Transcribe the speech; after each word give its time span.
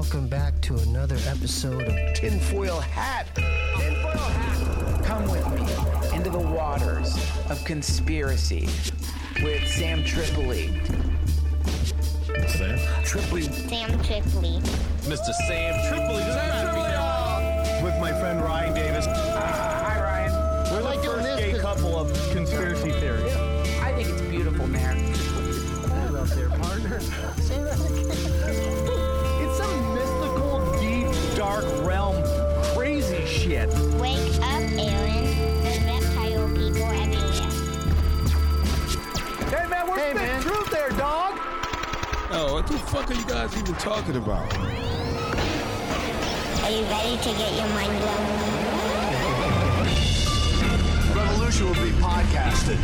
welcome 0.00 0.28
back 0.28 0.52
to 0.60 0.76
another 0.76 1.16
episode 1.26 1.82
of 1.82 2.14
Tinfoil 2.14 2.78
Hat. 2.78 3.26
Tinfoil 3.34 4.16
Hat. 4.16 5.04
Come 5.04 5.24
with 5.28 5.44
me 5.54 6.16
into 6.16 6.30
the 6.30 6.38
waters 6.38 7.16
of 7.50 7.60
conspiracy 7.64 8.68
with 9.42 9.66
Sam 9.66 10.04
Tripoli. 10.04 10.80
Sam? 12.46 12.78
Triply. 13.04 13.42
Sam 13.42 13.90
Tripoli. 14.04 14.60
Mr. 15.10 15.32
Sam 15.48 15.74
Tripoli. 15.88 16.22
Sam 16.22 16.62
Tripoli. 16.62 17.82
with 17.82 18.00
my 18.00 18.12
friend 18.20 18.40
Ryan 18.40 18.74
Davis. 18.74 19.04
Hi, 19.06 20.00
Ryan. 20.00 20.72
We're 20.74 20.82
like 20.82 20.98
the 21.02 21.06
doing 21.08 21.16
first 21.16 21.26
this 21.26 21.40
gay 21.40 21.52
'cause- 21.54 21.60
couple 21.62 21.98
of 21.98 22.12
conspiracy 22.30 22.92
theories. 22.92 23.27
Dark 31.60 31.84
realm, 31.84 32.16
crazy 32.74 33.24
shit. 33.26 33.68
Wake 33.94 34.34
up, 34.36 34.62
Aaron. 34.78 35.24
There's 35.62 35.82
reptile 35.84 36.48
people 36.50 36.84
everywhere. 36.84 37.50
Hey 39.50 39.66
man, 39.68 39.88
we're 39.88 39.98
Hey, 39.98 40.10
spitting 40.10 40.28
man. 40.28 40.42
truth 40.42 40.70
there, 40.70 40.90
dog. 40.90 41.38
Oh, 42.30 42.52
what 42.54 42.66
the 42.66 42.78
fuck 42.78 43.10
are 43.10 43.14
you 43.14 43.24
guys 43.24 43.56
even 43.56 43.74
talking 43.76 44.16
about? 44.16 44.52
Are 46.62 46.70
you 46.70 46.84
ready 46.84 47.16
to 47.16 47.30
get 47.36 47.52
your 47.56 47.68
mind 47.68 47.98
blown? 47.98 48.26
Revolution 51.16 51.66
will 51.66 51.74
be 51.74 51.90
podcasted. 51.98 52.78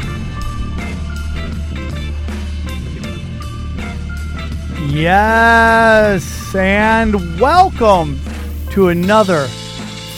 Yes, 4.91 6.55
and 6.55 7.41
welcome 7.41 8.19
to 8.75 8.89
another 8.89 9.47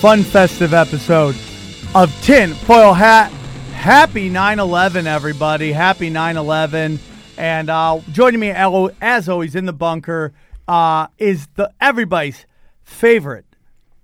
fun 0.00 0.22
festive 0.22 0.72
episode 0.72 1.36
of 1.94 2.10
Tin 2.22 2.54
Foil 2.54 2.94
Hat. 2.94 3.30
Happy 3.74 4.30
9 4.30 4.58
11, 4.58 5.06
everybody. 5.06 5.72
Happy 5.72 6.08
9 6.08 6.38
11. 6.38 6.98
And 7.36 7.68
uh, 7.68 8.00
joining 8.12 8.40
me, 8.40 8.48
as 8.48 9.28
always, 9.28 9.54
in 9.54 9.66
the 9.66 9.74
bunker 9.74 10.32
uh, 10.66 11.08
is 11.18 11.48
the 11.56 11.70
everybody's 11.82 12.46
favorite 12.82 13.44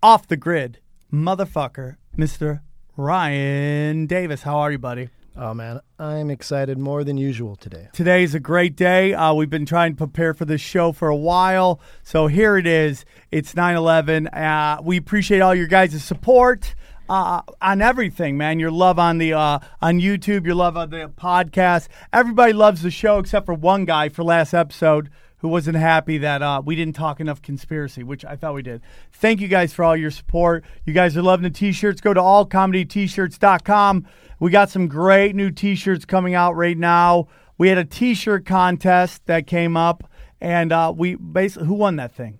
off 0.02 0.28
the 0.28 0.36
grid 0.36 0.80
motherfucker, 1.10 1.96
Mr. 2.18 2.60
Ryan 2.94 4.04
Davis. 4.04 4.42
How 4.42 4.58
are 4.58 4.70
you, 4.70 4.78
buddy? 4.78 5.08
Oh 5.34 5.54
man, 5.54 5.80
I'm 5.98 6.30
excited 6.30 6.76
more 6.78 7.04
than 7.04 7.16
usual 7.16 7.56
today. 7.56 7.88
Today 7.94 8.22
is 8.22 8.34
a 8.34 8.40
great 8.40 8.76
day. 8.76 9.14
Uh, 9.14 9.32
we've 9.32 9.48
been 9.48 9.64
trying 9.64 9.92
to 9.92 9.96
prepare 9.96 10.34
for 10.34 10.44
this 10.44 10.60
show 10.60 10.92
for 10.92 11.08
a 11.08 11.16
while. 11.16 11.80
So 12.02 12.26
here 12.26 12.58
it 12.58 12.66
is. 12.66 13.06
It's 13.30 13.56
9 13.56 13.74
11. 13.74 14.28
Uh, 14.28 14.78
we 14.82 14.98
appreciate 14.98 15.40
all 15.40 15.54
your 15.54 15.68
guys' 15.68 16.04
support. 16.04 16.74
Uh, 17.08 17.42
on 17.60 17.82
everything, 17.82 18.36
man. 18.36 18.60
Your 18.60 18.70
love 18.70 18.98
on 18.98 19.18
the 19.18 19.32
uh, 19.32 19.58
on 19.80 20.00
YouTube, 20.00 20.44
your 20.44 20.54
love 20.54 20.76
on 20.76 20.90
the 20.90 21.10
podcast. 21.16 21.88
Everybody 22.12 22.52
loves 22.52 22.82
the 22.82 22.90
show 22.90 23.18
except 23.18 23.46
for 23.46 23.54
one 23.54 23.86
guy 23.86 24.10
for 24.10 24.22
last 24.22 24.52
episode 24.54 25.10
who 25.42 25.48
wasn't 25.48 25.76
happy 25.76 26.18
that 26.18 26.40
uh, 26.40 26.62
we 26.64 26.76
didn't 26.76 26.94
talk 26.94 27.18
enough 27.18 27.42
conspiracy, 27.42 28.04
which 28.04 28.24
I 28.24 28.36
thought 28.36 28.54
we 28.54 28.62
did. 28.62 28.80
Thank 29.10 29.40
you 29.40 29.48
guys 29.48 29.72
for 29.72 29.84
all 29.84 29.96
your 29.96 30.12
support. 30.12 30.64
You 30.86 30.94
guys 30.94 31.16
are 31.16 31.22
loving 31.22 31.42
the 31.42 31.50
t-shirts. 31.50 32.00
Go 32.00 32.14
to 32.14 32.20
allcomedyt-shirts.com. 32.20 34.06
We 34.38 34.50
got 34.52 34.70
some 34.70 34.86
great 34.86 35.34
new 35.34 35.50
t-shirts 35.50 36.04
coming 36.04 36.36
out 36.36 36.54
right 36.54 36.78
now. 36.78 37.26
We 37.58 37.68
had 37.68 37.76
a 37.76 37.84
t-shirt 37.84 38.46
contest 38.46 39.26
that 39.26 39.48
came 39.48 39.76
up, 39.76 40.08
and 40.40 40.72
uh, 40.72 40.94
we 40.96 41.16
basically 41.16 41.66
who 41.66 41.74
won 41.74 41.96
that 41.96 42.12
thing? 42.12 42.38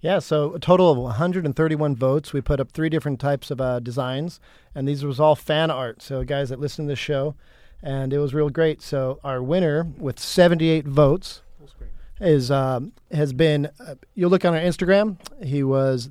Yeah, 0.00 0.18
so 0.18 0.54
a 0.54 0.58
total 0.58 0.90
of 0.90 0.96
131 0.96 1.96
votes. 1.96 2.32
We 2.32 2.40
put 2.40 2.60
up 2.60 2.72
three 2.72 2.88
different 2.88 3.20
types 3.20 3.50
of 3.50 3.60
uh, 3.60 3.80
designs, 3.80 4.40
and 4.74 4.88
these 4.88 5.04
was 5.04 5.20
all 5.20 5.36
fan 5.36 5.70
art. 5.70 6.00
So 6.00 6.24
guys 6.24 6.48
that 6.48 6.60
listen 6.60 6.86
to 6.86 6.92
the 6.92 6.96
show, 6.96 7.34
and 7.82 8.10
it 8.14 8.18
was 8.18 8.32
real 8.32 8.48
great. 8.48 8.80
So 8.80 9.20
our 9.22 9.42
winner 9.42 9.84
with 9.98 10.18
78 10.18 10.86
votes 10.86 11.42
is 12.20 12.50
um, 12.50 12.92
has 13.10 13.32
been. 13.32 13.70
Uh, 13.80 13.94
you'll 14.14 14.30
look 14.30 14.44
on 14.44 14.54
our 14.54 14.60
Instagram. 14.60 15.18
He 15.44 15.62
was 15.62 16.10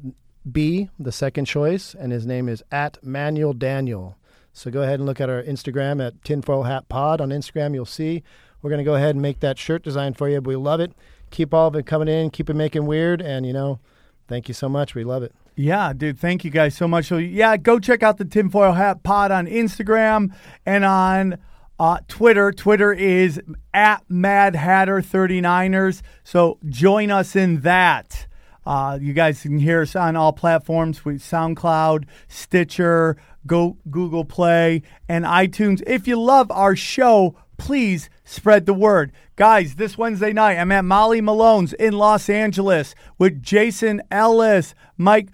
B, 0.49 0.89
the 0.99 1.11
second 1.11 1.45
choice, 1.45 1.93
and 1.93 2.11
his 2.11 2.25
name 2.25 2.47
is 2.49 2.63
at 2.71 3.03
Manuel 3.03 3.53
Daniel. 3.53 4.17
So 4.53 4.71
go 4.71 4.81
ahead 4.81 4.99
and 4.99 5.05
look 5.05 5.21
at 5.21 5.29
our 5.29 5.43
Instagram 5.43 6.05
at 6.05 6.23
Tinfoil 6.23 6.63
Hat 6.63 6.89
Pod 6.89 7.21
on 7.21 7.29
Instagram. 7.29 7.73
You'll 7.73 7.85
see 7.85 8.23
we're 8.61 8.69
going 8.69 8.79
to 8.79 8.85
go 8.85 8.95
ahead 8.95 9.11
and 9.11 9.21
make 9.21 9.39
that 9.41 9.57
shirt 9.57 9.83
design 9.83 10.13
for 10.13 10.27
you. 10.27 10.41
We 10.41 10.55
love 10.55 10.79
it. 10.79 10.93
Keep 11.29 11.53
all 11.53 11.67
of 11.67 11.75
it 11.75 11.85
coming 11.85 12.07
in. 12.07 12.31
Keep 12.31 12.49
it 12.49 12.55
making 12.55 12.85
weird, 12.85 13.21
and 13.21 13.45
you 13.45 13.53
know, 13.53 13.79
thank 14.27 14.47
you 14.47 14.53
so 14.53 14.67
much. 14.67 14.95
We 14.95 15.03
love 15.03 15.23
it. 15.23 15.33
Yeah, 15.55 15.91
dude, 15.93 16.19
thank 16.19 16.45
you 16.45 16.51
guys 16.51 16.75
so 16.75 16.87
much. 16.87 17.05
So, 17.05 17.17
yeah, 17.17 17.57
go 17.57 17.79
check 17.79 18.03
out 18.03 18.17
the 18.17 18.25
Tinfoil 18.25 18.73
Hat 18.73 19.01
Pod 19.01 19.31
on 19.31 19.47
Instagram 19.47 20.31
and 20.67 20.85
on 20.85 21.39
uh, 21.79 21.99
Twitter. 22.07 22.51
Twitter 22.51 22.93
is 22.93 23.41
at 23.73 24.03
Mad 24.09 24.55
Hatter 24.55 25.01
39ers. 25.01 26.01
So, 26.23 26.59
join 26.67 27.11
us 27.11 27.35
in 27.35 27.61
that. 27.61 28.27
Uh, 28.65 28.99
you 29.01 29.13
guys 29.13 29.41
can 29.41 29.59
hear 29.59 29.83
us 29.83 29.95
on 29.95 30.17
all 30.17 30.33
platforms 30.33 31.05
with 31.05 31.21
SoundCloud, 31.21 32.03
Stitcher, 32.27 33.15
Go 33.45 33.77
Google 33.89 34.25
Play, 34.25 34.81
and 35.07 35.23
iTunes. 35.23 35.81
If 35.87 36.05
you 36.05 36.19
love 36.19 36.51
our 36.51 36.75
show, 36.75 37.37
please 37.57 38.09
spread 38.25 38.65
the 38.65 38.73
word. 38.73 39.13
Guys, 39.37 39.75
this 39.75 39.97
Wednesday 39.97 40.33
night, 40.33 40.57
I'm 40.57 40.73
at 40.73 40.83
Molly 40.83 41.21
Malone's 41.21 41.71
in 41.73 41.93
Los 41.93 42.29
Angeles 42.29 42.93
with 43.17 43.41
Jason 43.41 44.01
Ellis, 44.11 44.75
Mike. 44.97 45.29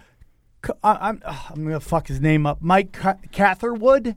I'm, 0.84 1.20
I'm 1.26 1.64
gonna 1.64 1.80
fuck 1.80 2.08
his 2.08 2.22
name 2.22 2.46
up. 2.46 2.62
Mike 2.62 2.96
Catherwood 3.32 4.16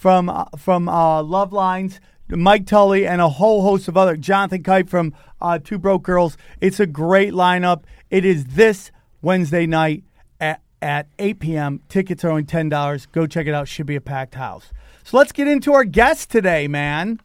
from 0.00 0.30
uh, 0.30 0.46
from 0.56 0.88
uh, 0.88 1.22
Love 1.22 1.52
Lines, 1.52 2.00
Mike 2.30 2.64
Tully, 2.64 3.06
and 3.06 3.20
a 3.20 3.28
whole 3.28 3.60
host 3.60 3.86
of 3.86 3.98
other 3.98 4.16
Jonathan 4.16 4.62
Kite 4.62 4.88
from 4.88 5.12
uh, 5.42 5.58
Two 5.58 5.78
Broke 5.78 6.02
Girls. 6.02 6.38
It's 6.58 6.80
a 6.80 6.86
great 6.86 7.34
lineup. 7.34 7.82
It 8.08 8.24
is 8.24 8.46
this 8.46 8.90
Wednesday 9.20 9.66
night 9.66 10.04
at 10.40 10.62
at 10.80 11.08
8 11.18 11.40
p.m. 11.40 11.82
Tickets 11.90 12.24
are 12.24 12.30
only 12.30 12.44
ten 12.44 12.70
dollars. 12.70 13.04
Go 13.04 13.26
check 13.26 13.46
it 13.46 13.52
out. 13.52 13.68
Should 13.68 13.84
be 13.84 13.94
a 13.94 14.00
packed 14.00 14.36
house. 14.36 14.72
So 15.04 15.18
let's 15.18 15.32
get 15.32 15.46
into 15.46 15.74
our 15.74 15.84
guest 15.84 16.30
today, 16.30 16.66
man. 16.66 17.20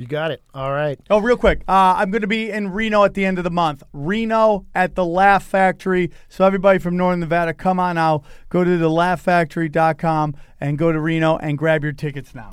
You 0.00 0.06
got 0.06 0.30
it. 0.30 0.42
All 0.54 0.70
right. 0.70 0.98
Oh, 1.10 1.18
real 1.18 1.36
quick. 1.36 1.62
Uh, 1.68 1.94
I'm 1.96 2.10
going 2.10 2.22
to 2.22 2.28
be 2.28 2.50
in 2.50 2.70
Reno 2.72 3.04
at 3.04 3.14
the 3.14 3.24
end 3.24 3.38
of 3.38 3.44
the 3.44 3.50
month. 3.50 3.82
Reno 3.92 4.66
at 4.74 4.94
the 4.94 5.04
Laugh 5.04 5.44
Factory. 5.44 6.10
So, 6.28 6.44
everybody 6.44 6.78
from 6.78 6.96
Northern 6.96 7.20
Nevada, 7.20 7.54
come 7.54 7.80
on 7.80 7.98
out. 7.98 8.24
Go 8.48 8.64
to 8.64 8.76
the 8.76 8.88
laughfactory.com 8.88 10.36
and 10.60 10.78
go 10.78 10.92
to 10.92 11.00
Reno 11.00 11.36
and 11.38 11.58
grab 11.58 11.82
your 11.82 11.92
tickets 11.92 12.34
now. 12.34 12.52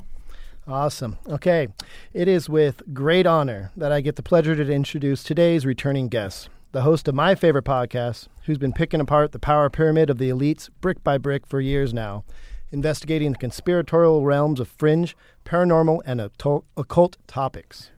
Awesome. 0.68 1.16
Okay. 1.28 1.68
It 2.12 2.26
is 2.26 2.48
with 2.48 2.82
great 2.92 3.26
honor 3.26 3.70
that 3.76 3.92
I 3.92 4.00
get 4.00 4.16
the 4.16 4.22
pleasure 4.22 4.56
to 4.56 4.72
introduce 4.72 5.22
today's 5.22 5.64
returning 5.64 6.08
guest, 6.08 6.48
the 6.72 6.82
host 6.82 7.06
of 7.06 7.14
my 7.14 7.36
favorite 7.36 7.64
podcast, 7.64 8.26
who's 8.44 8.58
been 8.58 8.72
picking 8.72 9.00
apart 9.00 9.30
the 9.30 9.38
power 9.38 9.70
pyramid 9.70 10.10
of 10.10 10.18
the 10.18 10.28
elites 10.28 10.68
brick 10.80 11.04
by 11.04 11.18
brick 11.18 11.46
for 11.46 11.60
years 11.60 11.94
now, 11.94 12.24
investigating 12.70 13.32
the 13.32 13.38
conspiratorial 13.38 14.24
realms 14.24 14.60
of 14.60 14.68
fringe, 14.68 15.16
paranormal, 15.44 16.00
and 16.04 16.20
occult- 16.20 17.16
topics. 17.26 17.90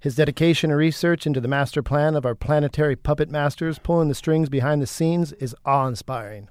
His 0.00 0.16
dedication 0.16 0.70
and 0.70 0.78
research 0.78 1.26
into 1.26 1.40
the 1.40 1.46
master 1.48 1.82
plan 1.82 2.16
of 2.16 2.26
our 2.26 2.34
planetary 2.34 2.96
puppet 2.96 3.30
masters 3.30 3.78
pulling 3.78 4.08
the 4.08 4.14
strings 4.14 4.48
behind 4.48 4.82
the 4.82 4.86
scenes 4.86 5.32
is 5.34 5.54
awe 5.64 5.86
inspiring. 5.86 6.48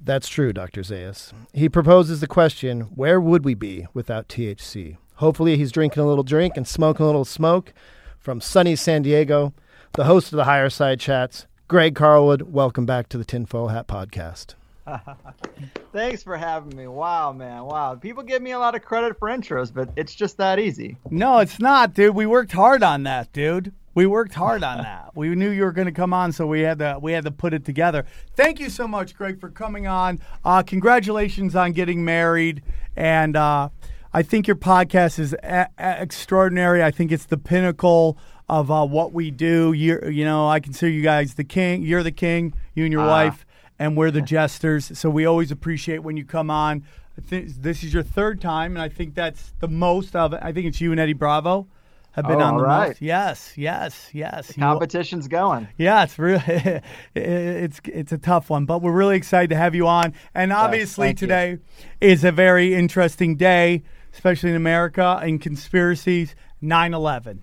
That's 0.00 0.28
true, 0.28 0.52
Dr. 0.52 0.82
Zayas. 0.82 1.32
He 1.52 1.68
proposes 1.68 2.20
the 2.20 2.26
question 2.26 2.82
where 2.94 3.20
would 3.20 3.44
we 3.44 3.54
be 3.54 3.86
without 3.94 4.28
THC? 4.28 4.96
Hopefully, 5.16 5.56
he's 5.56 5.72
drinking 5.72 6.02
a 6.02 6.06
little 6.06 6.24
drink 6.24 6.56
and 6.56 6.66
smoking 6.66 7.04
a 7.04 7.06
little 7.06 7.24
smoke 7.24 7.72
from 8.18 8.40
sunny 8.40 8.76
San 8.76 9.02
Diego. 9.02 9.52
The 9.92 10.04
host 10.04 10.32
of 10.32 10.36
the 10.36 10.44
Higher 10.44 10.70
Side 10.70 11.00
Chats, 11.00 11.46
Greg 11.66 11.94
Carlwood. 11.94 12.42
Welcome 12.42 12.86
back 12.86 13.08
to 13.08 13.18
the 13.18 13.24
Tinfoil 13.24 13.68
Hat 13.68 13.88
Podcast. 13.88 14.54
Thanks 15.92 16.22
for 16.22 16.36
having 16.36 16.76
me. 16.76 16.86
Wow, 16.86 17.32
man. 17.32 17.64
Wow. 17.64 17.94
People 17.94 18.22
give 18.22 18.42
me 18.42 18.52
a 18.52 18.58
lot 18.58 18.74
of 18.74 18.82
credit 18.82 19.18
for 19.18 19.28
intros, 19.28 19.72
but 19.72 19.90
it's 19.96 20.14
just 20.14 20.36
that 20.36 20.58
easy. 20.58 20.96
No, 21.10 21.38
it's 21.38 21.58
not, 21.58 21.94
dude. 21.94 22.14
We 22.14 22.26
worked 22.26 22.52
hard 22.52 22.82
on 22.82 23.02
that, 23.04 23.32
dude. 23.32 23.72
We 23.94 24.06
worked 24.06 24.34
hard 24.34 24.62
on 24.62 24.78
that. 24.78 25.10
We 25.18 25.34
knew 25.34 25.50
you 25.50 25.64
were 25.64 25.72
going 25.72 25.86
to 25.86 25.92
come 25.92 26.12
on, 26.12 26.30
so 26.30 26.46
we 26.46 26.60
had 26.60 26.78
to 26.78 26.98
we 27.02 27.10
had 27.12 27.24
to 27.24 27.32
put 27.32 27.52
it 27.52 27.64
together. 27.64 28.06
Thank 28.36 28.60
you 28.60 28.70
so 28.70 28.86
much, 28.86 29.16
Greg, 29.16 29.40
for 29.40 29.50
coming 29.50 29.88
on. 29.88 30.20
Uh, 30.44 30.62
congratulations 30.62 31.56
on 31.56 31.72
getting 31.72 32.04
married, 32.04 32.62
and 32.94 33.34
uh, 33.36 33.70
I 34.12 34.22
think 34.22 34.46
your 34.46 34.54
podcast 34.54 35.18
is 35.18 35.32
a- 35.42 35.68
a- 35.76 36.00
extraordinary. 36.02 36.84
I 36.84 36.92
think 36.92 37.10
it's 37.10 37.26
the 37.26 37.36
pinnacle 37.38 38.16
of 38.48 38.70
uh, 38.70 38.86
what 38.86 39.12
we 39.12 39.32
do. 39.32 39.72
You 39.72 40.00
you 40.08 40.24
know, 40.24 40.46
I 40.48 40.60
consider 40.60 40.92
you 40.92 41.02
guys 41.02 41.34
the 41.34 41.42
king. 41.42 41.82
You're 41.82 42.04
the 42.04 42.12
king. 42.12 42.54
You 42.76 42.84
and 42.84 42.92
your 42.92 43.04
wife, 43.04 43.44
and 43.78 43.96
we're 43.96 44.10
the 44.10 44.22
jesters. 44.22 44.98
So 44.98 45.08
we 45.10 45.24
always 45.26 45.50
appreciate 45.50 45.98
when 46.02 46.16
you 46.16 46.24
come 46.24 46.50
on. 46.50 46.84
I 47.16 47.20
think 47.20 47.48
this 47.62 47.82
is 47.82 47.92
your 47.92 48.02
third 48.04 48.40
time, 48.40 48.72
and 48.76 48.82
I 48.82 48.88
think 48.88 49.14
that's 49.14 49.52
the 49.60 49.68
most 49.68 50.14
of 50.14 50.32
it. 50.32 50.40
I 50.42 50.52
think 50.52 50.66
it's 50.66 50.80
you 50.80 50.92
and 50.92 51.00
Eddie 51.00 51.14
Bravo. 51.14 51.66
have 52.12 52.26
been 52.26 52.40
Oh, 52.40 52.44
on 52.44 52.56
the 52.56 52.62
right. 52.62 52.88
most. 52.88 53.02
Yes, 53.02 53.52
yes, 53.56 54.08
yes. 54.12 54.52
You- 54.56 54.62
Competition's 54.62 55.26
going. 55.28 55.66
yeah, 55.76 56.04
it's 56.04 56.18
really 56.18 56.42
it's 57.14 57.80
it's 57.84 58.12
a 58.12 58.18
tough 58.18 58.50
one, 58.50 58.64
but 58.66 58.82
we're 58.82 58.92
really 58.92 59.16
excited 59.16 59.50
to 59.50 59.56
have 59.56 59.74
you 59.74 59.86
on. 59.86 60.14
And 60.34 60.52
obviously 60.52 61.08
you. 61.08 61.14
today 61.14 61.58
is 62.00 62.24
a 62.24 62.32
very 62.32 62.74
interesting 62.74 63.36
day, 63.36 63.82
especially 64.12 64.50
in 64.50 64.56
America 64.56 65.20
in 65.24 65.38
conspiracies. 65.38 66.34
9/11. 66.62 67.38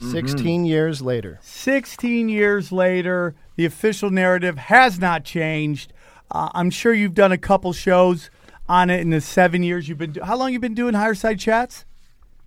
16 0.00 0.64
years 0.64 1.00
later. 1.02 1.38
16 1.42 2.28
years 2.28 2.72
later, 2.72 3.34
the 3.56 3.64
official 3.64 4.10
narrative 4.10 4.58
has 4.58 4.98
not 4.98 5.24
changed. 5.24 5.92
Uh, 6.30 6.48
I'm 6.54 6.70
sure 6.70 6.92
you've 6.92 7.14
done 7.14 7.32
a 7.32 7.38
couple 7.38 7.72
shows 7.72 8.30
on 8.68 8.90
it 8.90 9.00
in 9.00 9.10
the 9.10 9.20
seven 9.20 9.62
years 9.62 9.88
you've 9.88 9.98
been. 9.98 10.12
Do- 10.12 10.22
How 10.22 10.36
long 10.36 10.52
you 10.52 10.58
been 10.58 10.74
doing 10.74 10.94
Higher 10.94 11.14
Side 11.14 11.38
Chats? 11.38 11.84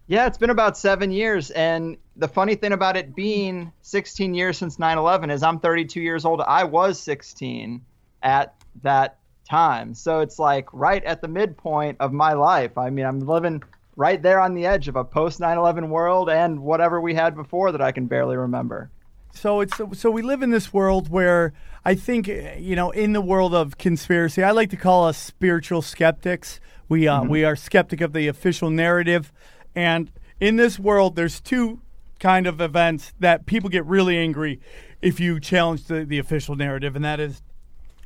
Yeah, 0.08 0.26
it's 0.26 0.38
been 0.38 0.50
about 0.50 0.78
seven 0.78 1.12
years. 1.12 1.52
And 1.52 1.98
the 2.16 2.28
funny 2.28 2.56
thing 2.56 2.72
about 2.72 2.96
it 2.98 3.16
being 3.16 3.72
16 3.82 4.34
years 4.34 4.58
since 4.58 4.80
9 4.80 4.98
11 4.98 5.30
is 5.30 5.44
I'm 5.44 5.60
32 5.60 6.02
years 6.02 6.26
old. 6.26 6.42
I 6.42 6.64
was 6.64 7.00
16 7.00 7.82
at 8.24 8.56
that 8.84 9.18
time. 9.50 9.94
So 9.94 10.20
it's 10.22 10.40
like 10.40 10.68
right 10.74 11.04
at 11.04 11.22
the 11.22 11.28
midpoint 11.28 11.98
of 12.00 12.14
my 12.14 12.34
life. 12.34 12.78
I 12.78 12.90
mean, 12.90 13.06
I'm 13.06 13.20
living 13.20 13.62
right 13.98 14.22
there 14.22 14.40
on 14.40 14.54
the 14.54 14.66
edge 14.66 14.88
of 14.88 14.96
a 14.96 15.04
post 15.04 15.42
9 15.42 15.58
11 15.58 15.90
world 15.90 16.30
and 16.30 16.62
whatever 16.62 17.02
we 17.02 17.16
had 17.16 17.36
before 17.36 17.74
that 17.74 17.82
I 17.82 17.92
can 17.92 18.06
barely 18.06 18.38
remember. 18.38 18.90
So 19.34 19.60
it's 19.60 19.80
so 19.94 20.10
we 20.10 20.22
live 20.22 20.42
in 20.42 20.52
this 20.52 20.72
world 20.72 21.10
where 21.10 21.54
I 21.84 21.96
think 21.96 22.28
you 22.28 22.76
know 22.76 22.92
in 22.92 23.14
the 23.14 23.22
world 23.22 23.54
of 23.54 23.78
conspiracy, 23.78 24.42
I 24.42 24.52
like 24.52 24.70
to 24.70 24.78
call 24.78 25.06
us 25.06 25.18
spiritual 25.18 25.82
skeptics. 25.82 26.60
We 26.88 27.08
uh, 27.08 27.24
we 27.24 27.44
are 27.44 27.56
skeptic 27.56 28.00
of 28.00 28.14
the 28.14 28.28
official 28.28 28.70
narrative, 28.70 29.34
and 29.76 30.10
in 30.40 30.56
this 30.56 30.80
world, 30.80 31.16
there's 31.16 31.42
two 31.42 31.82
kind 32.20 32.48
of 32.48 32.62
events 32.62 33.14
that 33.20 33.46
people 33.46 33.70
get 33.70 33.86
really 33.86 34.18
angry 34.18 34.60
if 35.02 35.20
you 35.20 35.40
challenge 35.40 35.84
the, 35.86 36.04
the 36.06 36.18
official 36.18 36.56
narrative, 36.56 36.96
and 36.96 37.06
that 37.06 37.20
is 37.20 37.44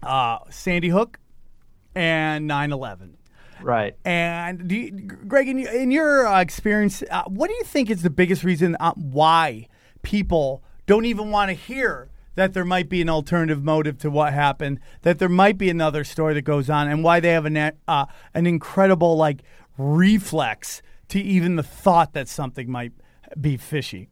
uh, 0.03 0.39
Sandy 0.49 0.89
Hook 0.89 1.19
and 1.95 2.49
9/11. 2.49 3.11
Right. 3.61 3.95
And 4.05 4.67
do 4.67 4.75
you, 4.75 4.91
Greg, 4.91 5.47
in, 5.47 5.57
your- 5.59 5.71
in 5.73 5.91
your 5.91 6.27
uh, 6.27 6.41
experience, 6.41 7.03
uh, 7.09 7.23
what 7.27 7.47
do 7.49 7.53
you 7.53 7.63
think 7.63 7.89
is 7.89 8.01
the 8.01 8.09
biggest 8.09 8.43
reason 8.43 8.75
uh, 8.79 8.93
why 8.93 9.67
people 10.01 10.63
don't 10.87 11.05
even 11.05 11.31
want 11.31 11.49
to 11.49 11.53
hear 11.53 12.09
that 12.35 12.53
there 12.53 12.65
might 12.65 12.89
be 12.89 13.01
an 13.01 13.09
alternative 13.09 13.63
motive 13.63 13.97
to 13.99 14.09
what 14.09 14.33
happened, 14.33 14.79
that 15.01 15.19
there 15.19 15.29
might 15.29 15.57
be 15.57 15.69
another 15.69 16.03
story 16.03 16.33
that 16.33 16.43
goes 16.43 16.69
on, 16.69 16.87
and 16.87 17.03
why 17.03 17.19
they 17.19 17.29
have 17.31 17.45
an 17.45 17.57
uh, 17.57 18.05
an 18.33 18.47
incredible 18.47 19.17
like 19.17 19.43
reflex 19.77 20.81
to 21.09 21.19
even 21.19 21.55
the 21.57 21.63
thought 21.63 22.13
that 22.13 22.27
something 22.27 22.69
might 22.71 22.93
be 23.39 23.57
fishy? 23.57 24.09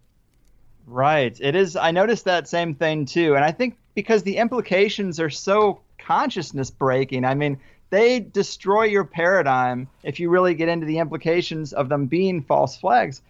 Right. 0.85 1.37
It 1.39 1.55
is. 1.55 1.75
I 1.75 1.91
noticed 1.91 2.25
that 2.25 2.47
same 2.47 2.73
thing 2.75 3.05
too. 3.05 3.35
And 3.35 3.45
I 3.45 3.51
think 3.51 3.77
because 3.95 4.23
the 4.23 4.37
implications 4.37 5.19
are 5.19 5.29
so 5.29 5.81
consciousness 5.97 6.71
breaking, 6.71 7.23
I 7.25 7.35
mean, 7.35 7.57
they 7.89 8.19
destroy 8.19 8.83
your 8.83 9.03
paradigm 9.03 9.87
if 10.03 10.19
you 10.19 10.29
really 10.29 10.53
get 10.53 10.69
into 10.69 10.85
the 10.85 10.99
implications 10.99 11.73
of 11.73 11.89
them 11.89 12.05
being 12.05 12.41
false 12.41 12.77
flags. 12.77 13.21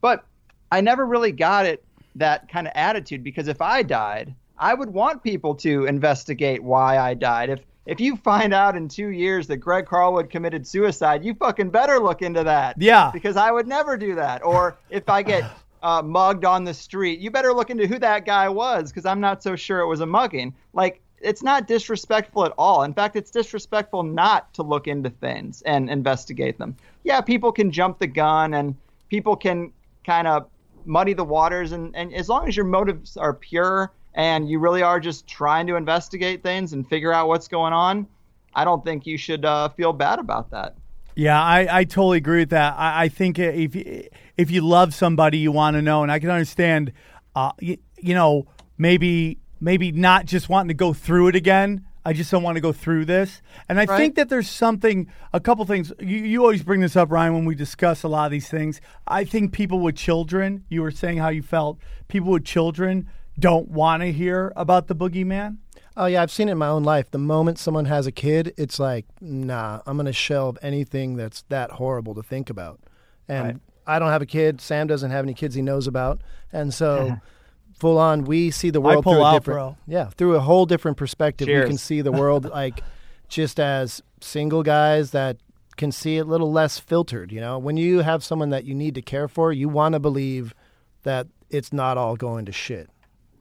But 0.00 0.24
I 0.70 0.80
never 0.80 1.06
really 1.06 1.32
got 1.32 1.66
it, 1.66 1.84
that 2.16 2.48
kind 2.48 2.66
of 2.66 2.72
attitude, 2.74 3.22
because 3.22 3.48
if 3.48 3.60
I 3.60 3.82
died, 3.82 4.34
I 4.58 4.74
would 4.74 4.90
want 4.90 5.22
people 5.22 5.54
to 5.56 5.86
investigate 5.86 6.62
why 6.62 6.98
I 6.98 7.14
died. 7.14 7.50
If 7.50 7.60
if 7.88 8.00
you 8.00 8.16
find 8.16 8.52
out 8.52 8.76
in 8.76 8.86
two 8.86 9.08
years 9.08 9.46
that 9.46 9.56
Greg 9.56 9.86
Carlwood 9.86 10.28
committed 10.28 10.66
suicide, 10.66 11.24
you 11.24 11.32
fucking 11.32 11.70
better 11.70 11.98
look 11.98 12.20
into 12.20 12.44
that. 12.44 12.76
Yeah. 12.78 13.10
Because 13.10 13.38
I 13.38 13.50
would 13.50 13.66
never 13.66 13.96
do 13.96 14.14
that. 14.16 14.44
Or 14.44 14.76
if 14.90 15.08
I 15.08 15.22
get 15.22 15.50
uh, 15.82 16.02
mugged 16.02 16.44
on 16.44 16.64
the 16.64 16.74
street, 16.74 17.18
you 17.18 17.30
better 17.30 17.54
look 17.54 17.70
into 17.70 17.86
who 17.86 17.98
that 18.00 18.26
guy 18.26 18.46
was 18.50 18.92
because 18.92 19.06
I'm 19.06 19.20
not 19.20 19.42
so 19.42 19.56
sure 19.56 19.80
it 19.80 19.86
was 19.86 20.00
a 20.00 20.06
mugging. 20.06 20.54
Like, 20.74 21.00
it's 21.20 21.42
not 21.42 21.66
disrespectful 21.66 22.44
at 22.44 22.52
all. 22.58 22.82
In 22.82 22.94
fact, 22.94 23.16
it's 23.16 23.30
disrespectful 23.30 24.02
not 24.02 24.52
to 24.54 24.62
look 24.62 24.86
into 24.86 25.10
things 25.10 25.62
and 25.62 25.90
investigate 25.90 26.58
them. 26.58 26.76
Yeah, 27.04 27.20
people 27.20 27.52
can 27.52 27.70
jump 27.70 27.98
the 27.98 28.06
gun 28.06 28.54
and 28.54 28.74
people 29.08 29.36
can 29.36 29.72
kind 30.04 30.26
of 30.26 30.48
muddy 30.84 31.12
the 31.12 31.24
waters. 31.24 31.72
And, 31.72 31.94
and 31.96 32.14
as 32.14 32.28
long 32.28 32.48
as 32.48 32.56
your 32.56 32.66
motives 32.66 33.16
are 33.16 33.34
pure 33.34 33.92
and 34.14 34.48
you 34.48 34.58
really 34.58 34.82
are 34.82 35.00
just 35.00 35.26
trying 35.26 35.66
to 35.66 35.76
investigate 35.76 36.42
things 36.42 36.72
and 36.72 36.88
figure 36.88 37.12
out 37.12 37.28
what's 37.28 37.48
going 37.48 37.72
on, 37.72 38.06
I 38.54 38.64
don't 38.64 38.84
think 38.84 39.06
you 39.06 39.18
should 39.18 39.44
uh, 39.44 39.68
feel 39.70 39.92
bad 39.92 40.18
about 40.18 40.50
that. 40.50 40.74
Yeah, 41.14 41.42
I, 41.42 41.80
I 41.80 41.84
totally 41.84 42.18
agree 42.18 42.40
with 42.40 42.50
that. 42.50 42.74
I, 42.78 43.04
I 43.04 43.08
think 43.08 43.40
if 43.40 43.74
if 44.36 44.50
you 44.52 44.60
love 44.60 44.94
somebody, 44.94 45.38
you 45.38 45.50
want 45.50 45.74
to 45.74 45.82
know, 45.82 46.04
and 46.04 46.12
I 46.12 46.20
can 46.20 46.30
understand, 46.30 46.92
uh, 47.34 47.50
you, 47.58 47.78
you 47.96 48.14
know, 48.14 48.46
maybe 48.78 49.38
maybe 49.60 49.92
not 49.92 50.26
just 50.26 50.48
wanting 50.48 50.68
to 50.68 50.74
go 50.74 50.92
through 50.92 51.28
it 51.28 51.36
again. 51.36 51.84
I 52.04 52.12
just 52.14 52.30
don't 52.30 52.42
want 52.42 52.56
to 52.56 52.60
go 52.62 52.72
through 52.72 53.04
this, 53.04 53.42
and 53.68 53.78
I 53.78 53.84
Right. 53.84 53.96
think 53.98 54.14
that 54.14 54.30
there's 54.30 54.48
something, 54.48 55.08
a 55.34 55.40
couple 55.40 55.64
things. 55.66 55.92
You, 56.00 56.16
you 56.18 56.40
always 56.40 56.62
bring 56.62 56.80
this 56.80 56.96
up, 56.96 57.10
Ryan, 57.10 57.34
when 57.34 57.44
we 57.44 57.54
discuss 57.54 58.02
a 58.02 58.08
lot 58.08 58.24
of 58.24 58.30
these 58.32 58.48
things. 58.48 58.80
I 59.06 59.24
think 59.24 59.52
people 59.52 59.80
with 59.80 59.96
children. 59.96 60.64
You 60.70 60.80
were 60.82 60.90
saying 60.90 61.18
how 61.18 61.28
you 61.28 61.42
felt. 61.42 61.78
People 62.06 62.30
with 62.30 62.44
children 62.46 63.08
don't 63.38 63.68
want 63.70 64.02
to 64.02 64.10
hear 64.10 64.52
about 64.56 64.86
the 64.86 64.94
boogeyman. 64.96 65.58
Oh 65.98 66.06
yeah, 66.06 66.22
I've 66.22 66.30
seen 66.30 66.48
it 66.48 66.52
in 66.52 66.58
my 66.58 66.68
own 66.68 66.82
life. 66.84 67.10
The 67.10 67.18
moment 67.18 67.58
someone 67.58 67.84
has 67.86 68.06
a 68.06 68.12
kid, 68.12 68.54
it's 68.56 68.78
like, 68.78 69.04
nah, 69.20 69.80
I'm 69.84 69.96
gonna 69.98 70.12
shelve 70.12 70.56
anything 70.62 71.16
that's 71.16 71.42
that 71.50 71.72
horrible 71.72 72.14
to 72.14 72.22
think 72.22 72.48
about. 72.48 72.80
And 73.28 73.44
Right. 73.44 73.56
I 73.86 73.98
don't 73.98 74.08
have 74.10 74.22
a 74.22 74.26
kid. 74.26 74.60
Sam 74.60 74.86
doesn't 74.86 75.10
have 75.10 75.24
any 75.24 75.34
kids 75.34 75.54
he 75.56 75.62
knows 75.62 75.86
about, 75.86 76.20
and 76.52 76.72
so 76.72 77.18
full 77.78 77.98
on, 77.98 78.24
we 78.24 78.50
see 78.50 78.70
the 78.70 78.80
world 78.80 79.04
pull 79.04 79.14
through 79.14 79.22
a 79.22 79.26
out, 79.26 79.32
different, 79.34 79.58
bro. 79.58 79.76
yeah, 79.86 80.08
through 80.10 80.36
a 80.36 80.40
whole 80.40 80.66
different 80.66 80.96
perspective. 80.96 81.48
We 81.48 81.66
can 81.66 81.78
see 81.78 82.00
the 82.00 82.12
world 82.12 82.44
like 82.50 82.82
just 83.28 83.60
as 83.60 84.02
single 84.20 84.62
guys 84.62 85.10
that 85.12 85.36
can 85.76 85.92
see 85.92 86.16
it 86.16 86.22
a 86.22 86.24
little 86.24 86.52
less 86.52 86.78
filtered. 86.78 87.32
You 87.32 87.40
know, 87.40 87.58
when 87.58 87.76
you 87.76 88.00
have 88.00 88.24
someone 88.24 88.50
that 88.50 88.64
you 88.64 88.74
need 88.74 88.94
to 88.96 89.02
care 89.02 89.28
for, 89.28 89.52
you 89.52 89.68
want 89.68 89.94
to 89.94 90.00
believe 90.00 90.54
that 91.04 91.26
it's 91.50 91.72
not 91.72 91.96
all 91.96 92.16
going 92.16 92.44
to 92.46 92.52
shit. 92.52 92.90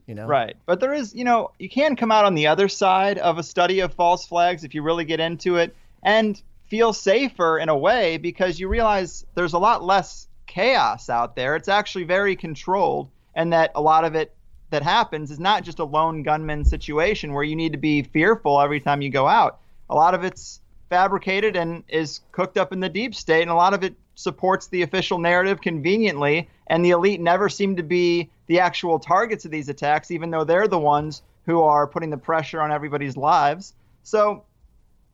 You 0.05 0.15
know, 0.15 0.25
Right. 0.25 0.55
But 0.65 0.79
there 0.79 0.93
is, 0.93 1.13
you 1.13 1.25
know, 1.25 1.51
you 1.59 1.67
can 1.67 1.97
come 1.97 2.11
out 2.11 2.23
on 2.23 2.33
the 2.33 2.47
other 2.47 2.69
side 2.69 3.17
of 3.17 3.37
a 3.37 3.43
study 3.43 3.81
of 3.81 3.93
false 3.93 4.25
flags 4.25 4.63
if 4.63 4.73
you 4.73 4.81
really 4.81 5.03
get 5.03 5.19
into 5.19 5.57
it 5.57 5.75
and 6.01 6.41
feel 6.67 6.93
safer 6.93 7.59
in 7.59 7.67
a 7.67 7.77
way 7.77 8.17
because 8.17 8.59
you 8.59 8.69
realize 8.69 9.25
there's 9.35 9.53
a 9.53 9.59
lot 9.59 9.83
less 9.83 10.27
chaos 10.45 11.09
out 11.09 11.35
there. 11.35 11.55
It's 11.55 11.67
actually 11.67 12.05
very 12.05 12.37
controlled, 12.37 13.09
and 13.37 13.53
that 13.53 13.71
a 13.75 13.81
lot 13.81 14.03
of 14.03 14.15
it 14.15 14.33
that 14.71 14.83
happens 14.83 15.31
is 15.31 15.39
not 15.39 15.63
just 15.63 15.79
a 15.79 15.85
lone 15.85 16.23
gunman 16.23 16.65
situation 16.65 17.31
where 17.31 17.43
you 17.43 17.55
need 17.55 17.71
to 17.71 17.77
be 17.77 18.01
fearful 18.01 18.59
every 18.59 18.81
time 18.81 19.01
you 19.01 19.09
go 19.09 19.27
out. 19.27 19.59
A 19.89 19.95
lot 19.95 20.13
of 20.13 20.25
it's 20.25 20.59
fabricated 20.89 21.55
and 21.55 21.83
is 21.87 22.19
cooked 22.33 22.57
up 22.57 22.73
in 22.73 22.81
the 22.81 22.89
deep 22.89 23.15
state, 23.15 23.43
and 23.43 23.51
a 23.51 23.55
lot 23.55 23.73
of 23.73 23.83
it 23.83 23.95
supports 24.15 24.67
the 24.67 24.81
official 24.81 25.19
narrative 25.19 25.61
conveniently. 25.61 26.49
And 26.65 26.83
the 26.83 26.89
elite 26.89 27.21
never 27.21 27.47
seem 27.47 27.77
to 27.77 27.83
be 27.83 28.29
the 28.47 28.59
actual 28.59 28.99
targets 28.99 29.45
of 29.45 29.51
these 29.51 29.69
attacks, 29.69 30.11
even 30.11 30.31
though 30.31 30.43
they're 30.43 30.67
the 30.67 30.79
ones 30.79 31.21
who 31.45 31.61
are 31.61 31.87
putting 31.87 32.09
the 32.09 32.17
pressure 32.17 32.59
on 32.59 32.71
everybody's 32.71 33.15
lives. 33.15 33.73
So 34.03 34.43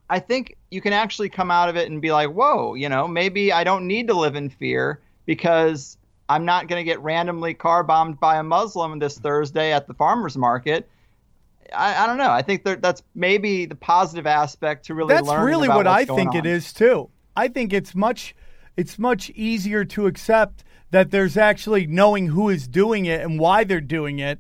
I 0.09 0.19
think 0.19 0.55
you 0.71 0.81
can 0.81 0.93
actually 0.93 1.29
come 1.29 1.51
out 1.51 1.69
of 1.69 1.75
it 1.75 1.91
and 1.91 2.01
be 2.01 2.12
like, 2.12 2.29
whoa, 2.29 2.74
you 2.74 2.89
know, 2.89 3.07
maybe 3.07 3.51
I 3.51 3.63
don't 3.63 3.86
need 3.86 4.07
to 4.07 4.13
live 4.13 4.36
in 4.36 4.50
fear 4.50 5.01
because 5.25 5.97
I'm 6.29 6.45
not 6.45 6.67
going 6.67 6.79
to 6.79 6.83
get 6.83 6.99
randomly 7.01 7.53
car 7.53 7.83
bombed 7.83 8.19
by 8.19 8.37
a 8.37 8.43
Muslim 8.43 8.99
this 8.99 9.17
Thursday 9.17 9.73
at 9.73 9.87
the 9.87 9.93
farmer's 9.93 10.37
market. 10.37 10.89
I, 11.75 12.03
I 12.03 12.07
don't 12.07 12.17
know. 12.17 12.29
I 12.29 12.41
think 12.41 12.63
that 12.63 12.81
that's 12.81 13.03
maybe 13.15 13.65
the 13.65 13.75
positive 13.75 14.27
aspect 14.27 14.85
to 14.85 14.95
really 14.95 15.13
That's 15.13 15.29
really 15.29 15.67
what 15.67 15.87
I 15.87 16.05
think 16.05 16.35
it 16.35 16.39
on. 16.39 16.45
is 16.45 16.73
too. 16.73 17.09
I 17.35 17.47
think 17.47 17.73
it's 17.73 17.95
much 17.95 18.35
it's 18.77 18.97
much 18.97 19.29
easier 19.31 19.85
to 19.85 20.07
accept 20.07 20.63
that 20.91 21.11
there's 21.11 21.37
actually 21.37 21.87
knowing 21.87 22.27
who 22.27 22.49
is 22.49 22.67
doing 22.67 23.05
it 23.05 23.21
and 23.21 23.39
why 23.39 23.63
they're 23.63 23.81
doing 23.81 24.19
it 24.19 24.39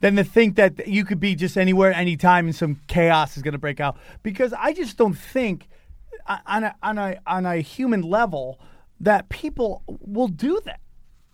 than 0.00 0.16
to 0.16 0.24
think 0.24 0.56
that 0.56 0.86
you 0.86 1.04
could 1.04 1.20
be 1.20 1.34
just 1.34 1.56
anywhere 1.56 1.92
anytime 1.92 2.46
and 2.46 2.54
some 2.54 2.80
chaos 2.86 3.36
is 3.36 3.42
going 3.42 3.52
to 3.52 3.58
break 3.58 3.80
out 3.80 3.98
because 4.22 4.52
I 4.52 4.72
just 4.72 4.96
don't 4.96 5.14
think 5.14 5.68
on 6.46 6.64
a, 6.64 6.74
on 6.82 6.98
a 6.98 7.18
on 7.26 7.46
a 7.46 7.56
human 7.56 8.02
level 8.02 8.60
that 9.00 9.28
people 9.28 9.82
will 9.86 10.28
do 10.28 10.60
that 10.64 10.80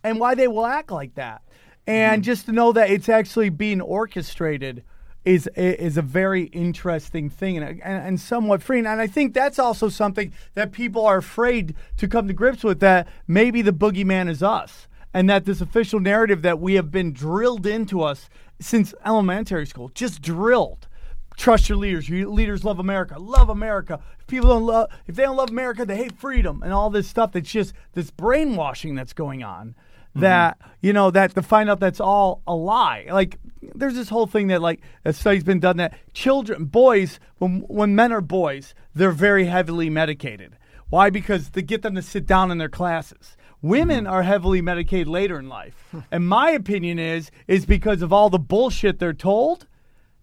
and 0.04 0.20
why 0.20 0.34
they 0.36 0.46
will 0.46 0.66
act 0.66 0.92
like 0.92 1.14
that. 1.16 1.42
And 1.86 2.22
mm-hmm. 2.22 2.26
just 2.26 2.46
to 2.46 2.52
know 2.52 2.72
that 2.72 2.90
it's 2.90 3.08
actually 3.08 3.48
being 3.48 3.80
orchestrated 3.80 4.84
is 5.24 5.48
is 5.56 5.96
a 5.96 6.02
very 6.02 6.44
interesting 6.44 7.30
thing 7.30 7.56
and, 7.56 7.80
and, 7.82 8.06
and 8.06 8.20
somewhat 8.20 8.62
freeing. 8.62 8.86
And 8.86 9.00
I 9.00 9.06
think 9.06 9.32
that's 9.32 9.58
also 9.58 9.88
something 9.88 10.32
that 10.52 10.70
people 10.70 11.06
are 11.06 11.16
afraid 11.16 11.74
to 11.96 12.06
come 12.06 12.28
to 12.28 12.34
grips 12.34 12.62
with 12.62 12.80
that 12.80 13.08
maybe 13.26 13.62
the 13.62 13.72
boogeyman 13.72 14.28
is 14.28 14.42
us. 14.42 14.86
And 15.16 15.30
that 15.30 15.44
this 15.44 15.60
official 15.60 16.00
narrative 16.00 16.42
that 16.42 16.58
we 16.58 16.74
have 16.74 16.90
been 16.90 17.12
drilled 17.12 17.66
into 17.66 18.02
us 18.02 18.28
since 18.60 18.92
elementary 19.06 19.64
school, 19.64 19.88
just 19.94 20.20
drilled. 20.20 20.88
Trust 21.36 21.68
your 21.68 21.78
leaders. 21.78 22.08
Your 22.08 22.28
leaders 22.28 22.64
love 22.64 22.80
America. 22.80 23.18
Love 23.20 23.48
America. 23.48 24.00
If 24.18 24.26
people 24.26 24.48
don't 24.48 24.66
love, 24.66 24.90
if 25.06 25.14
they 25.14 25.22
don't 25.22 25.36
love 25.36 25.50
America, 25.50 25.84
they 25.84 25.96
hate 25.96 26.18
freedom 26.18 26.62
and 26.64 26.72
all 26.72 26.90
this 26.90 27.06
stuff. 27.06 27.30
That's 27.30 27.50
just 27.50 27.74
this 27.92 28.10
brainwashing 28.10 28.96
that's 28.96 29.12
going 29.12 29.44
on. 29.44 29.76
Mm-hmm. 30.14 30.20
that 30.20 30.58
you 30.80 30.92
know 30.92 31.10
that 31.10 31.34
to 31.34 31.42
find 31.42 31.68
out 31.68 31.80
that's 31.80 32.00
all 32.00 32.40
a 32.46 32.54
lie. 32.54 33.06
Like 33.10 33.38
there's 33.74 33.96
this 33.96 34.08
whole 34.08 34.28
thing 34.28 34.46
that 34.46 34.62
like 34.62 34.80
a 35.04 35.12
study's 35.12 35.42
been 35.42 35.58
done 35.58 35.76
that 35.78 35.94
children, 36.12 36.66
boys, 36.66 37.18
when 37.38 37.60
when 37.62 37.96
men 37.96 38.12
are 38.12 38.20
boys, 38.20 38.74
they're 38.94 39.10
very 39.10 39.46
heavily 39.46 39.90
medicated. 39.90 40.56
Why? 40.90 41.10
Because 41.10 41.50
they 41.50 41.62
get 41.62 41.82
them 41.82 41.96
to 41.96 42.02
sit 42.02 42.26
down 42.26 42.52
in 42.52 42.58
their 42.58 42.68
classes. 42.68 43.36
Women 43.60 44.04
mm-hmm. 44.04 44.12
are 44.12 44.22
heavily 44.22 44.60
medicated 44.60 45.08
later 45.08 45.36
in 45.38 45.48
life. 45.48 45.94
and 46.12 46.28
my 46.28 46.50
opinion 46.50 47.00
is 47.00 47.32
is 47.48 47.66
because 47.66 48.00
of 48.00 48.12
all 48.12 48.30
the 48.30 48.38
bullshit 48.38 49.00
they're 49.00 49.12
told, 49.12 49.66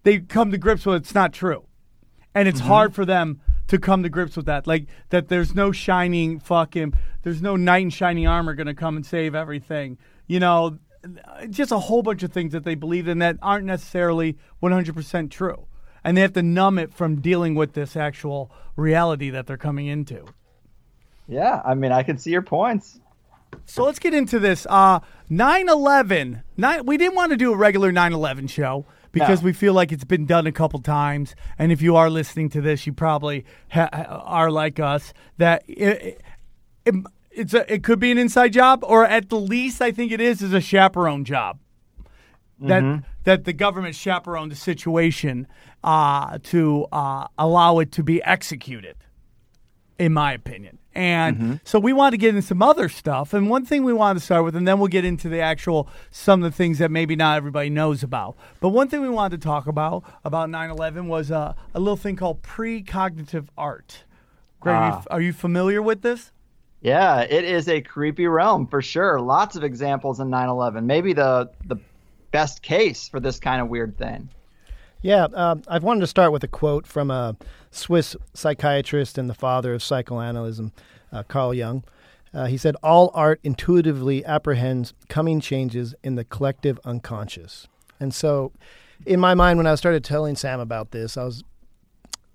they 0.04 0.20
come 0.20 0.50
to 0.52 0.58
grips 0.58 0.86
with 0.86 0.96
it's 0.96 1.14
not 1.14 1.34
true. 1.34 1.66
And 2.34 2.48
it's 2.48 2.60
mm-hmm. 2.60 2.68
hard 2.68 2.94
for 2.94 3.04
them 3.04 3.42
to 3.72 3.78
come 3.78 4.02
to 4.02 4.10
grips 4.10 4.36
with 4.36 4.44
that. 4.44 4.66
Like 4.66 4.86
that 5.08 5.28
there's 5.28 5.54
no 5.54 5.72
shining 5.72 6.38
fucking 6.38 6.92
there's 7.22 7.40
no 7.40 7.56
knight 7.56 7.84
in 7.84 7.90
shining 7.90 8.26
armor 8.26 8.54
gonna 8.54 8.74
come 8.74 8.96
and 8.96 9.04
save 9.04 9.34
everything. 9.34 9.96
You 10.26 10.40
know, 10.40 10.78
just 11.48 11.72
a 11.72 11.78
whole 11.78 12.02
bunch 12.02 12.22
of 12.22 12.32
things 12.32 12.52
that 12.52 12.64
they 12.64 12.74
believe 12.74 13.08
in 13.08 13.18
that 13.20 13.38
aren't 13.40 13.64
necessarily 13.64 14.36
100% 14.62 15.30
true. 15.30 15.66
And 16.04 16.16
they 16.16 16.20
have 16.20 16.34
to 16.34 16.42
numb 16.42 16.78
it 16.78 16.92
from 16.92 17.22
dealing 17.22 17.54
with 17.54 17.72
this 17.72 17.96
actual 17.96 18.50
reality 18.76 19.30
that 19.30 19.46
they're 19.46 19.56
coming 19.56 19.86
into. 19.86 20.26
Yeah, 21.26 21.62
I 21.64 21.74
mean, 21.74 21.92
I 21.92 22.02
can 22.02 22.18
see 22.18 22.30
your 22.30 22.42
points. 22.42 23.00
So 23.64 23.84
let's 23.84 23.98
get 23.98 24.12
into 24.12 24.38
this. 24.38 24.66
Uh, 24.68 25.00
9/11. 25.30 26.42
Nine, 26.58 26.84
we 26.84 26.98
didn't 26.98 27.14
want 27.14 27.30
to 27.30 27.38
do 27.38 27.54
a 27.54 27.56
regular 27.56 27.90
9/11 27.90 28.50
show 28.50 28.84
because 29.12 29.42
No. 29.42 29.46
we 29.46 29.52
feel 29.52 29.74
like 29.74 29.92
it's 29.92 30.04
been 30.04 30.26
done 30.26 30.46
a 30.46 30.52
couple 30.52 30.80
times. 30.80 31.34
And 31.58 31.70
if 31.70 31.80
you 31.82 31.96
are 31.96 32.10
listening 32.10 32.48
to 32.50 32.60
this, 32.60 32.86
you 32.86 32.92
probably 32.92 33.44
ha- 33.70 33.88
are 33.92 34.50
like 34.50 34.80
us 34.80 35.12
that 35.38 35.62
it, 35.68 36.20
it, 36.84 36.94
it's 37.30 37.54
a, 37.54 37.72
it 37.72 37.84
could 37.84 37.98
be 38.00 38.10
an 38.10 38.18
inside 38.18 38.52
job, 38.52 38.82
or 38.82 39.06
at 39.06 39.28
the 39.28 39.38
least, 39.38 39.80
I 39.80 39.92
think 39.92 40.12
it 40.12 40.20
is 40.20 40.42
is 40.42 40.52
a 40.52 40.60
chaperone 40.60 41.24
job. 41.24 41.58
That 42.60 43.02
that 43.24 43.44
the 43.44 43.52
government 43.52 43.96
chaperoned 43.96 44.52
the 44.52 44.56
situation 44.56 45.48
uh, 45.82 46.38
to 46.44 46.86
uh, 46.92 47.26
allow 47.36 47.80
it 47.80 47.90
to 47.92 48.04
be 48.04 48.22
executed 48.22 48.96
in 49.98 50.12
my 50.12 50.32
opinion. 50.32 50.78
And 50.94 51.60
so 51.64 51.78
we 51.78 51.92
want 51.92 52.12
to 52.12 52.18
get 52.18 52.30
into 52.34 52.42
some 52.46 52.62
other 52.62 52.88
stuff. 52.88 53.32
And 53.32 53.48
one 53.48 53.64
thing 53.64 53.82
we 53.84 53.92
want 53.92 54.18
to 54.18 54.24
start 54.24 54.44
with, 54.44 54.54
and 54.54 54.68
then 54.68 54.78
we'll 54.78 54.88
get 54.88 55.04
into 55.04 55.28
the 55.28 55.40
actual 55.40 55.88
some 56.10 56.42
of 56.44 56.50
the 56.50 56.56
things 56.56 56.78
that 56.78 56.90
maybe 56.90 57.16
not 57.16 57.36
everybody 57.38 57.70
knows 57.70 58.02
about. 58.02 58.36
But 58.60 58.70
one 58.70 58.88
thing 58.88 59.00
we 59.00 59.08
wanted 59.08 59.40
to 59.40 59.44
talk 59.46 59.66
about 59.66 60.04
about 60.24 60.50
9/11 60.50 61.06
was 61.06 61.30
uh, 61.30 61.54
a 61.74 61.80
little 61.80 61.96
thing 61.96 62.16
called 62.16 62.42
precognitive 62.42 63.46
art. 63.56 64.04
Greg, 64.60 64.74
are, 64.76 64.86
you, 64.88 64.92
Ah. 64.94 65.04
are 65.10 65.20
you 65.20 65.32
familiar 65.32 65.80
with 65.82 66.02
this? 66.02 66.30
Yeah, 66.82 67.20
it 67.20 67.44
is 67.44 67.68
a 67.68 67.80
creepy 67.80 68.26
realm 68.26 68.66
for 68.66 68.82
sure. 68.82 69.20
Lots 69.20 69.56
of 69.56 69.64
examples 69.64 70.20
in 70.20 70.28
9/11. 70.30 70.84
Maybe 70.84 71.12
the 71.12 71.50
the 71.66 71.76
best 72.32 72.62
case 72.62 73.08
for 73.08 73.20
this 73.20 73.38
kind 73.38 73.60
of 73.62 73.68
weird 73.68 73.96
thing. 73.96 74.28
Yeah, 75.02 75.26
um, 75.34 75.62
I've 75.66 75.82
wanted 75.82 76.00
to 76.00 76.06
start 76.06 76.30
with 76.30 76.44
a 76.44 76.48
quote 76.48 76.86
from 76.86 77.10
a 77.10 77.36
Swiss 77.72 78.16
psychiatrist 78.34 79.18
and 79.18 79.28
the 79.28 79.34
father 79.34 79.74
of 79.74 79.82
psychoanalysis, 79.82 80.70
uh, 81.12 81.24
Carl 81.24 81.52
Jung. 81.52 81.82
Uh, 82.32 82.46
he 82.46 82.56
said, 82.56 82.76
All 82.84 83.10
art 83.12 83.40
intuitively 83.42 84.24
apprehends 84.24 84.94
coming 85.08 85.40
changes 85.40 85.94
in 86.04 86.14
the 86.14 86.24
collective 86.24 86.78
unconscious. 86.84 87.66
And 87.98 88.14
so, 88.14 88.52
in 89.04 89.18
my 89.18 89.34
mind, 89.34 89.58
when 89.58 89.66
I 89.66 89.74
started 89.74 90.04
telling 90.04 90.36
Sam 90.36 90.60
about 90.60 90.92
this, 90.92 91.16
I 91.16 91.24
was 91.24 91.42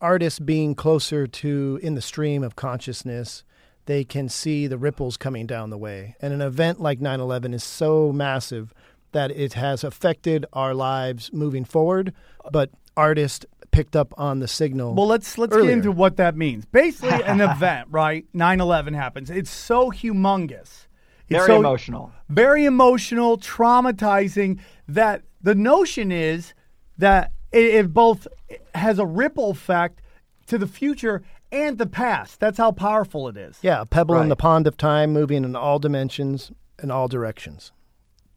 artists 0.01 0.39
being 0.39 0.75
closer 0.75 1.25
to 1.25 1.79
in 1.81 1.95
the 1.95 2.01
stream 2.01 2.43
of 2.43 2.55
consciousness 2.55 3.43
they 3.85 4.03
can 4.03 4.27
see 4.27 4.67
the 4.67 4.77
ripples 4.77 5.17
coming 5.17 5.47
down 5.47 5.69
the 5.71 5.77
way 5.77 6.15
and 6.21 6.33
an 6.33 6.41
event 6.41 6.79
like 6.79 6.99
9-11 6.99 7.55
is 7.55 7.63
so 7.63 8.11
massive 8.11 8.73
that 9.11 9.31
it 9.31 9.53
has 9.53 9.83
affected 9.83 10.45
our 10.53 10.73
lives 10.73 11.31
moving 11.33 11.63
forward 11.65 12.13
but 12.51 12.69
artists 12.95 13.45
picked 13.71 13.95
up 13.95 14.13
on 14.17 14.39
the 14.39 14.47
signal 14.47 14.95
Well, 14.95 15.07
let's 15.07 15.37
let's 15.37 15.53
earlier. 15.53 15.69
get 15.69 15.73
into 15.73 15.91
what 15.91 16.17
that 16.17 16.35
means. 16.35 16.65
Basically, 16.65 17.21
an 17.25 17.41
event, 17.41 17.89
right? 17.91 18.25
9/11 18.33 18.95
happens. 18.95 19.29
It's 19.29 19.49
so 19.51 19.91
humongous. 19.91 20.87
It's 21.29 21.37
Very 21.37 21.47
so- 21.47 21.59
emotional. 21.59 22.11
very 22.29 22.65
emotional, 22.65 23.37
traumatizing. 23.37 24.59
That 24.87 25.23
the 25.41 25.53
notion 25.55 26.11
is 26.11 26.53
that 26.97 27.31
it, 27.51 27.65
it 27.65 27.93
both 27.93 28.27
has 28.73 28.97
a 28.99 29.05
ripple 29.05 29.51
effect 29.51 30.01
to 30.47 30.57
the 30.57 30.67
future 30.67 31.21
and 31.51 31.77
the 31.77 31.85
past. 31.87 32.39
That's 32.39 32.57
how 32.57 32.71
powerful 32.71 33.27
it 33.27 33.37
is. 33.37 33.59
yeah 33.61 33.81
a 33.81 33.85
pebble 33.85 34.19
in 34.21 34.29
the 34.29 34.35
pond 34.35 34.65
of 34.67 34.75
time 34.77 35.11
moving 35.13 35.43
in 35.43 35.55
all 35.55 35.77
dimensions 35.79 36.51
and 36.79 36.91
all 36.91 37.07
directions 37.07 37.71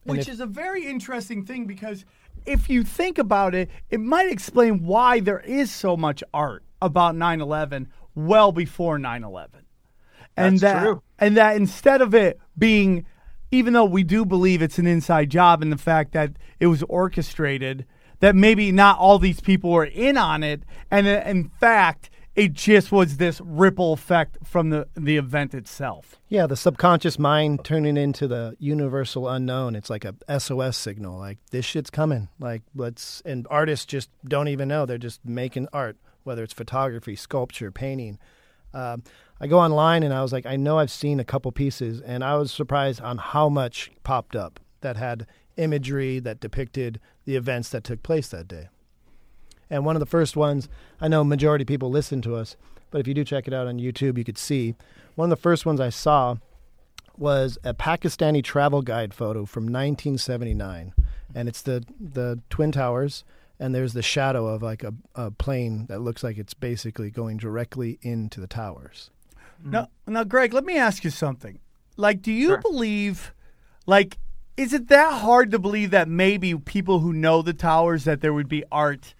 Which 0.04 0.28
is 0.28 0.40
a 0.40 0.46
very 0.46 0.86
interesting 0.86 1.44
thing 1.44 1.66
because 1.66 2.04
if 2.46 2.70
you 2.70 2.82
think 2.84 3.18
about 3.18 3.54
it, 3.54 3.70
it 3.90 4.00
might 4.00 4.30
explain 4.30 4.84
why 4.84 5.20
there 5.20 5.40
is 5.40 5.70
so 5.70 5.96
much 5.96 6.22
art 6.32 6.64
about 6.80 7.16
9 7.16 7.40
11 7.40 7.88
well 8.14 8.52
before 8.52 8.98
9 8.98 9.24
11. 9.24 9.60
And 10.36 10.58
that, 10.60 10.82
true. 10.82 11.02
And 11.18 11.36
that 11.36 11.56
instead 11.56 12.00
of 12.00 12.14
it 12.14 12.40
being, 12.56 13.04
even 13.50 13.72
though 13.72 13.84
we 13.84 14.02
do 14.02 14.24
believe 14.24 14.62
it's 14.62 14.78
an 14.78 14.86
inside 14.86 15.30
job 15.30 15.62
and 15.62 15.72
the 15.72 15.78
fact 15.78 16.12
that 16.12 16.32
it 16.58 16.68
was 16.68 16.82
orchestrated, 16.84 17.84
that 18.20 18.36
maybe 18.36 18.70
not 18.72 18.98
all 18.98 19.18
these 19.18 19.40
people 19.40 19.70
were 19.70 19.84
in 19.84 20.16
on 20.16 20.42
it. 20.42 20.62
And 20.90 21.06
in 21.06 21.50
fact, 21.60 22.09
it 22.34 22.52
just 22.52 22.92
was 22.92 23.16
this 23.16 23.40
ripple 23.40 23.92
effect 23.92 24.38
from 24.44 24.70
the, 24.70 24.86
the 24.94 25.16
event 25.16 25.52
itself. 25.54 26.20
Yeah, 26.28 26.46
the 26.46 26.56
subconscious 26.56 27.18
mind 27.18 27.64
turning 27.64 27.96
into 27.96 28.28
the 28.28 28.56
universal 28.58 29.28
unknown. 29.28 29.74
It's 29.74 29.90
like 29.90 30.04
a 30.04 30.14
SOS 30.38 30.76
signal. 30.76 31.18
Like 31.18 31.38
this 31.50 31.64
shit's 31.64 31.90
coming. 31.90 32.28
Like 32.38 32.62
let's 32.74 33.20
and 33.24 33.46
artists 33.50 33.86
just 33.86 34.10
don't 34.24 34.48
even 34.48 34.68
know. 34.68 34.86
They're 34.86 34.98
just 34.98 35.24
making 35.24 35.68
art, 35.72 35.96
whether 36.22 36.42
it's 36.42 36.54
photography, 36.54 37.16
sculpture, 37.16 37.72
painting. 37.72 38.18
Um, 38.72 39.02
I 39.40 39.46
go 39.46 39.58
online 39.58 40.02
and 40.02 40.14
I 40.14 40.22
was 40.22 40.32
like, 40.32 40.46
I 40.46 40.56
know 40.56 40.78
I've 40.78 40.90
seen 40.90 41.18
a 41.18 41.24
couple 41.24 41.50
pieces, 41.50 42.00
and 42.00 42.22
I 42.22 42.36
was 42.36 42.52
surprised 42.52 43.00
on 43.00 43.18
how 43.18 43.48
much 43.48 43.90
popped 44.04 44.36
up 44.36 44.60
that 44.82 44.96
had 44.96 45.26
imagery 45.56 46.20
that 46.20 46.40
depicted 46.40 47.00
the 47.24 47.36
events 47.36 47.70
that 47.70 47.82
took 47.82 48.02
place 48.02 48.28
that 48.28 48.46
day. 48.46 48.68
And 49.70 49.84
one 49.84 49.96
of 49.96 50.00
the 50.00 50.06
first 50.06 50.36
ones, 50.36 50.68
I 51.00 51.08
know 51.08 51.22
majority 51.24 51.62
of 51.62 51.68
people 51.68 51.90
listen 51.90 52.20
to 52.22 52.34
us, 52.36 52.56
but 52.90 53.00
if 53.00 53.06
you 53.06 53.14
do 53.14 53.24
check 53.24 53.46
it 53.46 53.54
out 53.54 53.66
on 53.68 53.78
YouTube, 53.78 54.18
you 54.18 54.24
could 54.24 54.38
see 54.38 54.74
one 55.14 55.26
of 55.26 55.38
the 55.38 55.40
first 55.42 55.64
ones 55.64 55.80
I 55.80 55.90
saw 55.90 56.36
was 57.16 57.58
a 57.64 57.72
Pakistani 57.74 58.42
travel 58.42 58.82
guide 58.82 59.12
photo 59.14 59.44
from 59.44 59.64
1979, 59.64 60.94
and 61.34 61.48
it's 61.48 61.62
the 61.62 61.84
the 62.00 62.40
twin 62.50 62.72
towers, 62.72 63.24
and 63.58 63.74
there's 63.74 63.92
the 63.92 64.02
shadow 64.02 64.46
of 64.46 64.62
like 64.62 64.82
a, 64.82 64.94
a 65.14 65.30
plane 65.30 65.86
that 65.86 66.00
looks 66.00 66.24
like 66.24 66.38
it's 66.38 66.54
basically 66.54 67.10
going 67.10 67.36
directly 67.36 67.98
into 68.02 68.40
the 68.40 68.46
towers. 68.46 69.10
Now, 69.62 69.88
now, 70.06 70.24
Greg, 70.24 70.54
let 70.54 70.64
me 70.64 70.78
ask 70.78 71.04
you 71.04 71.10
something. 71.10 71.58
Like, 71.98 72.22
do 72.22 72.32
you 72.32 72.48
Sure. 72.48 72.58
believe, 72.62 73.34
like, 73.86 74.16
is 74.56 74.72
it 74.72 74.88
that 74.88 75.20
hard 75.20 75.50
to 75.50 75.58
believe 75.58 75.90
that 75.90 76.08
maybe 76.08 76.54
people 76.56 77.00
who 77.00 77.12
know 77.12 77.42
the 77.42 77.52
towers 77.52 78.04
that 78.04 78.22
there 78.22 78.32
would 78.32 78.48
be 78.48 78.64
art 78.72 79.14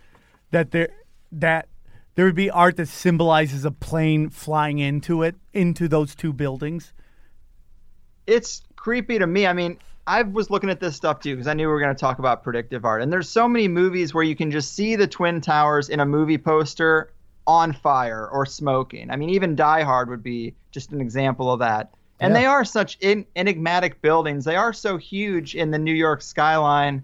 that 0.51 0.71
there 0.73 0.89
that 1.33 1.69
there 2.17 2.25
would 2.27 2.35
be 2.35 2.51
art 2.51 2.77
that 2.77 2.89
symbolizes 2.89 3.65
a 3.65 3.71
plane 3.71 4.29
flying 4.31 4.79
into 4.79 5.23
it 5.23 5.37
into 5.53 5.89
those 5.89 6.15
two 6.15 6.33
buildings? 6.33 6.93
it's 8.27 8.63
creepy 8.77 9.19
to 9.19 9.27
me. 9.27 9.47
I 9.47 9.53
mean, 9.53 9.79
I 10.07 10.23
was 10.23 10.51
looking 10.51 10.71
at 10.71 10.79
this 10.81 10.95
stuff 10.97 11.21
too 11.21 11.35
because 11.35 11.47
I 11.49 11.55
knew 11.55 11.67
we 11.67 11.73
were 11.73 11.81
going 11.81 11.95
to 11.95 11.99
talk 12.01 12.19
about 12.19 12.43
predictive 12.43 12.85
art. 12.85 13.03
And 13.03 13.13
there's 13.13 13.29
so 13.29 13.49
many 13.49 13.67
movies 13.69 14.15
where 14.15 14.23
you 14.25 14.37
can 14.37 14.51
just 14.51 14.75
see 14.75 14.95
the 14.97 15.07
twin 15.09 15.41
towers 15.41 15.89
in 15.89 16.01
a 16.01 16.07
movie 16.07 16.39
poster 16.39 17.11
on 17.47 17.73
fire 17.73 18.29
or 18.29 18.47
smoking. 18.47 19.11
I 19.11 19.17
mean, 19.17 19.31
even 19.31 19.57
Die 19.57 19.83
Hard 19.83 20.09
would 20.11 20.23
be 20.23 20.55
just 20.71 20.93
an 20.93 21.01
example 21.01 21.51
of 21.53 21.59
that. 21.59 21.93
And 22.21 22.33
Yeah. 22.33 22.41
they 22.41 22.47
are 22.47 22.65
such 22.65 22.99
en- 23.03 23.27
enigmatic 23.35 24.01
buildings. 24.01 24.45
They 24.45 24.57
are 24.57 24.73
so 24.73 24.97
huge 24.97 25.57
in 25.57 25.71
the 25.73 25.79
New 25.79 25.95
York 25.95 26.23
skyline 26.23 27.03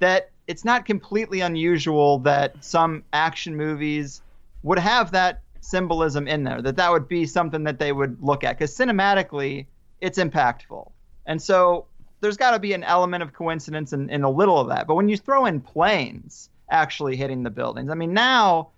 that 0.00 0.30
it's 0.46 0.64
not 0.64 0.84
completely 0.84 1.40
unusual 1.40 2.18
that 2.20 2.62
some 2.64 3.04
action 3.12 3.56
movies 3.56 4.22
would 4.62 4.78
have 4.78 5.12
that 5.12 5.40
symbolism 5.60 6.28
in 6.28 6.44
there. 6.44 6.60
That 6.60 6.76
that 6.76 6.92
would 6.92 7.08
be 7.08 7.26
something 7.26 7.64
that 7.64 7.78
they 7.78 7.92
would 7.92 8.22
look 8.22 8.44
at 8.44 8.58
because 8.58 8.76
cinematically, 8.76 9.66
it's 10.00 10.18
impactful. 10.18 10.90
And 11.26 11.40
so 11.40 11.86
there's 12.20 12.36
got 12.36 12.52
to 12.52 12.58
be 12.58 12.72
an 12.72 12.84
element 12.84 13.22
of 13.22 13.32
coincidence 13.32 13.92
in, 13.92 14.10
in 14.10 14.22
a 14.22 14.30
little 14.30 14.58
of 14.58 14.68
that. 14.68 14.86
But 14.86 14.94
when 14.94 15.08
you 15.08 15.16
throw 15.16 15.46
in 15.46 15.60
planes 15.60 16.50
actually 16.70 17.16
hitting 17.16 17.42
the 17.42 17.50
buildings, 17.50 17.90
I 17.90 17.94
mean, 17.94 18.12
now 18.12 18.70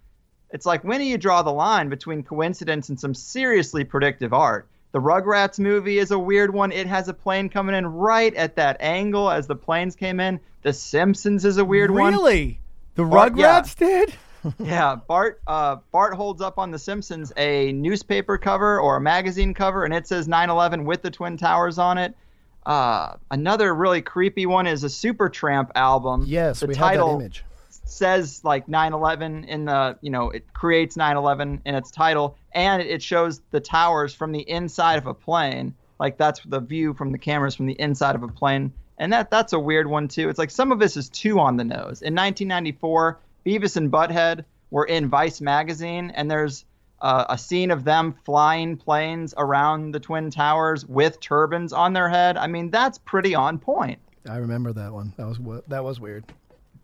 it's 0.51 0.67
like 0.67 0.85
when 0.85 1.01
do 1.01 1.07
you 1.07 1.19
draw 1.19 1.43
the 1.43 1.53
line 1.53 1.89
between 1.89 2.23
coincidence 2.23 2.89
and 2.89 2.99
some 2.99 3.15
seriously 3.15 3.85
predictive 3.85 4.33
art? 4.33 4.69
The 4.93 5.01
Rugrats 5.01 5.59
movie 5.59 5.99
is 5.99 6.11
a 6.11 6.19
weird 6.19 6.55
one. 6.55 6.73
It 6.73 6.87
has 6.87 7.09
a 7.09 7.15
plane 7.15 7.49
coming 7.49 7.75
in 7.75 7.87
right 7.87 8.35
at 8.35 8.57
that 8.57 8.79
angle 8.81 9.31
as 9.31 9.47
the 9.47 9.57
planes 9.57 9.97
came 9.97 10.21
in. 10.21 10.41
The 10.67 10.73
Simpsons 10.73 11.45
is 11.45 11.59
a 11.59 11.65
weird 11.65 11.93
one. 11.93 12.13
really? 12.13 12.59
The 12.97 13.05
Bart- 13.05 13.37
yeah. 13.37 13.61
Rugrats 13.63 13.77
did? 13.77 14.13
Yeah, 14.59 14.97
Bart. 14.97 15.41
Uh, 15.47 15.77
Bart 15.93 16.15
holds 16.15 16.43
up 16.43 16.59
on 16.59 16.73
The 16.73 16.79
Simpsons 16.79 17.33
a 17.37 17.73
newspaper 17.73 18.37
cover 18.37 18.81
or 18.81 18.97
a 18.97 19.01
magazine 19.01 19.55
cover, 19.55 19.85
and 19.85 19.95
it 19.95 20.09
says 20.09 20.27
9/11 20.27 20.85
with 20.85 21.03
the 21.03 21.11
twin 21.11 21.37
towers 21.37 21.79
on 21.79 21.99
it. 21.99 22.17
Uh, 22.65 23.15
another 23.31 23.75
really 23.75 24.03
creepy 24.03 24.45
one 24.47 24.67
is 24.67 24.83
a 24.83 24.89
Supertramp 24.89 25.71
album. 25.77 26.25
Yes, 26.27 26.61
the 26.61 26.67
we 26.67 26.75
title 26.75 27.11
have 27.11 27.19
that 27.19 27.25
image. 27.25 27.45
says 27.69 28.41
like 28.45 28.67
9/11 28.67 29.47
in 29.47 29.67
the 29.67 29.99
you 30.01 30.11
know 30.11 30.31
it 30.31 30.53
creates 30.53 30.97
9/11 30.97 31.61
in 31.65 31.75
its 31.77 31.93
title, 31.93 32.37
and 32.53 32.83
it 32.83 33.03
shows 33.03 33.41
the 33.53 33.61
towers 33.61 34.15
from 34.15 34.33
the 34.33 34.49
inside 34.49 34.99
of 34.99 35.07
a 35.07 35.15
plane. 35.15 35.75
Like 36.01 36.19
that's 36.19 36.41
the 36.45 36.61
view 36.61 36.93
from 36.95 37.13
the 37.13 37.19
cameras 37.19 37.55
from 37.55 37.67
the 37.67 37.81
inside 37.81 38.15
of 38.17 38.23
a 38.25 38.29
plane, 38.29 38.73
and 38.99 39.13
that 39.13 39.31
that's 39.31 39.53
a 39.53 39.59
weird 39.59 39.87
one 39.89 40.09
too. 40.09 40.29
It's 40.29 40.39
like 40.39 40.51
some 40.51 40.73
of 40.73 40.79
this 40.79 40.97
is 40.97 41.09
too 41.09 41.39
on 41.39 41.57
the 41.57 41.65
nose. 41.65 42.03
In 42.03 42.15
1994, 42.15 43.19
Beavis 43.45 43.77
and 43.77 43.91
Butthead 43.91 44.45
were 44.71 44.85
in 44.85 45.09
Vice 45.09 45.41
magazine, 45.41 46.11
and 46.15 46.31
there's 46.31 46.65
uh, 47.01 47.27
a 47.29 47.39
scene 47.39 47.71
of 47.71 47.85
them 47.85 48.15
flying 48.25 48.77
planes 48.77 49.35
around 49.37 49.93
the 49.93 50.01
twin 50.01 50.31
towers 50.31 50.87
with 50.87 51.21
turbans 51.21 51.73
on 51.73 51.93
their 51.93 52.09
head. 52.09 52.37
I 52.37 52.47
mean, 52.47 52.71
that's 52.71 52.99
pretty 52.99 53.35
on 53.35 53.59
point. 53.59 53.99
I 54.29 54.39
remember 54.39 54.73
that 54.73 54.93
one. 54.93 55.13
That 55.17 55.27
was 55.27 55.63
that 55.69 55.85
was 55.85 56.01
weird. 56.01 56.25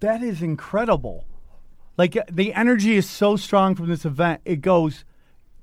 That 0.01 0.23
is 0.23 0.43
incredible. 0.43 1.25
Like 1.97 2.17
uh, 2.17 2.23
the 2.31 2.55
energy 2.55 2.97
is 2.97 3.09
so 3.09 3.37
strong 3.37 3.75
from 3.75 3.89
this 3.89 4.05
event, 4.05 4.41
it 4.45 4.61
goes 4.61 5.05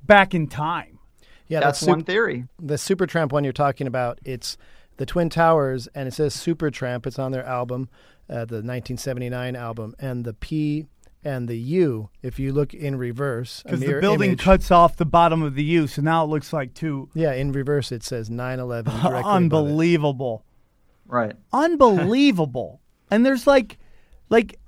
back 0.04 0.34
in 0.34 0.48
time. 0.48 1.00
Yeah, 1.48 1.62
That's 1.62 1.80
sup- 1.80 1.90
one 1.90 2.04
theory. 2.04 2.46
the 2.60 2.76
Supertramp 2.76 3.32
one 3.32 3.44
you're 3.44 3.54
talking 3.54 3.88
about. 3.88 4.20
It's 4.24 4.58
the 5.00 5.06
Twin 5.06 5.30
Towers, 5.30 5.88
and 5.96 6.10
it 6.10 6.14
says 6.14 6.36
Supertramp. 6.36 7.08
It's 7.08 7.18
on 7.18 7.32
their 7.32 7.46
album, 7.46 7.88
uh, 8.30 8.44
the 8.44 8.62
1979 8.62 9.56
album, 9.56 9.96
and 9.98 10.26
the 10.26 10.34
P 10.34 10.88
and 11.24 11.48
the 11.48 11.58
U. 11.58 12.10
If 12.22 12.38
you 12.38 12.52
look 12.52 12.74
in 12.74 12.98
reverse, 12.98 13.64
Because 13.64 13.80
the 13.80 14.00
building 14.02 14.32
image- 14.32 14.42
cuts 14.42 14.72
off 14.72 14.98
the 14.98 15.06
bottom 15.06 15.42
of 15.42 15.56
the 15.56 15.64
U, 15.64 15.88
so 15.88 16.02
now 16.02 16.26
it 16.26 16.28
looks 16.28 16.52
like 16.52 16.74
two. 16.74 17.10
Yeah, 17.14 17.32
in 17.32 17.54
reverse 17.54 17.94
it 17.94 18.04
says 18.04 18.30
9/11. 18.30 18.80
above 18.88 19.14
it. 19.14 19.26
Unbelievable. 19.26 20.44
Right. 21.08 21.34
Unbelievable. 21.54 22.82
and 23.10 23.26
there's 23.26 23.48
like 23.48 23.78
like 24.30 24.60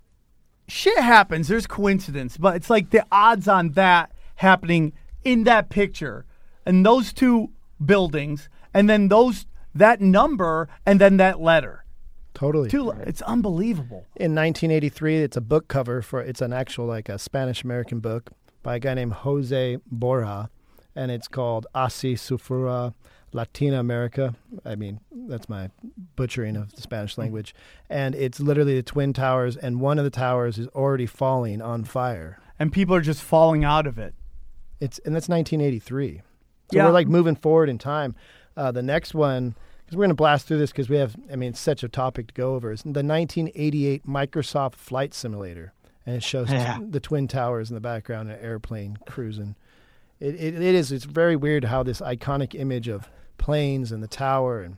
shit 0.70 0.98
happens. 0.98 1.50
There's 1.50 1.68
coincidence, 1.68 2.38
but 2.38 2.56
it's 2.56 2.70
like 2.70 2.92
the 2.92 3.06
odds 3.12 3.50
on 3.50 3.72
that 3.72 4.14
happening 4.36 4.94
in 5.26 5.44
that 5.44 5.70
picture 5.70 6.26
and 6.66 6.86
those 6.86 7.12
two 7.12 7.52
buildings 7.84 8.48
and 8.74 8.90
then 8.90 9.10
those 9.10 9.46
that 9.74 10.02
number 10.02 10.68
and 10.86 11.00
then 11.00 11.18
that 11.18 11.40
letter. 11.40 11.86
Totally. 12.34 12.70
Two, 12.70 12.92
It's 12.92 13.22
unbelievable. 13.24 14.06
in 14.16 14.34
1983 14.36 15.18
it's 15.18 15.38
a 15.38 15.42
book 15.42 15.68
cover 15.68 16.02
for 16.02 16.22
it's 16.22 16.42
an 16.42 16.54
actual 16.54 16.86
like 16.86 17.10
a 17.10 17.20
spanish 17.20 17.62
american 17.64 18.00
book 18.00 18.32
by 18.64 18.76
a 18.78 18.80
guy 18.80 18.94
named 18.94 19.12
jose 19.12 19.78
borja 19.92 20.50
and 20.96 21.12
it's 21.12 21.28
called 21.28 21.68
asi 21.76 22.16
sufura 22.16 22.94
latina 23.34 23.80
america 23.80 24.34
i 24.66 24.76
mean 24.76 25.02
that's 25.28 25.50
my 25.50 25.70
butchering 26.16 26.56
of 26.56 26.74
the 26.74 26.82
spanish 26.82 27.18
language 27.18 27.54
and 27.90 28.16
it's 28.16 28.40
literally 28.40 28.76
the 28.76 28.84
twin 28.84 29.12
towers 29.14 29.58
and 29.58 29.82
one 29.82 29.98
of 30.00 30.06
the 30.06 30.10
towers 30.10 30.58
is 30.58 30.68
already 30.70 31.06
falling 31.06 31.62
on 31.62 31.84
fire 31.84 32.40
And 32.60 32.72
people 32.72 32.96
are 32.96 33.02
just 33.02 33.22
falling 33.22 33.64
out 33.66 33.86
of 33.88 33.98
it. 34.00 34.14
it's 34.80 35.00
and 35.00 35.14
that's 35.14 35.28
1983 35.28 36.18
so 36.18 36.24
Yeah. 36.78 36.86
we're 36.86 36.92
like 36.94 37.08
moving 37.10 37.36
forward 37.36 37.68
in 37.70 37.78
time 37.78 38.16
uh, 38.58 38.72
the 38.72 38.82
next 38.84 39.14
one 39.14 39.56
because 39.86 39.98
we're 39.98 40.02
going 40.04 40.10
to 40.10 40.16
blast 40.16 40.48
through 40.48 40.58
this 40.58 40.72
because 40.72 40.90
we 40.90 40.98
have 40.98 41.16
i 41.32 41.36
mean 41.36 41.50
it's 41.50 41.60
such 41.60 41.84
a 41.84 41.90
topic 41.90 42.28
to 42.28 42.34
go 42.34 42.56
over 42.56 42.72
is 42.72 42.82
the 42.84 42.90
1988 42.90 44.06
microsoft 44.08 44.76
flight 44.76 45.14
simulator 45.14 45.74
and 46.06 46.16
it 46.16 46.24
shows 46.24 46.50
Yeah. 46.52 46.78
t- 46.78 46.86
the 46.90 47.00
twin 47.00 47.28
towers 47.28 47.70
in 47.70 47.76
the 47.76 47.82
background 47.82 48.30
an 48.30 48.40
airplane 48.42 48.98
cruising 49.08 49.56
it, 50.20 50.36
it, 50.36 50.56
it 50.56 50.76
is 50.76 50.92
it's 50.92 51.06
very 51.06 51.36
weird 51.36 51.66
how 51.66 51.84
this 51.84 52.02
iconic 52.02 52.54
image 52.60 52.88
of 52.88 53.10
planes 53.38 53.92
and 53.92 54.02
the 54.04 54.08
tower 54.08 54.62
and 54.62 54.78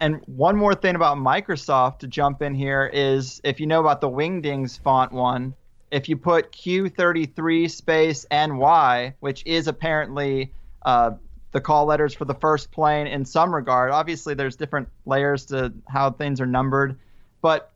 And 0.00 0.20
one 0.26 0.56
more 0.56 0.74
thing 0.74 0.96
about 0.96 1.16
Microsoft 1.18 1.98
to 2.00 2.08
jump 2.08 2.42
in 2.42 2.54
here 2.54 2.90
is 2.92 3.40
if 3.44 3.60
you 3.60 3.66
know 3.66 3.78
about 3.80 4.00
the 4.00 4.08
Wingdings 4.08 4.80
font 4.80 5.12
one, 5.12 5.54
if 5.92 6.08
you 6.08 6.16
put 6.16 6.50
Q33 6.52 7.70
space 7.70 8.26
NY, 8.32 9.14
which 9.20 9.42
is 9.46 9.68
apparently 9.68 10.52
uh, 10.86 11.10
the 11.52 11.60
call 11.60 11.86
letters 11.86 12.14
for 12.14 12.24
the 12.24 12.34
first 12.34 12.70
plane 12.70 13.06
in 13.06 13.24
some 13.24 13.54
regard, 13.54 13.90
obviously 13.90 14.34
there's 14.34 14.56
different 14.56 14.88
layers 15.06 15.46
to 15.46 15.72
how 15.88 16.10
things 16.10 16.40
are 16.40 16.46
numbered, 16.46 16.98
but 17.40 17.72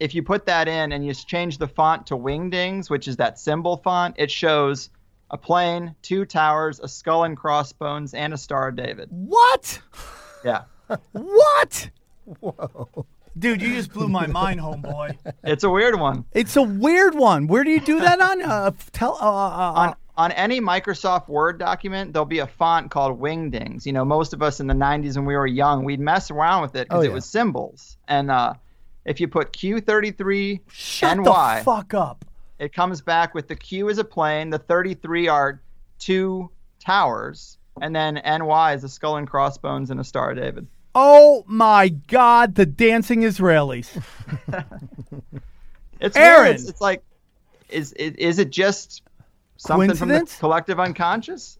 if 0.00 0.14
you 0.14 0.22
put 0.22 0.46
that 0.46 0.68
in 0.68 0.92
and 0.92 1.04
you 1.04 1.12
change 1.12 1.58
the 1.58 1.68
font 1.68 2.06
to 2.06 2.14
Wingdings, 2.14 2.88
which 2.88 3.08
is 3.08 3.16
that 3.16 3.38
symbol 3.38 3.78
font, 3.78 4.14
it 4.18 4.30
shows 4.30 4.90
a 5.30 5.36
plane, 5.36 5.94
two 6.02 6.24
towers, 6.24 6.80
a 6.80 6.88
skull 6.88 7.24
and 7.24 7.36
crossbones, 7.36 8.14
and 8.14 8.32
a 8.32 8.38
Star 8.38 8.68
of 8.68 8.76
David. 8.76 9.08
What? 9.10 9.80
Yeah. 10.44 10.62
What? 11.12 11.90
Whoa. 12.40 13.06
Dude, 13.38 13.60
you 13.60 13.74
just 13.74 13.92
blew 13.92 14.08
my 14.08 14.26
mind, 14.26 14.58
homeboy. 14.58 15.16
It's 15.44 15.62
a 15.64 15.70
weird 15.70 16.00
one. 16.00 16.24
It's 16.32 16.56
a 16.56 16.62
weird 16.62 17.14
one. 17.14 17.46
Where 17.46 17.62
do 17.62 17.70
you 17.70 17.80
do 17.80 18.00
that 18.00 18.20
on? 18.20 18.42
Uh, 18.42 18.70
tell. 18.92 19.18
Uh, 19.20 19.26
uh, 19.26 19.72
on 19.76 19.94
on 20.18 20.32
any 20.32 20.60
Microsoft 20.60 21.28
Word 21.28 21.58
document, 21.60 22.12
there'll 22.12 22.26
be 22.26 22.40
a 22.40 22.46
font 22.46 22.90
called 22.90 23.20
Wingdings. 23.20 23.86
You 23.86 23.92
know, 23.92 24.04
most 24.04 24.32
of 24.32 24.42
us 24.42 24.58
in 24.58 24.66
the 24.66 24.74
90s 24.74 25.14
when 25.14 25.24
we 25.24 25.36
were 25.36 25.46
young, 25.46 25.84
we'd 25.84 26.00
mess 26.00 26.32
around 26.32 26.62
with 26.62 26.74
it 26.74 26.88
because 26.88 27.04
Oh, 27.04 27.08
it 27.08 27.12
was 27.12 27.24
symbols. 27.24 27.96
And 28.08 28.28
uh, 28.28 28.54
if 29.04 29.20
you 29.20 29.28
put 29.28 29.52
Q33 29.52 30.60
shut 30.70 31.16
NY, 31.18 31.58
the 31.58 31.64
fuck 31.64 31.94
up. 31.94 32.24
it 32.58 32.72
comes 32.72 33.00
back 33.00 33.32
with 33.32 33.46
the 33.46 33.54
Q 33.54 33.88
is 33.88 33.98
a 33.98 34.04
plane, 34.04 34.50
the 34.50 34.58
33 34.58 35.28
are 35.28 35.62
two 36.00 36.50
towers, 36.80 37.56
and 37.80 37.94
then 37.94 38.14
NY 38.24 38.74
is 38.74 38.82
a 38.82 38.88
skull 38.88 39.16
and 39.18 39.28
crossbones 39.28 39.90
and 39.92 40.00
a 40.00 40.04
Star 40.04 40.34
David. 40.34 40.66
Oh 40.96 41.44
my 41.46 41.90
God, 41.90 42.56
the 42.56 42.66
dancing 42.66 43.20
Israelis. 43.22 43.88
It's 46.00 46.16
Aaron! 46.16 46.44
weird. 46.44 46.54
It's, 46.54 46.68
it's 46.68 46.80
like, 46.80 47.02
is, 47.68 47.92
is 47.94 48.14
is 48.14 48.38
it 48.38 48.50
just 48.50 49.02
something 49.58 49.94
from 49.94 50.08
the 50.08 50.14
Coincidence? 50.14 50.38
collective 50.40 50.80
unconscious? 50.80 51.58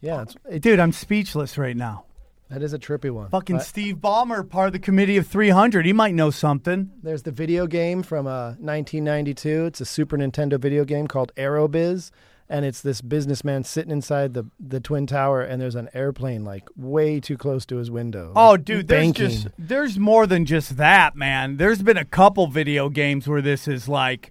yeah 0.00 0.22
it's, 0.22 0.36
it, 0.50 0.62
Dude, 0.62 0.80
I'm 0.80 0.92
speechless 0.92 1.56
right 1.58 1.76
now. 1.76 2.04
that 2.50 2.62
is 2.62 2.72
a 2.72 2.78
trippy 2.78 3.10
one 3.10 3.28
Fucking 3.30 3.56
But 3.56 3.66
Steve 3.66 3.96
Ballmer, 3.96 4.48
part 4.48 4.68
of 4.68 4.72
the 4.72 4.78
committee 4.78 5.16
of 5.16 5.26
300. 5.26 5.86
He 5.86 5.92
might 5.92 6.14
know 6.14 6.30
something. 6.30 6.90
there's 7.02 7.22
the 7.22 7.30
video 7.32 7.66
game 7.66 8.02
from 8.02 8.26
uh, 8.26 8.54
1992 8.60 9.66
it's 9.66 9.80
a 9.80 9.84
super 9.86 10.16
nintendo 10.16 10.58
video 10.58 10.84
game 10.84 11.06
called 11.06 11.32
aerobiz 11.36 12.10
and 12.46 12.66
it's 12.66 12.82
this 12.82 13.00
businessman 13.00 13.64
sitting 13.64 13.90
inside 13.90 14.34
the, 14.34 14.44
the 14.60 14.78
twin 14.78 15.06
tower 15.06 15.40
and 15.40 15.62
there's 15.62 15.74
an 15.74 15.88
airplane 15.94 16.44
like 16.44 16.64
way 16.76 17.18
too 17.18 17.38
close 17.38 17.64
to 17.64 17.76
his 17.76 17.90
window 17.90 18.32
Oh, 18.36 18.50
like, 18.50 18.64
dude, 18.66 18.88
there's 18.88 19.02
banking. 19.02 19.30
just 19.30 19.48
there's 19.58 19.98
more 19.98 20.26
than 20.26 20.44
just 20.44 20.76
that, 20.76 21.16
man. 21.16 21.56
There's 21.56 21.82
been 21.82 21.96
a 21.96 22.04
couple 22.04 22.46
video 22.48 22.90
games 22.90 23.26
where 23.26 23.40
this 23.40 23.66
is 23.66 23.88
like 23.88 24.30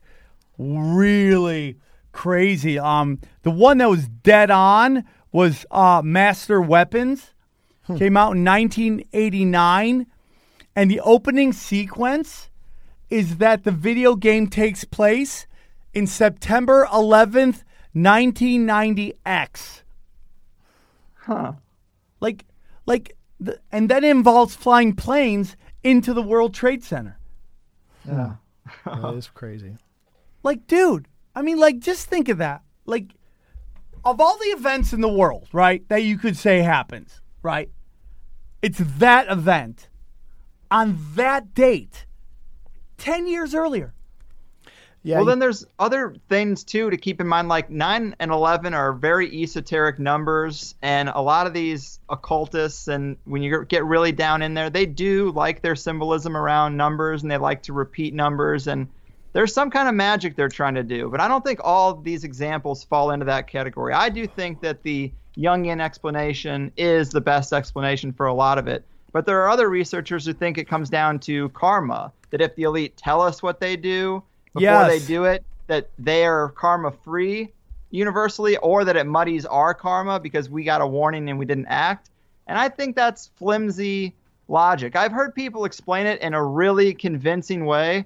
really 0.58 1.78
crazy. 2.12 2.80
Um, 2.80 3.20
the 3.42 3.52
one 3.52 3.80
that 3.80 3.90
was 3.90 4.08
dead 4.08 4.52
on 4.52 5.04
was 5.32 5.66
uh, 5.72 6.02
Master 6.04 6.62
Weapons. 6.62 7.32
Came 7.98 8.16
out 8.16 8.38
in 8.38 8.46
1989, 8.46 10.08
and 10.74 10.90
the 10.90 11.02
opening 11.02 11.52
sequence 11.52 12.50
is 13.10 13.38
that 13.38 13.66
the 13.66 13.72
video 13.72 14.16
game 14.16 14.48
takes 14.48 14.86
place 14.86 15.48
in 15.94 16.08
September 16.08 16.88
11th, 16.94 17.64
1990X. 17.94 19.82
Huh. 21.14 21.54
Like, 22.22 22.46
like, 22.86 23.18
the, 23.38 23.60
and 23.70 23.90
that 23.90 24.06
involves 24.06 24.56
flying 24.56 24.96
planes 24.96 25.58
into 25.84 26.14
the 26.14 26.22
World 26.22 26.54
Trade 26.54 26.86
Center. 26.86 27.20
Yeah, 28.08 28.36
that 28.86 29.14
is 29.16 29.28
crazy 29.28 29.76
Like, 30.44 30.68
dude, 30.68 31.08
I 31.34 31.42
mean, 31.42 31.58
like, 31.58 31.80
just 31.80 32.08
think 32.08 32.30
of 32.30 32.38
that. 32.38 32.62
Like, 32.86 33.16
of 34.06 34.20
all 34.20 34.38
the 34.38 34.46
events 34.46 34.92
in 34.94 35.02
the 35.02 35.10
world, 35.10 35.48
right, 35.54 35.88
that 35.88 36.04
you 36.04 36.18
could 36.18 36.36
say 36.38 36.60
happens, 36.62 37.22
right? 37.42 37.70
It's 38.62 38.80
that 39.00 39.30
event 39.32 39.88
on 40.70 41.00
that 41.16 41.54
date, 41.54 42.06
10 42.98 43.28
years 43.28 43.56
earlier. 43.56 43.94
yeah 45.04 45.18
well, 45.18 45.26
then 45.26 45.40
there's 45.40 45.66
other 45.80 46.16
things 46.30 46.64
too 46.64 46.90
to 46.90 46.98
keep 46.98 47.22
in 47.22 47.28
mind. 47.28 47.48
Like 47.50 47.70
nine 47.70 48.16
and 48.20 48.32
eleven 48.32 48.74
are 48.74 48.94
very 48.94 49.30
esoteric 49.44 50.00
numbers, 50.00 50.76
and 50.82 51.10
a 51.10 51.22
lot 51.22 51.48
of 51.48 51.54
these 51.54 52.00
occultists, 52.10 52.88
and 52.88 53.18
when 53.26 53.42
you 53.44 53.66
get 53.66 53.86
really 53.86 54.12
down 54.12 54.42
in 54.42 54.54
there, 54.54 54.70
they 54.70 54.86
do 54.86 55.32
like 55.32 55.62
their 55.62 55.76
symbolism 55.76 56.36
around 56.36 56.76
numbers, 56.76 57.22
and 57.22 57.32
they 57.32 57.38
like 57.38 57.64
to 57.64 57.74
repeat 57.74 58.14
numbers, 58.14 58.68
and 58.68 58.88
there's 59.34 59.54
some 59.54 59.70
kind 59.70 59.90
of 59.90 59.96
magic 59.96 60.36
they're 60.36 60.48
trying 60.48 60.76
to 60.76 60.84
do. 60.84 61.10
But 61.10 61.20
I 61.20 61.28
don't 61.28 61.44
think 61.44 61.60
all 61.64 61.92
of 61.92 62.04
these 62.04 62.24
examples 62.24 62.84
fall 62.84 63.12
into 63.12 63.26
that 63.26 63.48
category. 63.48 63.94
I 63.94 64.10
do 64.10 64.26
think 64.26 64.62
that 64.62 64.84
the 64.84 65.12
Jungian 65.38 65.82
explanation 65.82 66.72
is 66.78 67.10
the 67.10 67.22
best 67.22 67.52
explanation 67.52 68.14
for 68.14 68.28
a 68.28 68.34
lot 68.34 68.58
of 68.58 68.68
it. 68.68 68.86
But 69.12 69.26
there 69.26 69.42
are 69.42 69.50
other 69.50 69.70
researchers 69.70 70.26
who 70.26 70.34
think 70.34 70.58
it 70.58 70.68
comes 70.68 70.90
down 70.90 71.20
to 71.22 71.50
karma. 71.50 72.12
That 72.30 72.42
if 72.42 72.56
the 72.56 72.64
elite 72.64 72.98
tell 72.98 73.22
us 73.22 73.44
what 73.44 73.60
they 73.60 73.76
do 73.76 74.24
before 74.54 74.62
Yes. 74.62 74.88
they 74.88 75.00
do 75.00 75.26
it, 75.26 75.44
that 75.68 75.90
they 76.00 76.26
are 76.26 76.50
karma 76.50 76.92
free 76.92 77.52
universally, 77.92 78.58
or 78.58 78.84
that 78.86 78.96
it 78.96 79.06
muddies 79.06 79.46
our 79.46 79.74
karma 79.74 80.20
because 80.20 80.50
we 80.50 80.64
got 80.64 80.82
a 80.82 80.88
warning 80.88 81.30
and 81.30 81.38
we 81.38 81.46
didn't 81.46 81.68
act. 81.68 82.10
And 82.48 82.58
I 82.58 82.70
think 82.70 82.96
that's 82.96 83.30
flimsy 83.36 84.14
logic. 84.48 84.96
I've 84.96 85.12
heard 85.12 85.34
people 85.36 85.66
explain 85.66 86.08
it 86.08 86.20
in 86.22 86.34
a 86.34 86.44
really 86.44 86.94
convincing 86.94 87.66
way, 87.66 88.06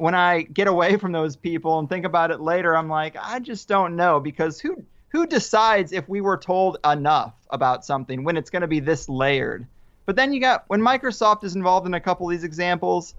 when 0.00 0.14
I 0.14 0.42
get 0.42 0.66
away 0.66 0.96
from 0.96 1.12
those 1.12 1.36
people 1.36 1.78
and 1.78 1.86
think 1.86 2.06
about 2.06 2.30
it 2.30 2.40
later, 2.40 2.74
I'm 2.74 2.88
like, 2.88 3.16
I 3.20 3.38
just 3.38 3.68
don't 3.68 3.96
know 3.96 4.18
because 4.18 4.58
who 4.58 4.82
who 5.10 5.26
decides 5.26 5.92
if 5.92 6.08
we 6.08 6.20
were 6.22 6.38
told 6.38 6.78
enough 6.84 7.34
about 7.50 7.84
something 7.84 8.24
when 8.24 8.36
it's 8.38 8.48
going 8.48 8.62
to 8.62 8.68
be 8.68 8.80
this 8.80 9.08
layered? 9.10 9.66
But 10.06 10.16
then 10.16 10.32
you 10.32 10.40
got 10.40 10.64
when 10.68 10.80
Microsoft 10.80 11.44
is 11.44 11.54
involved 11.54 11.86
in 11.86 11.92
a 11.92 12.00
couple 12.00 12.26
of 12.26 12.30
these 12.30 12.44
examples, 12.44 13.14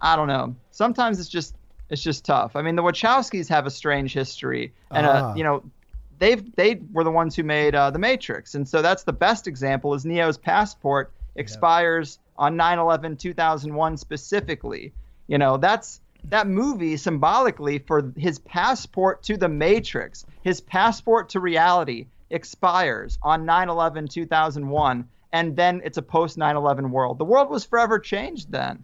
I 0.00 0.16
don't 0.16 0.26
know. 0.26 0.56
Sometimes 0.72 1.20
it's 1.20 1.28
just 1.28 1.54
it's 1.90 2.02
just 2.02 2.24
tough. 2.24 2.56
I 2.56 2.62
mean, 2.62 2.74
the 2.74 2.82
Wachowskis 2.82 3.48
have 3.50 3.64
a 3.64 3.70
strange 3.70 4.12
history, 4.12 4.72
and 4.90 5.06
Ah. 5.06 5.30
uh, 5.30 5.34
you 5.36 5.44
know, 5.44 5.62
they've 6.18 6.44
they 6.56 6.80
were 6.92 7.04
the 7.04 7.12
ones 7.12 7.36
who 7.36 7.44
made 7.44 7.76
uh, 7.76 7.92
the 7.92 8.00
Matrix, 8.00 8.56
and 8.56 8.68
so 8.68 8.82
that's 8.82 9.04
the 9.04 9.12
best 9.12 9.46
example. 9.46 9.94
Is 9.94 10.04
Neo's 10.04 10.38
passport 10.38 11.12
expires 11.36 12.18
on 12.36 12.56
9/11 12.56 13.16
2001 13.16 13.96
specifically. 13.96 14.92
You 15.26 15.38
know, 15.38 15.56
that's 15.56 16.00
that 16.24 16.46
movie 16.46 16.96
symbolically 16.96 17.78
for 17.78 18.12
his 18.16 18.38
passport 18.38 19.22
to 19.24 19.36
the 19.36 19.48
Matrix, 19.48 20.24
his 20.42 20.60
passport 20.60 21.28
to 21.30 21.40
reality 21.40 22.06
expires 22.30 23.18
on 23.22 23.44
9/11 23.44 24.08
2001, 24.08 25.08
and 25.32 25.56
then 25.56 25.80
it's 25.84 25.98
a 25.98 26.02
post 26.02 26.36
9/11 26.38 26.90
world. 26.90 27.18
The 27.18 27.24
world 27.24 27.50
was 27.50 27.64
forever 27.64 27.98
changed 27.98 28.50
then, 28.50 28.82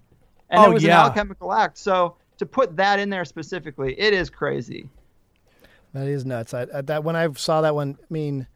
and 0.51 0.61
Oh, 0.61 0.71
it 0.71 0.75
was 0.75 0.83
yeah. 0.83 1.01
an 1.01 1.07
alchemical 1.07 1.53
act. 1.53 1.79
So 1.79 2.17
to 2.39 2.47
put 2.47 2.77
that 2.77 2.99
in 2.99 3.11
there 3.11 3.25
specifically, 3.25 3.99
it 3.99 4.13
is 4.15 4.31
crazy. 4.31 4.89
That 5.93 6.07
is 6.07 6.25
nuts. 6.25 6.55
I, 6.55 6.67
I, 6.73 6.81
that 6.83 7.05
when 7.05 7.17
I 7.17 7.31
saw 7.33 7.63
that 7.63 7.75
one, 7.75 7.99
I 8.01 8.05
mean, 8.11 8.47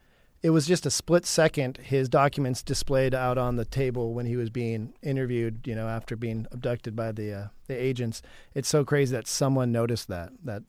it 0.44 0.50
was 0.50 0.66
just 0.66 0.84
a 0.84 0.90
split 0.90 1.24
second. 1.24 1.78
His 1.78 2.06
documents 2.06 2.62
displayed 2.62 3.14
out 3.14 3.38
on 3.38 3.56
the 3.56 3.64
table 3.64 4.12
when 4.12 4.26
he 4.26 4.36
was 4.36 4.50
being 4.50 4.92
interviewed. 5.02 5.66
You 5.66 5.74
know, 5.74 5.88
after 5.88 6.16
being 6.16 6.46
abducted 6.52 6.94
by 6.94 7.12
the 7.12 7.32
uh, 7.32 7.46
the 7.66 7.74
agents. 7.74 8.20
It's 8.54 8.68
so 8.68 8.84
crazy 8.84 9.16
that 9.16 9.26
someone 9.26 9.72
noticed 9.72 10.06
that. 10.08 10.32
That 10.44 10.62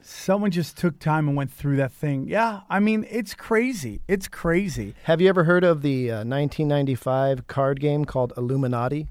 Someone 0.00 0.50
just 0.50 0.78
took 0.78 0.98
time 0.98 1.28
and 1.28 1.36
went 1.36 1.52
through 1.52 1.76
that 1.76 1.92
thing. 1.92 2.28
Yeah, 2.28 2.60
I 2.70 2.80
mean, 2.80 3.06
it's 3.10 3.34
crazy. 3.34 4.00
It's 4.08 4.26
crazy. 4.26 4.94
have 5.02 5.20
you 5.20 5.28
ever 5.28 5.44
heard 5.44 5.64
of 5.64 5.82
the 5.82 6.10
uh, 6.10 6.14
1995 6.24 7.46
card 7.46 7.80
game 7.80 8.06
called 8.06 8.32
Illuminati? 8.38 9.08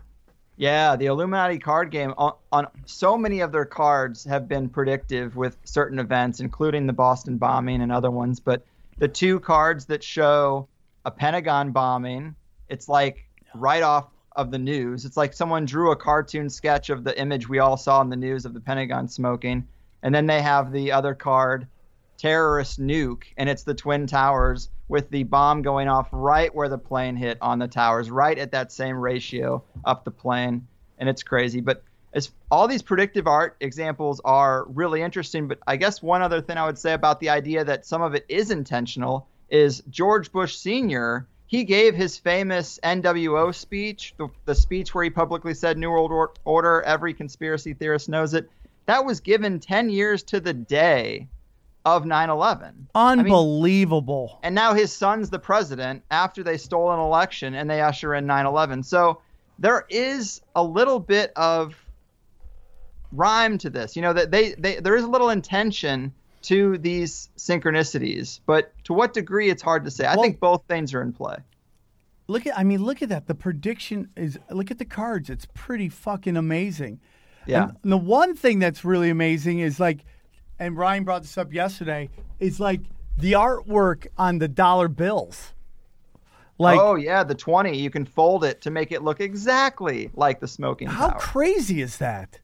Yeah, 0.57 0.95
the 0.95 1.05
Illuminati 1.05 1.59
card 1.59 1.91
game 1.91 2.15
on, 2.17 2.33
on 2.51 2.67
so 2.85 3.15
many 3.15 3.41
of 3.41 3.51
their 3.51 3.65
cards 3.65 4.23
have 4.23 4.47
been 4.47 4.69
predictive 4.69 5.35
with 5.35 5.55
certain 5.65 5.99
events, 5.99 6.39
including 6.39 6.87
the 6.87 6.93
Boston 6.93 7.37
bombing 7.37 7.83
and 7.83 7.91
other 7.91 8.09
ones. 8.09 8.39
But 8.39 8.65
the 8.97 9.07
two 9.07 9.39
cards 9.39 9.85
that 9.85 10.03
show 10.03 10.67
a 11.05 11.11
Pentagon 11.11 11.71
bombing, 11.71 12.35
it's 12.69 12.87
like 12.87 13.25
right 13.53 13.83
off 13.83 14.07
of 14.35 14.51
the 14.51 14.57
news. 14.57 15.05
It's 15.05 15.17
like 15.17 15.33
someone 15.33 15.65
drew 15.65 15.91
a 15.91 15.95
cartoon 15.95 16.49
sketch 16.49 16.89
of 16.89 17.03
the 17.03 17.19
image 17.19 17.47
we 17.47 17.59
all 17.59 17.77
saw 17.77 18.01
in 18.01 18.09
the 18.09 18.15
news 18.15 18.45
of 18.45 18.53
the 18.53 18.59
Pentagon 18.59 19.07
smoking. 19.07 19.67
And 20.01 20.13
then 20.13 20.25
they 20.25 20.41
have 20.41 20.71
the 20.71 20.91
other 20.91 21.13
card, 21.13 21.67
terrorist 22.17 22.79
nuke, 22.79 23.23
and 23.37 23.49
it's 23.49 23.63
the 23.63 23.73
Twin 23.73 24.07
Towers 24.07 24.69
with 24.87 25.09
the 25.09 25.23
bomb 25.23 25.61
going 25.61 25.87
off 25.87 26.09
right 26.11 26.53
where 26.53 26.69
the 26.69 26.77
plane 26.77 27.15
hit 27.15 27.37
on 27.41 27.59
the 27.59 27.67
towers, 27.67 28.11
right 28.11 28.37
at 28.37 28.51
that 28.51 28.71
same 28.71 28.97
ratio 28.97 29.63
up 29.85 30.03
the 30.03 30.11
plane. 30.11 30.67
And 30.97 31.09
it's 31.09 31.23
crazy. 31.23 31.61
But 31.61 31.83
as 32.13 32.31
all 32.51 32.67
these 32.67 32.81
predictive 32.81 33.27
art 33.27 33.55
examples 33.59 34.21
are 34.23 34.65
really 34.69 35.01
interesting, 35.01 35.47
but 35.47 35.59
I 35.65 35.77
guess 35.77 36.01
one 36.01 36.21
other 36.21 36.41
thing 36.41 36.57
I 36.57 36.65
would 36.65 36.77
say 36.77 36.93
about 36.93 37.19
the 37.19 37.29
idea 37.29 37.63
that 37.63 37.85
some 37.85 38.01
of 38.01 38.13
it 38.13 38.25
is 38.29 38.51
intentional 38.51 39.27
is 39.49 39.83
George 39.89 40.31
Bush 40.31 40.55
Sr. 40.55 41.27
He 41.47 41.63
gave 41.63 41.95
his 41.95 42.17
famous 42.17 42.79
NWO 42.83 43.53
speech, 43.53 44.13
the, 44.17 44.27
the 44.45 44.55
speech 44.55 44.93
where 44.93 45.03
he 45.03 45.09
publicly 45.09 45.53
said 45.53 45.77
New 45.77 45.89
World 45.89 46.31
Order, 46.45 46.81
every 46.83 47.13
conspiracy 47.13 47.73
theorist 47.73 48.09
knows 48.09 48.33
it. 48.33 48.49
That 48.85 49.05
was 49.05 49.19
given 49.19 49.59
10 49.59 49.89
years 49.89 50.23
to 50.23 50.39
the 50.39 50.53
day 50.53 51.27
of 51.85 52.05
9 52.05 52.29
11. 52.29 52.87
Unbelievable. 52.95 54.39
And 54.43 54.55
now 54.55 54.73
his 54.73 54.91
son's 54.91 55.29
the 55.29 55.39
president 55.39 56.03
after 56.11 56.43
they 56.43 56.57
stole 56.57 56.91
an 56.91 56.99
election 56.99 57.55
and 57.55 57.69
they 57.69 57.81
usher 57.81 58.13
in 58.13 58.25
9 58.25 58.45
11. 58.45 58.83
So 58.83 59.21
there 59.59 59.85
is 59.89 60.41
a 60.55 60.63
little 60.63 60.99
bit 60.99 61.31
of 61.35 61.75
rhyme 63.13 63.57
to 63.59 63.69
this. 63.69 63.95
You 63.95 64.01
know, 64.01 64.13
that 64.13 64.31
they, 64.31 64.53
they 64.53 64.75
there 64.79 64.95
is 64.95 65.03
a 65.03 65.07
little 65.07 65.29
intention 65.29 66.13
to 66.43 66.77
these 66.77 67.29
synchronicities, 67.37 68.39
but 68.45 68.73
to 68.83 68.93
what 68.93 69.13
degree 69.13 69.49
it's 69.49 69.61
hard 69.61 69.85
to 69.85 69.91
say. 69.91 70.05
I 70.05 70.15
Well- 70.15 70.23
think 70.23 70.39
both 70.39 70.63
things 70.67 70.93
are 70.93 71.01
in 71.01 71.13
play. 71.13 71.37
Look 72.27 72.47
at, 72.47 72.57
I 72.57 72.63
mean, 72.63 72.83
look 72.83 73.01
at 73.01 73.09
that. 73.09 73.27
The 73.27 73.35
prediction 73.35 74.09
is, 74.15 74.39
look 74.49 74.71
at 74.71 74.77
the 74.79 74.85
cards. 74.85 75.29
It's 75.29 75.45
pretty 75.53 75.89
fucking 75.89 76.37
amazing. 76.37 77.01
Yeah. 77.45 77.71
And 77.83 77.91
the 77.91 77.97
one 77.97 78.33
thing 78.35 78.59
that's 78.59 78.85
really 78.85 79.09
amazing 79.09 79.59
is 79.59 79.77
like, 79.77 80.05
and 80.57 80.77
Ryan 80.77 81.03
brought 81.03 81.21
this 81.23 81.37
up 81.37 81.51
yesterday, 81.53 82.09
is 82.39 82.61
like 82.61 82.79
the 83.17 83.33
artwork 83.33 84.07
on 84.17 84.39
the 84.39 84.47
dollar 84.47 84.87
bills. 84.87 85.53
Like, 86.57 86.79
oh 86.79 86.95
yeah, 86.95 87.23
the 87.25 87.35
20, 87.35 87.77
you 87.77 87.89
can 87.89 88.05
fold 88.05 88.45
it 88.45 88.61
to 88.61 88.71
make 88.71 88.93
it 88.93 89.03
look 89.03 89.19
exactly 89.19 90.09
like 90.13 90.39
the 90.39 90.47
smoking 90.47 90.87
how 90.87 91.09
tower. 91.09 91.19
crazy 91.19 91.81
is 91.81 91.97
that? 91.97 92.39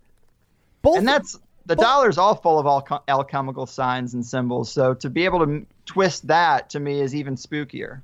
Both 0.81 0.97
and 0.97 1.07
that's 1.07 1.37
the 1.65 1.75
dollar's 1.75 2.17
all 2.17 2.35
full 2.35 2.57
of 2.57 2.65
alch- 2.65 3.01
alchemical 3.07 3.65
signs 3.65 4.13
and 4.13 4.25
symbols. 4.25 4.71
So 4.71 4.93
to 4.95 5.09
be 5.09 5.25
able 5.25 5.39
to 5.39 5.43
m- 5.51 5.67
twist 5.85 6.27
that 6.27 6.69
to 6.71 6.79
me 6.79 6.99
is 7.01 7.13
even 7.13 7.35
spookier. 7.35 8.01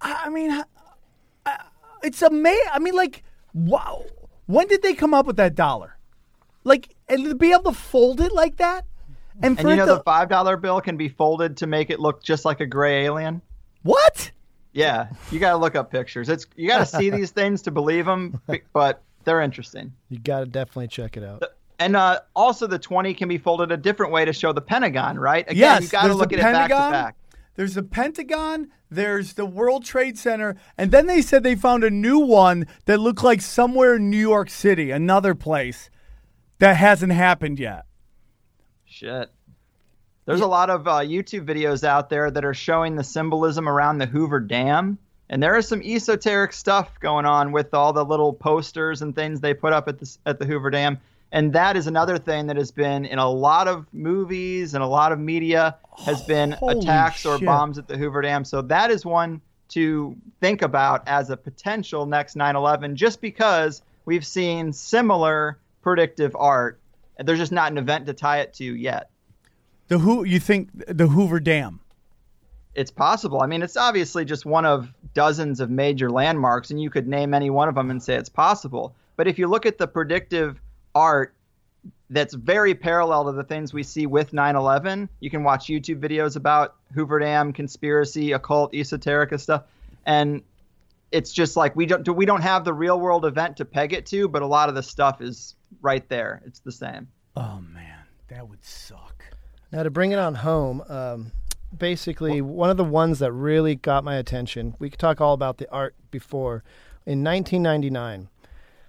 I 0.00 0.28
mean, 0.28 0.62
it's 2.02 2.22
amazing. 2.22 2.68
I 2.72 2.78
mean, 2.78 2.94
like, 2.94 3.22
wow. 3.54 4.04
When 4.46 4.68
did 4.68 4.82
they 4.82 4.94
come 4.94 5.14
up 5.14 5.26
with 5.26 5.36
that 5.36 5.54
dollar? 5.54 5.96
Like, 6.62 6.94
and 7.08 7.24
to 7.24 7.34
be 7.34 7.52
able 7.52 7.72
to 7.72 7.72
fold 7.72 8.20
it 8.20 8.32
like 8.32 8.56
that, 8.56 8.84
and 9.42 9.58
And 9.58 9.68
you 9.68 9.76
know 9.76 9.86
the 9.86 10.02
five 10.02 10.28
dollar 10.28 10.56
bill 10.56 10.80
can 10.80 10.96
be 10.96 11.08
folded 11.08 11.58
to 11.58 11.66
make 11.66 11.90
it 11.90 12.00
look 12.00 12.22
just 12.22 12.44
like 12.44 12.60
a 12.60 12.66
gray 12.66 13.04
alien. 13.04 13.42
what? 13.82 14.30
Yeah, 14.72 15.08
you 15.30 15.38
got 15.38 15.52
to 15.52 15.56
look 15.56 15.74
up 15.74 15.90
pictures. 15.90 16.28
It's 16.28 16.46
you 16.54 16.68
got 16.68 16.78
to 16.78 16.86
see 16.86 17.08
these 17.18 17.30
things 17.30 17.62
to 17.62 17.70
believe 17.70 18.04
them, 18.04 18.40
but 18.74 19.02
they're 19.26 19.42
interesting. 19.42 19.92
You 20.08 20.18
got 20.18 20.40
to 20.40 20.46
definitely 20.46 20.88
check 20.88 21.18
it 21.18 21.24
out. 21.24 21.42
And 21.78 21.94
uh, 21.94 22.20
also, 22.34 22.66
the 22.66 22.78
twenty 22.78 23.12
can 23.12 23.28
be 23.28 23.36
folded 23.36 23.70
a 23.70 23.76
different 23.76 24.12
way 24.12 24.24
to 24.24 24.32
show 24.32 24.54
the 24.54 24.62
Pentagon, 24.62 25.18
right? 25.18 25.44
Again, 25.44 25.58
yes, 25.58 25.82
you 25.82 25.88
got 25.90 26.06
to 26.06 26.14
look 26.14 26.32
at 26.32 26.38
it 26.38 26.42
back 26.42 26.70
to 26.70 26.74
Pentagon. 26.74 26.92
back. 26.92 27.16
There's 27.56 27.74
the 27.74 27.82
Pentagon. 27.82 28.68
There's 28.90 29.34
the 29.34 29.44
World 29.44 29.84
Trade 29.84 30.16
Center, 30.16 30.56
and 30.78 30.90
then 30.90 31.06
they 31.06 31.20
said 31.20 31.42
they 31.42 31.56
found 31.56 31.84
a 31.84 31.90
new 31.90 32.20
one 32.20 32.66
that 32.86 32.98
looked 32.98 33.22
like 33.22 33.42
somewhere 33.42 33.96
in 33.96 34.08
New 34.08 34.16
York 34.16 34.48
City, 34.48 34.90
another 34.90 35.34
place 35.34 35.90
that 36.60 36.76
hasn't 36.76 37.12
happened 37.12 37.58
yet. 37.58 37.84
Shit. 38.84 39.28
There's 40.24 40.40
a 40.40 40.46
lot 40.46 40.70
of 40.70 40.86
uh, 40.86 41.00
YouTube 41.00 41.46
videos 41.46 41.84
out 41.84 42.08
there 42.08 42.30
that 42.30 42.44
are 42.44 42.54
showing 42.54 42.96
the 42.96 43.04
symbolism 43.04 43.68
around 43.68 43.98
the 43.98 44.06
Hoover 44.06 44.40
Dam. 44.40 44.98
And 45.28 45.42
there 45.42 45.56
is 45.56 45.66
some 45.66 45.82
esoteric 45.82 46.52
stuff 46.52 47.00
going 47.00 47.26
on 47.26 47.52
with 47.52 47.74
all 47.74 47.92
the 47.92 48.04
little 48.04 48.32
posters 48.32 49.02
and 49.02 49.14
things 49.14 49.40
they 49.40 49.54
put 49.54 49.72
up 49.72 49.88
at 49.88 49.98
the, 49.98 50.16
at 50.24 50.38
the 50.38 50.46
Hoover 50.46 50.70
Dam. 50.70 50.98
And 51.32 51.52
that 51.52 51.76
is 51.76 51.88
another 51.88 52.18
thing 52.18 52.46
that 52.46 52.56
has 52.56 52.70
been 52.70 53.04
in 53.04 53.18
a 53.18 53.28
lot 53.28 53.66
of 53.66 53.86
movies 53.92 54.74
and 54.74 54.82
a 54.82 54.86
lot 54.86 55.10
of 55.10 55.18
media 55.18 55.76
has 56.04 56.22
been 56.22 56.52
Holy 56.52 56.78
attacks 56.78 57.26
or 57.26 57.38
bombs 57.38 57.78
at 57.78 57.88
the 57.88 57.96
Hoover 57.96 58.22
Dam. 58.22 58.44
So 58.44 58.62
that 58.62 58.90
is 58.90 59.04
one 59.04 59.40
to 59.68 60.16
think 60.40 60.62
about 60.62 61.02
as 61.08 61.30
a 61.30 61.36
potential 61.36 62.06
next 62.06 62.36
9/11 62.36 62.94
just 62.94 63.20
because 63.20 63.82
we've 64.04 64.24
seen 64.24 64.72
similar 64.72 65.58
predictive 65.82 66.36
art. 66.36 66.80
There's 67.18 67.38
just 67.38 67.52
not 67.52 67.72
an 67.72 67.78
event 67.78 68.06
to 68.06 68.14
tie 68.14 68.40
it 68.40 68.54
to 68.54 68.64
yet. 68.64 69.10
The 69.88 69.98
who 69.98 70.24
you 70.24 70.38
think 70.38 70.70
the 70.86 71.08
Hoover 71.08 71.40
Dam? 71.40 71.80
It's 72.76 72.90
possible. 72.90 73.40
I 73.42 73.46
mean, 73.46 73.62
it's 73.62 73.76
obviously 73.76 74.24
just 74.24 74.44
one 74.44 74.66
of 74.66 74.92
dozens 75.14 75.60
of 75.60 75.70
major 75.70 76.10
landmarks, 76.10 76.70
and 76.70 76.80
you 76.80 76.90
could 76.90 77.08
name 77.08 77.32
any 77.34 77.50
one 77.50 77.68
of 77.68 77.74
them 77.74 77.90
and 77.90 78.02
say 78.02 78.14
it's 78.14 78.28
possible. 78.28 78.94
But 79.16 79.26
if 79.26 79.38
you 79.38 79.48
look 79.48 79.64
at 79.64 79.78
the 79.78 79.88
predictive 79.88 80.60
art 80.94 81.34
that's 82.10 82.34
very 82.34 82.74
parallel 82.74 83.24
to 83.24 83.32
the 83.32 83.42
things 83.42 83.72
we 83.72 83.82
see 83.82 84.06
with 84.06 84.32
9/11, 84.32 85.08
you 85.20 85.30
can 85.30 85.42
watch 85.42 85.66
YouTube 85.66 86.00
videos 86.00 86.36
about 86.36 86.76
Hoover 86.94 87.18
Dam 87.18 87.52
conspiracy, 87.52 88.32
occult, 88.32 88.72
esoterica 88.72 89.40
stuff, 89.40 89.64
and 90.04 90.42
it's 91.12 91.32
just 91.32 91.56
like 91.56 91.74
we 91.74 91.86
don't 91.86 92.06
we 92.14 92.26
don't 92.26 92.42
have 92.42 92.64
the 92.64 92.74
real 92.74 93.00
world 93.00 93.24
event 93.24 93.56
to 93.56 93.64
peg 93.64 93.94
it 93.94 94.04
to, 94.06 94.28
but 94.28 94.42
a 94.42 94.46
lot 94.46 94.68
of 94.68 94.74
the 94.74 94.82
stuff 94.82 95.22
is 95.22 95.54
right 95.80 96.06
there. 96.10 96.42
It's 96.44 96.60
the 96.60 96.72
same. 96.72 97.08
Oh 97.36 97.60
man, 97.72 98.00
that 98.28 98.46
would 98.46 98.62
suck. 98.62 99.24
Now 99.72 99.82
to 99.82 99.90
bring 99.90 100.12
it 100.12 100.18
on 100.18 100.34
home, 100.34 100.82
um, 100.88 101.32
basically 101.76 102.40
one 102.40 102.70
of 102.70 102.76
the 102.76 102.84
ones 102.84 103.18
that 103.18 103.32
really 103.32 103.74
got 103.74 104.04
my 104.04 104.16
attention. 104.16 104.74
We 104.78 104.90
could 104.90 105.00
talk 105.00 105.20
all 105.20 105.34
about 105.34 105.58
the 105.58 105.70
art 105.70 105.94
before. 106.10 106.62
In 107.04 107.22
1999, 107.22 108.28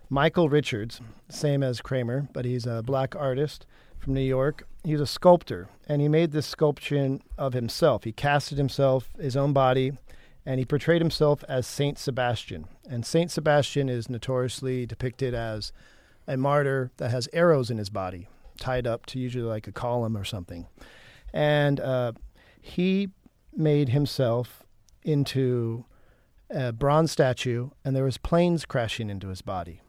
Michael 0.10 0.50
Richards, 0.50 1.02
same 1.30 1.64
as 1.64 1.82
Kramer, 1.82 2.28
but 2.34 2.46
he's 2.46 2.66
a 2.66 2.82
black 2.82 3.16
artist 3.16 3.66
from 4.00 4.14
New 4.14 4.22
York. 4.22 4.66
He's 4.84 5.02
a 5.02 5.08
sculptor, 5.08 5.68
and 5.88 6.02
he 6.02 6.08
made 6.08 6.32
this 6.32 6.46
sculpture 6.46 7.20
of 7.38 7.54
himself. 7.54 8.06
He 8.06 8.14
casted 8.14 8.58
himself, 8.58 9.10
his 9.20 9.36
own 9.36 9.52
body, 9.54 9.98
and 10.46 10.60
he 10.60 10.66
portrayed 10.66 11.02
himself 11.02 11.44
as 11.50 11.68
Saint 11.68 12.00
Sebastian. 12.00 12.68
And 12.90 13.06
Saint 13.06 13.32
Sebastian 13.32 13.90
is 13.90 14.10
notoriously 14.10 14.86
depicted 14.86 15.34
as 15.34 15.74
a 16.26 16.38
martyr 16.38 16.92
that 16.98 17.12
has 17.12 17.28
arrows 17.34 17.70
in 17.70 17.78
his 17.78 17.90
body, 17.90 18.30
tied 18.58 18.88
up 18.88 19.06
to 19.08 19.20
usually 19.20 19.44
like 19.44 19.68
a 19.68 19.74
column 19.74 20.16
or 20.16 20.24
something. 20.24 20.68
And 21.34 21.82
uh, 21.82 22.14
he 22.68 23.10
made 23.56 23.90
himself 23.90 24.64
into 25.04 25.86
a 26.50 26.72
bronze 26.72 27.12
statue, 27.12 27.70
and 27.84 27.96
there 27.96 28.04
was 28.04 28.18
planes 28.18 28.66
crashing 28.66 29.10
into 29.10 29.30
his 29.30 29.42
body. 29.42 29.82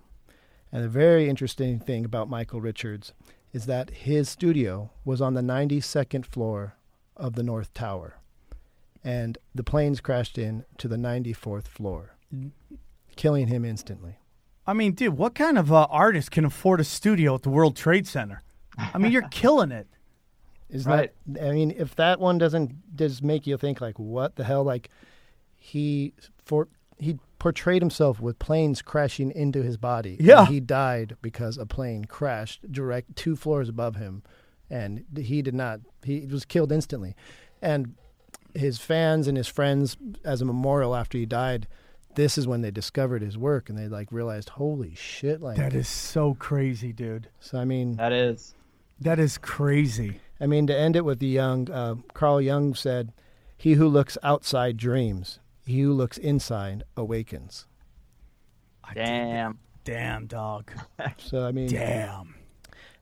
And 0.73 0.85
the 0.85 0.89
very 0.89 1.29
interesting 1.29 1.79
thing 1.79 2.05
about 2.05 2.29
Michael 2.29 2.61
Richards 2.61 3.13
is 3.53 3.67
that 3.67 3.91
his 3.91 4.29
studio 4.29 4.91
was 5.05 5.21
on 5.21 5.35
the 5.35 5.41
92nd 5.41 6.27
floor 6.27 6.75
of 7.17 7.35
the 7.35 7.43
North 7.43 7.73
Tower, 7.75 8.21
and 9.03 9.39
the 9.55 9.65
planes 9.65 10.01
crashed 10.01 10.39
in 10.39 10.65
to 10.79 10.89
the 10.89 10.97
94th 10.97 11.67
floor, 11.67 12.17
killing 13.17 13.49
him 13.49 13.65
instantly. 13.65 14.19
I 14.67 14.75
mean, 14.75 14.93
dude, 14.93 15.17
what 15.17 15.35
kind 15.35 15.59
of 15.59 15.73
uh, 15.73 15.87
artist 15.89 16.31
can 16.31 16.45
afford 16.45 16.81
a 16.81 16.85
studio 16.85 17.35
at 17.35 17.43
the 17.43 17.51
World 17.51 17.75
Trade 17.75 18.07
Center? 18.07 18.43
I 18.77 18.99
mean, 18.99 19.13
you're 19.13 19.23
killing 19.31 19.73
it. 19.73 19.89
Isn't 20.71 20.91
Right. 20.91 21.13
that? 21.29 21.49
I 21.49 21.53
mean, 21.53 21.71
if 21.77 21.95
that 21.97 22.21
one 22.21 22.39
doesn't 22.39 22.95
does 22.97 23.23
make 23.23 23.47
you 23.47 23.57
think 23.57 23.81
like, 23.81 23.99
what 23.99 24.37
the 24.37 24.45
hell? 24.45 24.65
Like, 24.65 24.91
he 25.57 26.13
for 26.45 26.69
he 26.99 27.19
portrayed 27.39 27.81
himself 27.83 28.21
with 28.21 28.39
planes 28.39 28.83
crashing 28.83 29.31
into 29.31 29.63
his 29.63 29.77
body. 29.77 30.17
and 30.19 30.27
Yeah. 30.27 30.47
he 30.47 30.59
died 30.61 31.17
because 31.23 31.57
a 31.57 31.67
plane 31.67 32.05
crashed 32.05 32.71
direct 32.73 33.15
two 33.17 33.37
floors 33.37 33.69
above 33.69 33.97
him, 33.97 34.23
and 34.69 35.05
he 35.17 35.41
did 35.43 35.55
not. 35.55 35.81
He 36.03 36.27
was 36.27 36.45
killed 36.45 36.73
instantly, 36.73 37.15
and 37.63 37.95
his 38.55 38.79
fans 38.79 39.29
and 39.29 39.37
his 39.37 39.47
friends, 39.47 39.97
as 40.25 40.41
a 40.43 40.45
memorial 40.45 40.95
after 40.97 41.17
he 41.19 41.27
died. 41.27 41.69
This 42.15 42.37
is 42.37 42.49
when 42.49 42.63
they 42.63 42.73
discovered 42.73 43.23
his 43.23 43.39
work 43.39 43.69
and 43.69 43.79
they 43.79 43.87
like 43.87 44.11
realized, 44.11 44.49
holy 44.49 44.95
shit! 44.97 45.41
Like 45.41 45.57
That 45.57 45.73
is 45.75 45.87
so 45.87 46.35
crazy, 46.35 46.93
dude. 46.93 47.29
so. 47.39 47.59
I 47.59 47.65
mean, 47.65 47.95
That 47.97 48.13
is. 48.13 48.55
That 49.01 49.21
is 49.21 49.39
crazy. 49.39 50.19
I 50.41 50.47
mean, 50.47 50.67
to 50.69 50.77
end 50.77 50.97
it 50.97 51.05
with 51.05 51.19
the 51.19 51.27
Jung, 51.27 51.71
uh, 51.71 51.97
Carl 52.15 52.41
Jung 52.41 52.75
said, 52.75 53.13
"He 53.57 53.75
who 53.75 53.89
looks 53.89 54.17
outside 54.23 54.77
dreams; 54.77 55.41
he 55.67 55.81
who 55.81 55.93
looks 55.93 56.19
inside 56.19 56.85
awakens." 56.97 57.67
Damn. 58.95 59.59
Damn, 59.85 60.27
dog. 60.27 60.71
So 61.19 61.47
I 61.47 61.53
mean, 61.53 61.69
Damn. 61.69 62.35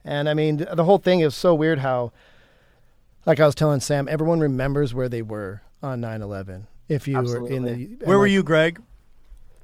and 0.05 0.29
I 0.29 0.35
mean, 0.35 0.67
the 0.73 0.85
whole 0.85 0.99
thing 0.99 1.21
is 1.21 1.35
so 1.35 1.55
weird. 1.55 1.81
How, 1.81 2.13
like 3.25 3.41
I 3.41 3.47
was 3.47 3.55
telling 3.55 3.81
Sam, 3.81 4.09
everyone 4.09 4.41
remembers 4.41 4.95
where 4.95 5.09
they 5.09 5.23
were 5.23 5.63
on 5.83 6.01
9/11. 6.01 6.67
If 6.89 7.09
you 7.09 7.21
were 7.21 7.49
in 7.49 7.65
the, 7.65 7.73
and, 7.73 8.03
Where 8.05 8.19
were 8.19 8.27
like, 8.27 8.33
you, 8.33 8.43
Greg? 8.45 8.81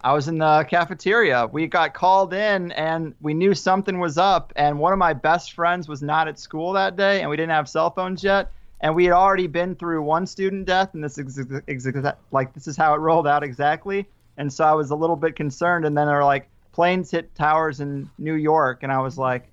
I 0.05 0.13
was 0.13 0.27
in 0.29 0.39
the 0.39 0.67
cafeteria. 0.69 1.47
We 1.47 1.67
got 1.69 1.95
called 1.95 2.35
in 2.35 2.73
and 2.73 3.15
we 3.21 3.35
knew 3.35 3.55
something 3.55 4.01
was 4.01 4.19
up. 4.19 4.53
And 4.57 4.79
one 4.79 4.93
of 4.93 4.99
my 4.99 5.13
best 5.13 5.53
friends 5.53 5.89
was 5.89 6.03
not 6.03 6.27
at 6.29 6.39
school 6.39 6.73
that 6.73 6.97
day 6.97 7.21
and 7.21 7.31
we 7.31 7.37
didn't 7.37 7.53
have 7.53 7.69
cell 7.69 7.91
phones 7.91 8.25
yet. 8.25 8.51
And 8.81 8.97
we 8.97 9.05
had 9.05 9.13
already 9.13 9.47
been 9.47 9.77
through 9.77 10.03
one 10.03 10.27
student 10.27 10.67
death 10.67 10.95
and 10.95 11.05
this 11.05 11.19
is 11.19 11.39
ex- 11.39 11.63
ex- 11.69 11.87
ex- 11.87 12.17
like 12.33 12.53
this 12.53 12.67
is 12.67 12.77
how 12.77 12.95
it 12.95 12.99
rolled 12.99 13.29
out 13.29 13.45
exactly. 13.45 14.09
And 14.39 14.53
so 14.53 14.65
I 14.65 14.73
was 14.73 14.91
a 14.91 14.97
little 14.97 15.15
bit 15.15 15.37
concerned. 15.37 15.85
And 15.85 15.97
then 15.97 16.09
they 16.09 16.13
were 16.13 16.25
like, 16.25 16.49
planes 16.73 17.11
hit 17.11 17.33
towers 17.37 17.81
in 17.81 18.11
New 18.19 18.35
York. 18.35 18.83
And 18.83 18.91
I 18.91 18.99
was 19.01 19.17
like, 19.17 19.47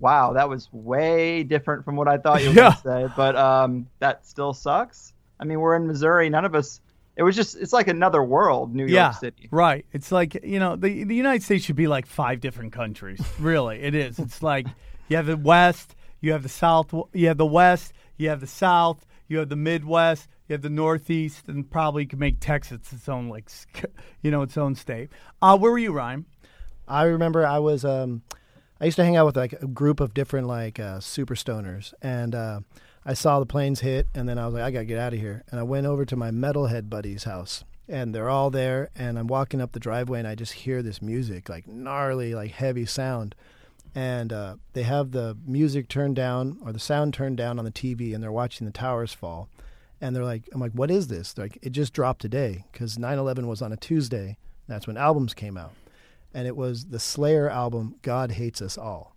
wow, 0.00 0.34
that 0.34 0.48
was 0.50 0.68
way 0.72 1.44
different 1.44 1.84
from 1.84 1.96
what 1.96 2.08
I 2.08 2.18
thought 2.18 2.42
you 2.42 2.50
were 2.50 2.54
Yeah. 2.56 2.62
going 2.82 3.04
to 3.04 3.08
say. 3.08 3.14
But 3.16 3.36
um, 3.36 3.88
that 4.00 4.26
still 4.26 4.52
sucks. 4.52 5.14
I 5.40 5.44
mean, 5.44 5.60
we're 5.60 5.76
in 5.76 5.86
Missouri. 5.86 6.28
None 6.28 6.44
of 6.44 6.54
us. 6.54 6.80
It 7.18 7.24
was 7.24 7.34
just. 7.34 7.56
It's 7.56 7.72
like 7.72 7.88
another 7.88 8.22
world, 8.22 8.74
New 8.76 8.86
yeah, 8.86 9.06
York 9.06 9.16
City. 9.16 9.48
right. 9.50 9.84
It's 9.92 10.12
like 10.12 10.34
you 10.44 10.60
know 10.60 10.76
the 10.76 11.02
the 11.02 11.16
United 11.16 11.42
States 11.42 11.64
should 11.64 11.74
be 11.74 11.88
like 11.88 12.06
five 12.06 12.40
different 12.40 12.72
countries. 12.72 13.20
really, 13.40 13.80
it 13.82 13.96
is. 13.96 14.20
It's 14.20 14.40
like 14.40 14.68
you 15.08 15.16
have 15.16 15.26
the 15.26 15.36
West, 15.36 15.96
you 16.20 16.30
have 16.30 16.44
the 16.44 16.48
South, 16.48 16.94
you 17.12 17.26
have 17.26 17.36
the 17.36 17.44
West, 17.44 17.92
you 18.18 18.28
have 18.28 18.40
the 18.40 18.46
South, 18.46 19.04
you 19.26 19.38
have 19.38 19.48
the 19.48 19.56
Midwest, 19.56 20.28
you 20.46 20.54
have 20.54 20.62
the 20.62 20.70
Northeast, 20.70 21.48
and 21.48 21.68
probably 21.68 22.04
you 22.04 22.08
could 22.08 22.20
make 22.20 22.38
Texas 22.38 22.92
its 22.92 23.08
own 23.08 23.28
like 23.28 23.50
you 24.22 24.30
know 24.30 24.42
its 24.42 24.56
own 24.56 24.76
state. 24.76 25.10
Uh, 25.42 25.58
where 25.58 25.72
were 25.72 25.78
you, 25.78 25.92
Ryan? 25.92 26.24
I 26.86 27.02
remember 27.02 27.44
I 27.44 27.58
was 27.58 27.84
um, 27.84 28.22
I 28.80 28.84
used 28.84 28.96
to 28.96 29.04
hang 29.04 29.16
out 29.16 29.26
with 29.26 29.36
like 29.36 29.54
a 29.54 29.66
group 29.66 29.98
of 29.98 30.14
different 30.14 30.46
like 30.46 30.78
uh, 30.78 31.00
super 31.00 31.34
stoners, 31.34 31.92
and 32.00 32.34
uh, 32.34 32.60
I 33.04 33.14
saw 33.14 33.40
the 33.40 33.46
planes 33.46 33.80
hit, 33.80 34.08
and 34.14 34.28
then 34.28 34.38
I 34.38 34.46
was 34.46 34.54
like, 34.54 34.62
I 34.62 34.70
gotta 34.70 34.84
get 34.84 34.98
out 34.98 35.12
of 35.12 35.20
here, 35.20 35.44
and 35.50 35.58
I 35.58 35.62
went 35.62 35.86
over 35.86 36.04
to 36.04 36.16
my 36.16 36.30
metalhead 36.30 36.90
buddy's 36.90 37.24
house, 37.24 37.64
and 37.88 38.14
they're 38.14 38.28
all 38.28 38.50
there, 38.50 38.90
and 38.94 39.18
I'm 39.18 39.26
walking 39.26 39.60
up 39.60 39.72
the 39.72 39.80
driveway, 39.80 40.18
and 40.18 40.28
I 40.28 40.34
just 40.34 40.52
hear 40.52 40.82
this 40.82 41.00
music, 41.00 41.48
like 41.48 41.66
gnarly, 41.66 42.34
like 42.34 42.52
heavy 42.52 42.86
sound, 42.86 43.34
and 43.94 44.32
uh, 44.32 44.56
they 44.74 44.82
have 44.82 45.12
the 45.12 45.36
music 45.46 45.88
turned 45.88 46.16
down 46.16 46.58
or 46.64 46.72
the 46.72 46.78
sound 46.78 47.14
turned 47.14 47.36
down 47.36 47.58
on 47.58 47.64
the 47.64 47.70
TV, 47.70 48.14
and 48.14 48.22
they're 48.22 48.32
watching 48.32 48.66
the 48.66 48.72
towers 48.72 49.12
fall, 49.12 49.48
and 50.00 50.14
they're 50.14 50.24
like, 50.24 50.48
I'm 50.52 50.60
like, 50.60 50.72
what 50.72 50.90
is 50.90 51.08
this? 51.08 51.32
They're 51.32 51.46
like, 51.46 51.58
it 51.62 51.70
just 51.70 51.92
dropped 51.92 52.20
today 52.20 52.64
because 52.72 52.96
9/11 52.96 53.46
was 53.46 53.62
on 53.62 53.72
a 53.72 53.76
Tuesday. 53.76 54.36
That's 54.66 54.86
when 54.86 54.96
albums 54.96 55.32
came 55.32 55.56
out 55.56 55.72
and 56.34 56.46
it 56.46 56.56
was 56.56 56.86
the 56.86 57.00
Slayer 57.00 57.48
album 57.48 57.96
"God 58.02 58.32
Hates 58.32 58.62
Us 58.62 58.76
All." 58.76 59.14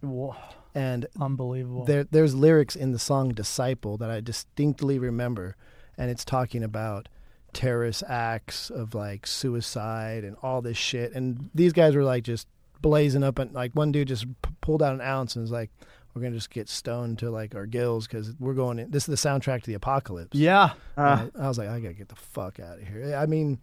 Whoa, 0.00 0.36
And 0.74 1.06
unbelievable. 1.20 1.84
there, 1.84 2.04
there's 2.04 2.34
lyrics 2.34 2.74
in 2.74 2.90
the 2.92 2.98
song 2.98 3.28
"Disciple" 3.30 3.96
that 3.98 4.10
I 4.10 4.20
distinctly 4.20 4.98
remember, 4.98 5.56
and 5.96 6.10
it's 6.10 6.24
talking 6.24 6.62
about 6.64 7.08
terrorist 7.52 8.02
acts 8.08 8.70
of 8.70 8.94
like 8.94 9.26
suicide 9.26 10.24
and 10.24 10.36
all 10.42 10.60
this 10.60 10.76
shit. 10.76 11.12
And 11.12 11.50
these 11.54 11.72
guys 11.72 11.94
were 11.94 12.02
like 12.02 12.24
just 12.24 12.48
blazing 12.80 13.22
up, 13.22 13.38
and 13.38 13.52
like 13.52 13.72
one 13.74 13.92
dude 13.92 14.08
just 14.08 14.26
p- 14.42 14.50
pulled 14.60 14.82
out 14.82 14.94
an 14.94 15.00
ounce 15.00 15.36
and 15.36 15.42
was 15.44 15.52
like, 15.52 15.70
"We're 16.12 16.22
gonna 16.22 16.34
just 16.34 16.50
get 16.50 16.68
stoned 16.68 17.20
to 17.20 17.30
like 17.30 17.54
our 17.54 17.66
gills 17.66 18.08
because 18.08 18.32
we're 18.40 18.54
going. 18.54 18.80
In. 18.80 18.90
This 18.90 19.08
is 19.08 19.22
the 19.22 19.28
soundtrack 19.28 19.60
to 19.62 19.66
the 19.68 19.74
apocalypse." 19.74 20.36
yeah, 20.36 20.72
Uh, 20.98 21.28
I 21.36 21.44
I 21.44 21.48
was 21.48 21.56
like, 21.58 21.68
I 21.68 21.78
gotta 21.78 21.94
get 21.94 22.08
the 22.08 22.16
fuck 22.16 22.58
out 22.58 22.78
of 22.80 22.88
here. 22.88 23.14
I 23.16 23.26
mean, 23.26 23.58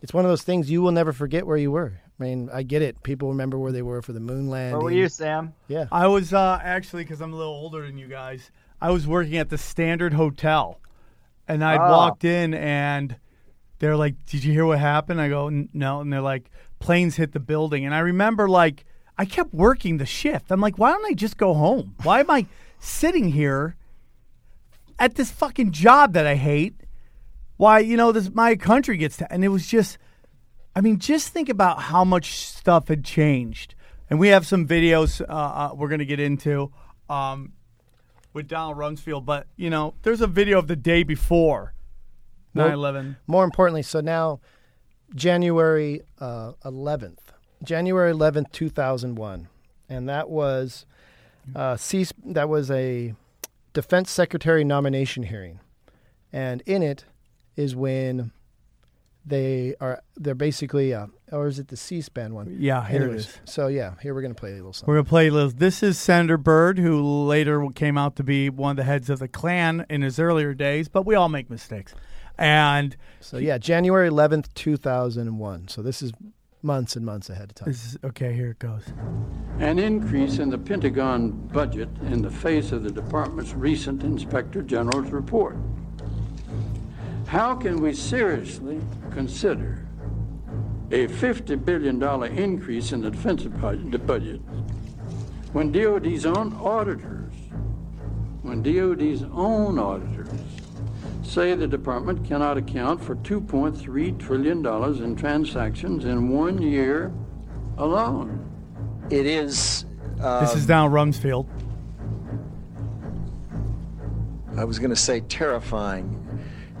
it's 0.00 0.12
one 0.12 0.24
of 0.24 0.28
those 0.30 0.42
things 0.42 0.68
you 0.68 0.82
will 0.82 0.90
never 0.92 1.12
forget 1.12 1.46
where 1.46 1.56
you 1.56 1.70
were. 1.70 2.00
I 2.20 2.24
mean, 2.24 2.50
I 2.52 2.62
get 2.62 2.82
it. 2.82 3.02
People 3.02 3.28
remember 3.30 3.58
where 3.58 3.72
they 3.72 3.82
were 3.82 4.00
for 4.02 4.12
the 4.12 4.20
moon 4.20 4.48
landing. 4.48 4.76
where 4.76 4.84
were 4.84 4.90
you, 4.90 5.08
Sam? 5.08 5.54
Yeah. 5.66 5.86
I 5.90 6.06
was 6.06 6.32
uh, 6.32 6.58
actually 6.62 7.04
because 7.04 7.20
I'm 7.20 7.32
a 7.32 7.36
little 7.36 7.52
older 7.52 7.84
than 7.86 7.98
you 7.98 8.06
guys. 8.06 8.50
I 8.80 8.90
was 8.90 9.06
working 9.06 9.36
at 9.38 9.48
the 9.48 9.58
Standard 9.58 10.12
Hotel, 10.12 10.78
and 11.48 11.64
I'd 11.64 11.80
Oh. 11.80 11.90
walked 11.90 12.24
in 12.24 12.54
and 12.54 13.16
they're 13.78 13.96
like, 13.96 14.14
"Did 14.26 14.44
you 14.44 14.52
hear 14.52 14.64
what 14.66 14.78
happened?" 14.78 15.20
I 15.20 15.28
go, 15.28 15.48
"No," 15.72 16.00
and 16.00 16.12
they're 16.12 16.20
like, 16.20 16.50
"Planes 16.78 17.16
hit 17.16 17.32
the 17.32 17.40
building." 17.40 17.84
And 17.84 17.94
I 17.94 18.00
remember 18.00 18.48
like 18.48 18.84
I 19.18 19.24
kept 19.24 19.52
working 19.52 19.96
the 19.98 20.06
shift. 20.06 20.50
I'm 20.52 20.60
like, 20.60 20.78
"Why 20.78 20.92
don't 20.92 21.04
I 21.06 21.14
just 21.14 21.36
go 21.36 21.54
home? 21.54 21.94
Why 22.02 22.20
am 22.20 22.30
I 22.30 22.46
sitting 22.78 23.30
here 23.32 23.76
at 24.98 25.14
this 25.16 25.30
fucking 25.30 25.72
job 25.72 26.12
that 26.12 26.26
I 26.26 26.36
hate?" 26.36 26.74
Why, 27.56 27.78
you 27.80 27.96
know, 27.96 28.12
this 28.12 28.30
my 28.32 28.54
country 28.56 28.96
gets 28.96 29.16
to, 29.18 29.32
and 29.32 29.44
it 29.44 29.48
was 29.48 29.66
just. 29.66 29.98
I 30.74 30.80
mean, 30.80 30.98
just 30.98 31.28
think 31.28 31.48
about 31.48 31.82
how 31.82 32.04
much 32.04 32.34
stuff 32.36 32.88
had 32.88 33.04
changed. 33.04 33.74
And 34.08 34.18
we 34.18 34.28
have 34.28 34.46
some 34.46 34.66
videos 34.66 35.20
uh, 35.20 35.32
uh, 35.32 35.74
we're 35.74 35.88
going 35.88 36.00
to 36.00 36.06
get 36.06 36.20
into 36.20 36.72
um, 37.08 37.52
with 38.32 38.48
Donald 38.48 38.76
Rumsfeld. 38.76 39.24
But, 39.24 39.46
you 39.56 39.70
know, 39.70 39.94
there's 40.02 40.20
a 40.20 40.26
video 40.26 40.58
of 40.58 40.66
the 40.68 40.76
day 40.76 41.02
before 41.02 41.74
9 42.54 42.72
11. 42.72 43.16
More 43.26 43.44
importantly, 43.44 43.82
so 43.82 44.00
now 44.00 44.40
January 45.14 46.02
uh, 46.18 46.52
11th, 46.64 47.18
January 47.62 48.12
11th, 48.12 48.52
2001, 48.52 49.48
and 49.88 50.08
that 50.08 50.28
was 50.28 50.86
uh, 51.54 51.76
C- 51.76 52.06
that 52.24 52.48
was 52.48 52.70
a 52.70 53.14
defense 53.72 54.10
secretary 54.10 54.64
nomination 54.64 55.24
hearing, 55.24 55.60
and 56.32 56.62
in 56.66 56.82
it 56.82 57.04
is 57.56 57.74
when 57.74 58.32
they 59.24 59.74
are 59.80 60.02
they're 60.16 60.34
basically 60.34 60.92
uh, 60.94 61.06
or 61.30 61.46
is 61.46 61.58
it 61.58 61.68
the 61.68 61.76
C-SPAN 61.76 62.34
one? 62.34 62.56
Yeah, 62.58 62.86
here 62.86 63.02
it 63.02 63.04
Anyways, 63.04 63.26
is. 63.26 63.40
So 63.44 63.68
yeah, 63.68 63.94
here 64.02 64.14
we're 64.14 64.22
gonna 64.22 64.34
play 64.34 64.50
a 64.52 64.54
little 64.56 64.72
something. 64.72 64.90
We're 64.90 64.96
going 64.96 65.04
to 65.06 65.08
play 65.08 65.28
a 65.28 65.30
little. 65.32 65.50
This 65.50 65.82
is 65.82 65.98
Senator 65.98 66.36
Byrd, 66.36 66.78
who 66.78 67.24
later 67.24 67.66
came 67.74 67.96
out 67.96 68.16
to 68.16 68.22
be 68.24 68.50
one 68.50 68.72
of 68.72 68.76
the 68.76 68.84
heads 68.84 69.08
of 69.08 69.18
the 69.18 69.28
Klan 69.28 69.86
in 69.88 70.02
his 70.02 70.18
earlier 70.18 70.54
days, 70.54 70.88
but 70.88 71.06
we 71.06 71.14
all 71.14 71.28
make 71.28 71.48
mistakes. 71.48 71.94
And 72.38 72.96
So 73.20 73.38
yeah, 73.38 73.58
January 73.58 74.08
11th, 74.08 74.52
2001. 74.54 75.68
So 75.68 75.82
this 75.82 76.02
is 76.02 76.12
months 76.62 76.96
and 76.96 77.04
months 77.04 77.28
ahead 77.30 77.50
of 77.50 77.54
time. 77.54 77.68
this 77.68 77.84
is 77.86 77.98
okay, 78.04 78.34
here 78.34 78.50
it 78.50 78.58
goes. 78.58 78.84
An 79.58 79.78
increase 79.78 80.38
in 80.38 80.50
the 80.50 80.58
Pentagon 80.58 81.30
budget 81.30 81.88
in 82.02 82.22
the 82.22 82.30
face 82.30 82.72
of 82.72 82.82
the 82.82 82.90
department's 82.90 83.52
recent 83.54 84.02
Inspector 84.02 84.60
General's 84.62 85.10
report. 85.10 85.56
How 87.32 87.54
can 87.54 87.80
we 87.80 87.94
seriously 87.94 88.78
consider 89.10 89.86
a 90.90 91.06
$50 91.06 91.64
billion 91.64 92.02
increase 92.36 92.92
in 92.92 93.00
the 93.00 93.10
defense 93.10 93.44
budget 93.44 94.42
when 95.54 95.72
DOD's 95.72 96.26
own 96.26 96.52
auditors, 96.60 97.32
when 98.42 98.62
DOD's 98.62 99.22
own 99.32 99.78
auditors 99.78 100.28
say 101.22 101.54
the 101.54 101.66
department 101.66 102.22
cannot 102.22 102.58
account 102.58 103.02
for 103.02 103.16
$2.3 103.16 104.18
trillion 104.18 105.02
in 105.02 105.16
transactions 105.16 106.04
in 106.04 106.28
one 106.28 106.60
year 106.60 107.14
alone. 107.78 108.46
It 109.08 109.24
is. 109.24 109.86
Uh, 110.20 110.42
this 110.42 110.54
is 110.54 110.66
Don 110.66 110.90
Rumsfeld. 110.90 111.48
I 114.54 114.66
was 114.66 114.78
going 114.78 114.90
to 114.90 114.96
say 114.96 115.20
terrifying. 115.20 116.18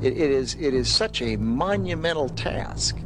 It, 0.02 0.16
it 0.18 0.30
is. 0.30 0.56
It 0.60 0.74
is 0.74 0.92
such 0.92 1.22
a 1.22 1.36
monumental 1.36 2.28
task. 2.28 2.98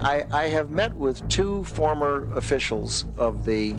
I, 0.00 0.24
I 0.32 0.44
have 0.48 0.70
met 0.70 0.94
with 0.94 1.26
two 1.28 1.64
former 1.64 2.32
officials 2.34 3.06
of 3.16 3.44
the 3.44 3.74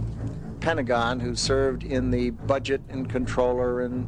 Pentagon 0.59 1.19
who 1.19 1.35
served 1.35 1.83
in 1.83 2.09
the 2.09 2.29
budget 2.31 2.81
and 2.89 3.09
controller 3.09 3.81
and 3.81 4.07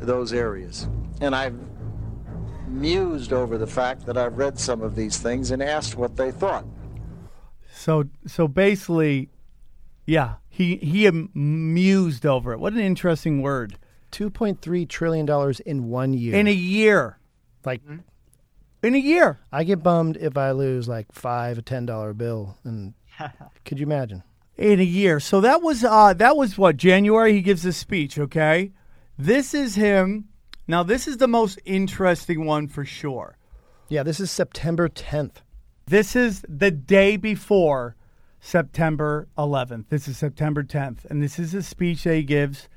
those 0.00 0.32
areas, 0.32 0.88
and 1.20 1.36
I've 1.36 1.58
mused 2.66 3.32
over 3.32 3.58
the 3.58 3.66
fact 3.66 4.06
that 4.06 4.16
I've 4.16 4.38
read 4.38 4.58
some 4.58 4.80
of 4.80 4.94
these 4.94 5.18
things 5.18 5.50
and 5.50 5.62
asked 5.62 5.96
what 5.96 6.16
they 6.16 6.30
thought. 6.30 6.64
So 7.72 8.04
so 8.26 8.48
basically, 8.48 9.28
yeah, 10.06 10.34
he 10.48 10.76
he 10.76 11.06
amused 11.06 12.24
over 12.24 12.52
it. 12.52 12.60
What 12.60 12.72
an 12.72 12.80
interesting 12.80 13.42
word. 13.42 13.78
Two 14.10 14.30
point 14.30 14.60
three 14.60 14.86
trillion 14.86 15.26
dollars 15.26 15.60
in 15.60 15.88
one 15.88 16.14
year. 16.14 16.34
In 16.34 16.48
a 16.48 16.52
year, 16.52 17.18
like, 17.64 17.82
in 18.82 18.94
a 18.94 18.98
year. 18.98 19.40
I 19.52 19.64
get 19.64 19.82
bummed 19.82 20.16
if 20.16 20.36
I 20.36 20.52
lose 20.52 20.88
like 20.88 21.12
five 21.12 21.58
a 21.58 21.62
ten 21.62 21.86
dollar 21.86 22.12
bill, 22.12 22.56
and 22.64 22.94
could 23.64 23.78
you 23.78 23.86
imagine? 23.86 24.22
in 24.60 24.78
a 24.78 24.84
year. 24.84 25.18
So 25.18 25.40
that 25.40 25.62
was 25.62 25.82
uh 25.82 26.12
that 26.14 26.36
was 26.36 26.58
what 26.58 26.76
January 26.76 27.32
he 27.32 27.40
gives 27.40 27.64
a 27.64 27.72
speech, 27.72 28.18
okay? 28.18 28.72
This 29.18 29.54
is 29.54 29.74
him. 29.74 30.28
Now 30.68 30.82
this 30.82 31.08
is 31.08 31.16
the 31.16 31.26
most 31.26 31.58
interesting 31.64 32.44
one 32.44 32.68
for 32.68 32.84
sure. 32.84 33.38
Yeah, 33.88 34.02
this 34.02 34.20
is 34.20 34.30
September 34.30 34.88
tenth. 34.88 35.40
This 35.86 36.14
is 36.14 36.44
the 36.46 36.70
day 36.70 37.16
before 37.16 37.96
September 38.38 39.28
11th. 39.36 39.88
This 39.88 40.06
is 40.06 40.18
September 40.18 40.62
10th 40.62 41.06
and 41.06 41.22
this 41.22 41.38
is 41.38 41.54
a 41.54 41.62
speech 41.62 42.04
that 42.04 42.14
he 42.14 42.22
gives 42.22 42.68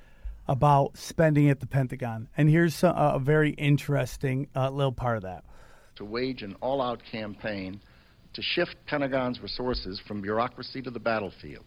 about 0.47 0.97
spending 0.97 1.49
at 1.49 1.59
the 1.59 1.67
Pentagon. 1.67 2.27
And 2.37 2.49
here's 2.49 2.83
a, 2.83 2.89
a 2.89 3.19
very 3.19 3.51
interesting 3.51 4.47
uh, 4.55 4.69
little 4.69 4.91
part 4.91 5.17
of 5.17 5.23
that. 5.23 5.43
to 5.95 6.05
wage 6.05 6.41
an 6.41 6.55
all 6.61 6.81
out 6.81 7.01
campaign 7.11 7.79
to 8.33 8.41
shift 8.41 8.75
Pentagon's 8.87 9.39
resources 9.41 10.01
from 10.07 10.21
bureaucracy 10.21 10.81
to 10.81 10.89
the 10.89 10.99
battlefield, 10.99 11.65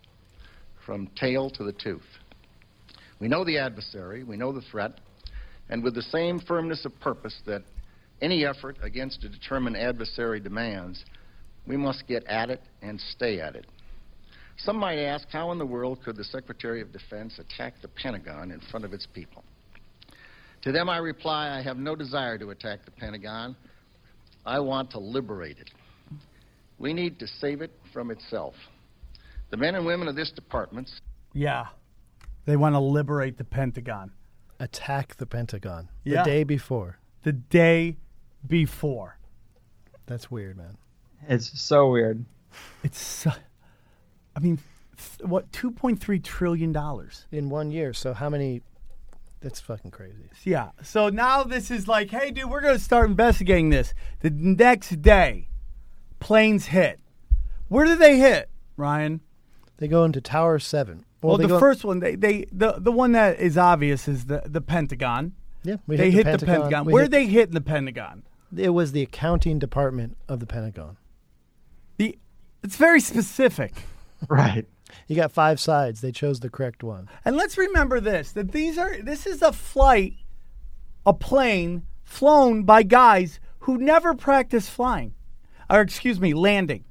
from 0.85 1.07
tail 1.17 1.49
to 1.51 1.65
the 1.65 1.73
tooth. 1.73 2.03
We 3.21 3.29
know 3.29 3.45
the 3.45 3.59
adversary, 3.59 4.25
we 4.25 4.37
know 4.37 4.53
the 4.53 4.63
threat, 4.63 5.01
and 5.69 5.83
with 5.83 5.95
the 5.95 6.03
same 6.03 6.41
firmness 6.41 6.85
of 6.85 6.99
purpose 7.01 7.41
that 7.47 7.63
any 8.21 8.45
effort 8.45 8.77
against 8.83 9.25
a 9.25 9.29
determined 9.29 9.77
adversary 9.77 10.41
demands, 10.41 11.05
we 11.67 11.77
must 11.77 12.07
get 12.07 12.25
at 12.27 12.51
it 12.51 12.63
and 12.83 13.01
stay 13.01 13.41
at 13.41 13.55
it. 13.57 13.67
Some 14.59 14.77
might 14.77 14.99
ask 14.99 15.29
how 15.31 15.53
in 15.53 15.59
the 15.59 15.67
world 15.67 16.03
could 16.03 16.17
the 16.17 16.25
Secretary 16.25 16.81
of 16.81 16.93
Defense 16.93 17.39
attack 17.39 17.75
the 17.83 17.89
Pentagon 17.89 18.51
in 18.51 18.61
front 18.61 18.85
of 18.85 18.93
its 18.93 19.07
people? 19.07 19.45
To 20.63 20.73
them, 20.73 20.89
I 20.89 20.97
reply 20.99 21.57
I 21.57 21.63
have 21.63 21.77
no 21.77 21.95
desire 21.95 22.39
to 22.39 22.51
attack 22.51 22.85
the 22.85 22.91
Pentagon. 22.91 23.55
I 24.45 24.59
want 24.61 24.91
to 24.93 24.99
liberate 24.99 25.59
it. 25.59 25.71
We 26.79 26.93
need 26.93 27.19
to 27.21 27.27
save 27.27 27.63
it 27.63 27.73
from 27.93 28.11
itself. 28.11 28.55
The 29.51 29.57
men 29.57 29.75
and 29.75 29.87
women 29.87 30.09
of 30.09 30.17
this 30.17 30.31
department 30.31 30.91
Yeah. 31.33 31.67
They 32.47 32.57
want 32.57 32.75
to 32.75 32.79
liberate 32.81 33.37
the 33.39 33.45
Pentagon 33.45 34.13
Attack 34.59 35.17
the 35.17 35.27
Pentagon 35.27 35.91
the 36.05 36.13
Yeah. 36.13 36.25
day 36.25 36.43
before. 36.45 36.99
the 37.25 37.33
day 37.33 37.97
before. 38.47 39.19
That's 40.07 40.31
weird, 40.31 40.57
man. 40.57 40.79
It's 41.29 41.61
so 41.61 41.91
weird. 41.91 42.25
It's 42.85 42.99
so, 43.01 43.33
I 44.37 44.41
mean, 44.41 44.59
th- 44.97 45.29
what 45.29 45.51
2.3 45.53 46.23
trillion 46.23 46.73
dollars. 46.73 47.27
In 47.33 47.49
one 47.51 47.71
year. 47.71 47.93
So 47.93 48.13
how 48.15 48.29
many? 48.29 48.63
That's 49.41 49.61
fucking 49.61 49.91
crazy. 49.91 50.29
Yeah. 50.45 50.71
So 50.83 51.09
now 51.09 51.43
this 51.45 51.71
is 51.71 51.87
like, 51.89 52.11
hey, 52.11 52.31
dude, 52.31 52.51
we're 52.51 52.61
going 52.61 52.75
to 52.77 52.83
start 52.83 53.09
investigating 53.11 53.71
this. 53.71 53.95
The 54.21 54.31
next 54.31 55.03
day, 55.03 55.49
planes 56.21 56.67
hit. 56.67 57.01
Where 57.69 57.85
did 57.87 57.99
they 57.99 58.19
hit, 58.19 58.49
Ryan? 58.77 59.21
They 59.79 59.89
go 59.89 60.05
into 60.05 60.21
Tower 60.21 60.59
Seven. 60.59 61.05
Well, 61.23 61.39
they 61.39 61.47
the 61.47 61.59
first 61.59 61.85
one, 61.85 61.99
they, 62.01 62.15
they 62.15 62.47
the 62.53 62.75
the 62.79 62.93
one 62.93 63.13
that 63.13 63.41
is 63.41 63.59
obvious 63.59 64.07
is 64.07 64.27
the 64.27 64.43
the 64.47 64.61
Pentagon. 64.61 65.33
Yeah, 65.65 65.77
we 65.87 65.97
they 65.97 66.11
hit 66.11 66.25
hit, 66.27 66.33
the 66.33 66.39
the 66.39 66.47
Pentagon. 66.47 66.71
Pentagon. 66.71 66.93
Where 66.93 67.03
hit- 67.03 67.11
they 67.11 67.27
hit 67.27 67.51
the 67.51 67.61
Pentagon? 67.61 68.23
It 68.57 68.71
was 68.71 68.93
the 68.93 69.03
accounting 69.03 69.59
department 69.59 70.17
of 70.29 70.39
the 70.41 70.47
Pentagon. 70.47 70.97
The 71.97 72.17
it's 72.63 72.77
very 72.77 73.01
specific. 73.01 73.73
Right. 74.29 74.67
You 75.09 75.17
got 75.17 75.33
five 75.33 75.61
sides. 75.61 76.01
They 76.01 76.13
chose 76.13 76.41
the 76.41 76.49
correct 76.49 76.83
one. 76.83 77.09
And 77.25 77.37
let's 77.37 77.59
remember 77.59 78.01
this: 78.01 78.33
that 78.33 78.53
these 78.53 78.79
are 78.79 78.97
this 79.03 79.27
is 79.27 79.43
a 79.43 79.53
flight, 79.53 80.15
a 81.05 81.13
plane 81.13 81.83
flown 82.05 82.63
by 82.63 82.83
guys 82.83 83.41
who 83.61 83.79
never 83.79 84.15
practiced 84.15 84.71
flying, 84.71 85.15
or 85.69 85.81
excuse 85.81 86.21
me, 86.21 86.35
landing. 86.35 86.85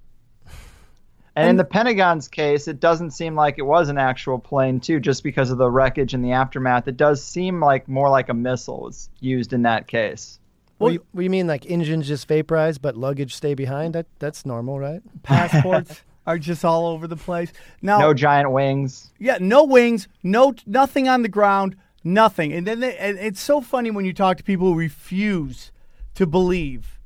And, 1.37 1.49
in 1.49 1.55
the 1.57 1.65
Pentagon's 1.65 2.29
case, 2.29 2.67
it 2.67 2.79
doesn't 2.79 3.11
seem 3.11 3.35
like 3.35 3.55
it 3.57 3.63
was 3.63 3.89
an 3.89 3.97
actual 3.97 4.39
plane, 4.39 4.79
too, 4.79 5.01
just 5.01 5.21
because 5.21 5.51
of 5.51 5.57
the 5.57 5.69
wreckage 5.69 6.13
and 6.13 6.23
the 6.23 6.31
aftermath. 6.31 6.87
It 6.87 6.95
does 6.95 7.21
seem 7.21 7.59
like 7.59 7.89
more 7.89 8.09
like 8.09 8.29
a 8.29 8.33
missile 8.33 8.83
was 8.83 9.09
used 9.19 9.51
in 9.51 9.63
that 9.63 9.87
case. 9.87 10.39
What, 10.77 10.89
do 10.89 10.93
you, 10.93 11.05
what 11.11 11.21
do 11.21 11.23
you 11.25 11.29
mean, 11.29 11.47
like 11.47 11.65
engines 11.65 12.07
just 12.07 12.27
vaporize, 12.27 12.77
but 12.77 12.95
luggage 12.95 13.35
stay 13.35 13.53
behind? 13.53 13.95
That 13.95 14.07
that's 14.19 14.45
normal, 14.45 14.79
right? 14.79 15.01
Passports 15.23 16.01
are 16.25 16.37
just 16.37 16.65
all 16.65 16.87
over 16.87 17.07
the 17.07 17.15
place. 17.15 17.51
Now, 17.81 17.99
No 17.99 18.13
giant 18.13 18.51
wings. 18.51 19.11
Yeah, 19.19 19.37
no 19.39 19.63
wings, 19.63 20.07
no 20.23 20.53
nothing 20.65 21.07
on 21.07 21.21
the 21.21 21.29
ground, 21.29 21.75
nothing. 22.03 22.53
And 22.53 22.65
then 22.65 22.79
they, 22.79 22.97
and 22.97 23.17
it's 23.17 23.41
so 23.41 23.61
funny 23.61 23.91
when 23.91 24.05
you 24.05 24.13
talk 24.13 24.37
to 24.37 24.43
people 24.43 24.67
who 24.67 24.79
refuse 24.79 25.71
to 26.15 26.25
believe 26.25 26.99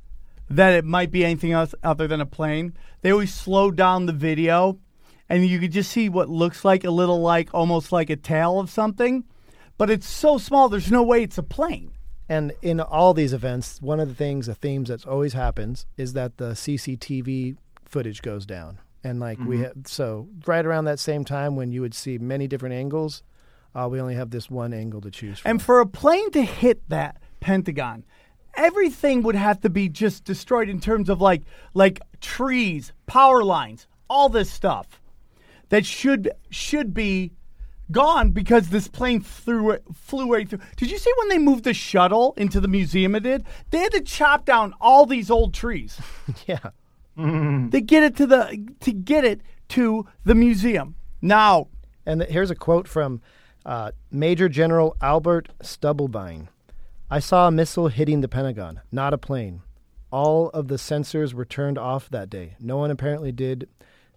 that 0.48 0.74
it 0.74 0.84
might 0.84 1.10
be 1.10 1.24
anything 1.24 1.52
else 1.52 1.74
other 1.82 2.08
than 2.08 2.20
a 2.20 2.26
plane. 2.26 2.74
They 3.02 3.12
always 3.12 3.32
slow 3.32 3.70
down 3.70 4.06
the 4.06 4.12
video, 4.12 4.78
and 5.28 5.46
you 5.46 5.58
could 5.58 5.72
just 5.72 5.92
see 5.92 6.08
what 6.08 6.28
looks 6.28 6.64
like 6.64 6.84
a 6.84 6.90
little 6.90 7.20
like 7.20 7.50
almost 7.54 7.92
like 7.92 8.10
a 8.10 8.16
tail 8.16 8.58
of 8.58 8.68
something, 8.70 9.24
but 9.78 9.90
it's 9.90 10.08
so 10.08 10.38
small. 10.38 10.68
There's 10.68 10.90
no 10.90 11.02
way 11.02 11.22
it's 11.22 11.38
a 11.38 11.42
plane. 11.42 11.92
And 12.28 12.52
in 12.62 12.80
all 12.80 13.12
these 13.12 13.32
events, 13.32 13.80
one 13.80 13.98
of 13.98 14.08
the 14.08 14.14
things, 14.14 14.46
the 14.46 14.54
themes 14.54 14.88
that 14.88 15.04
always 15.06 15.32
happens 15.32 15.86
is 15.96 16.12
that 16.12 16.36
the 16.36 16.50
CCTV 16.50 17.56
footage 17.84 18.22
goes 18.22 18.46
down. 18.46 18.78
And 19.02 19.18
like 19.20 19.38
we 19.38 19.56
Mm-hmm. 19.56 19.62
have, 19.64 19.72
so 19.86 20.28
right 20.46 20.64
around 20.64 20.84
that 20.84 20.98
same 20.98 21.24
time 21.24 21.56
when 21.56 21.72
you 21.72 21.80
would 21.80 21.94
see 21.94 22.18
many 22.18 22.46
different 22.46 22.74
angles, 22.74 23.22
uh, 23.74 23.88
we 23.90 24.00
only 24.00 24.14
have 24.14 24.30
this 24.30 24.50
one 24.50 24.72
angle 24.74 25.00
to 25.00 25.10
choose 25.10 25.38
from. 25.38 25.50
And 25.52 25.62
for 25.62 25.80
a 25.80 25.86
plane 25.86 26.30
to 26.32 26.42
hit 26.42 26.86
that 26.90 27.16
Pentagon, 27.40 28.04
everything 28.56 29.22
would 29.22 29.36
have 29.36 29.60
to 29.60 29.70
be 29.70 29.88
just 29.88 30.24
destroyed 30.24 30.68
in 30.68 30.80
terms 30.80 31.08
of 31.08 31.20
like 31.20 31.42
like 31.72 32.00
trees, 32.20 32.92
power 33.06 33.42
lines, 33.42 33.86
all 34.08 34.28
this 34.28 34.50
stuff 34.50 35.00
that 35.70 35.86
should 35.86 36.30
should 36.50 36.92
be 36.92 37.32
gone 37.92 38.30
because 38.30 38.68
this 38.68 38.86
plane 38.88 39.20
flew 39.20 39.76
flew 39.94 40.32
right 40.32 40.48
through. 40.48 40.60
Did 40.76 40.90
you 40.90 40.98
see 40.98 41.12
when 41.18 41.28
they 41.28 41.38
moved 41.38 41.64
the 41.64 41.72
shuttle 41.74 42.34
into 42.36 42.60
the 42.60 42.68
museum? 42.68 43.14
It 43.14 43.20
did. 43.22 43.44
They 43.70 43.78
had 43.78 43.92
to 43.92 44.00
chop 44.00 44.44
down 44.44 44.74
all 44.80 45.06
these 45.06 45.30
old 45.30 45.54
trees. 45.54 45.98
yeah. 46.46 46.58
They 47.70 47.80
get 47.80 48.02
it 48.02 48.16
to 48.16 48.26
the 48.26 48.68
to 48.80 48.92
get 48.92 49.24
it 49.24 49.40
to 49.70 50.06
the 50.24 50.34
museum. 50.34 50.94
Now, 51.22 51.68
And 52.06 52.20
th- 52.20 52.32
here's 52.32 52.50
a 52.50 52.54
quote 52.54 52.88
from 52.88 53.20
uh, 53.64 53.92
Major 54.10 54.48
General 54.48 54.96
Albert 55.00 55.50
Stubblebine. 55.62 56.48
I 57.10 57.18
saw 57.18 57.48
a 57.48 57.50
missile 57.50 57.88
hitting 57.88 58.20
the 58.20 58.28
Pentagon, 58.28 58.80
not 58.90 59.12
a 59.12 59.18
plane. 59.18 59.62
All 60.10 60.48
of 60.50 60.68
the 60.68 60.76
sensors 60.76 61.34
were 61.34 61.44
turned 61.44 61.76
off 61.78 62.08
that 62.10 62.30
day. 62.30 62.56
No 62.58 62.78
one 62.78 62.90
apparently 62.90 63.32
did 63.32 63.68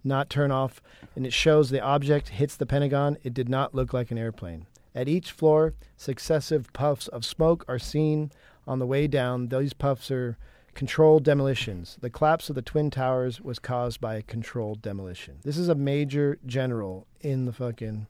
not 0.03 0.29
turn 0.29 0.51
off, 0.51 0.81
and 1.15 1.25
it 1.25 1.33
shows 1.33 1.69
the 1.69 1.81
object 1.81 2.29
hits 2.29 2.55
the 2.55 2.65
Pentagon. 2.65 3.17
It 3.23 3.33
did 3.33 3.49
not 3.49 3.75
look 3.75 3.93
like 3.93 4.11
an 4.11 4.17
airplane. 4.17 4.65
At 4.95 5.07
each 5.07 5.31
floor, 5.31 5.73
successive 5.97 6.71
puffs 6.73 7.07
of 7.07 7.25
smoke 7.25 7.65
are 7.67 7.79
seen 7.79 8.31
on 8.67 8.79
the 8.79 8.87
way 8.87 9.07
down. 9.07 9.47
These 9.47 9.73
puffs 9.73 10.09
are 10.11 10.37
controlled 10.73 11.23
demolitions. 11.23 11.97
The 12.01 12.09
collapse 12.09 12.49
of 12.49 12.55
the 12.55 12.61
Twin 12.61 12.89
Towers 12.89 13.39
was 13.41 13.59
caused 13.59 14.01
by 14.01 14.15
a 14.15 14.21
controlled 14.21 14.81
demolition. 14.81 15.37
This 15.43 15.57
is 15.57 15.69
a 15.69 15.75
major 15.75 16.37
general 16.45 17.07
in 17.21 17.45
the 17.45 17.53
fucking 17.53 18.07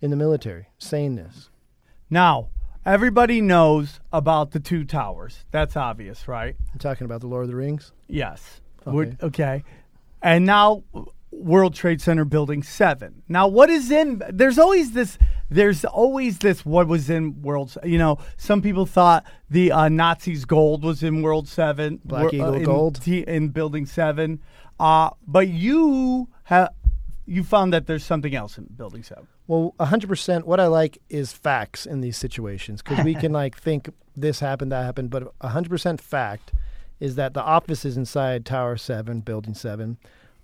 in 0.00 0.10
the 0.10 0.16
military 0.16 0.68
saying 0.78 1.16
this. 1.16 1.50
now 2.08 2.48
everybody 2.86 3.42
knows 3.42 4.00
about 4.12 4.52
the 4.52 4.60
two 4.60 4.84
towers. 4.84 5.44
That's 5.50 5.76
obvious, 5.76 6.26
right? 6.26 6.56
I'm 6.72 6.78
talking 6.78 7.04
about 7.04 7.20
the 7.20 7.26
Lord 7.26 7.42
of 7.44 7.50
the 7.50 7.56
Rings. 7.56 7.92
Yes. 8.08 8.62
Okay. 8.86 8.90
Would- 8.96 9.16
okay. 9.22 9.62
And 10.22 10.46
now 10.46 10.82
World 11.30 11.74
Trade 11.74 12.00
Center 12.00 12.24
Building 12.24 12.62
7. 12.62 13.22
Now 13.28 13.46
what 13.46 13.68
is 13.70 13.90
in 13.90 14.22
there's 14.30 14.58
always 14.58 14.92
this 14.92 15.18
there's 15.50 15.84
always 15.84 16.38
this 16.38 16.64
what 16.64 16.86
was 16.86 17.10
in 17.10 17.42
World. 17.42 17.76
You 17.84 17.98
know, 17.98 18.18
some 18.36 18.62
people 18.62 18.86
thought 18.86 19.24
the 19.48 19.72
uh, 19.72 19.88
Nazis' 19.88 20.44
gold 20.44 20.84
was 20.84 21.02
in 21.02 21.22
World 21.22 21.48
Seven, 21.48 22.00
Black 22.04 22.24
wor- 22.24 22.34
Eagle 22.34 22.54
in 22.54 22.62
gold. 22.64 23.02
T- 23.02 23.24
in 23.26 23.48
Building 23.48 23.86
Seven. 23.86 24.40
Uh, 24.78 25.10
but 25.26 25.48
you 25.48 26.28
have 26.44 26.70
you 27.26 27.44
found 27.44 27.72
that 27.72 27.86
there's 27.86 28.04
something 28.04 28.34
else 28.34 28.58
in 28.58 28.64
Building 28.76 29.02
Seven. 29.02 29.26
Well, 29.46 29.74
100%. 29.80 30.44
What 30.44 30.60
I 30.60 30.68
like 30.68 30.98
is 31.08 31.32
facts 31.32 31.84
in 31.84 32.00
these 32.00 32.16
situations 32.16 32.82
because 32.82 33.04
we 33.04 33.14
can 33.14 33.32
like 33.42 33.58
think 33.58 33.90
this 34.16 34.40
happened, 34.40 34.72
that 34.72 34.84
happened, 34.84 35.10
but 35.10 35.36
100% 35.40 36.00
fact 36.00 36.52
is 37.00 37.14
that 37.16 37.34
the 37.34 37.42
offices 37.42 37.96
inside 37.96 38.44
Tower 38.46 38.76
7, 38.76 39.20
Building 39.20 39.54
7, 39.54 39.96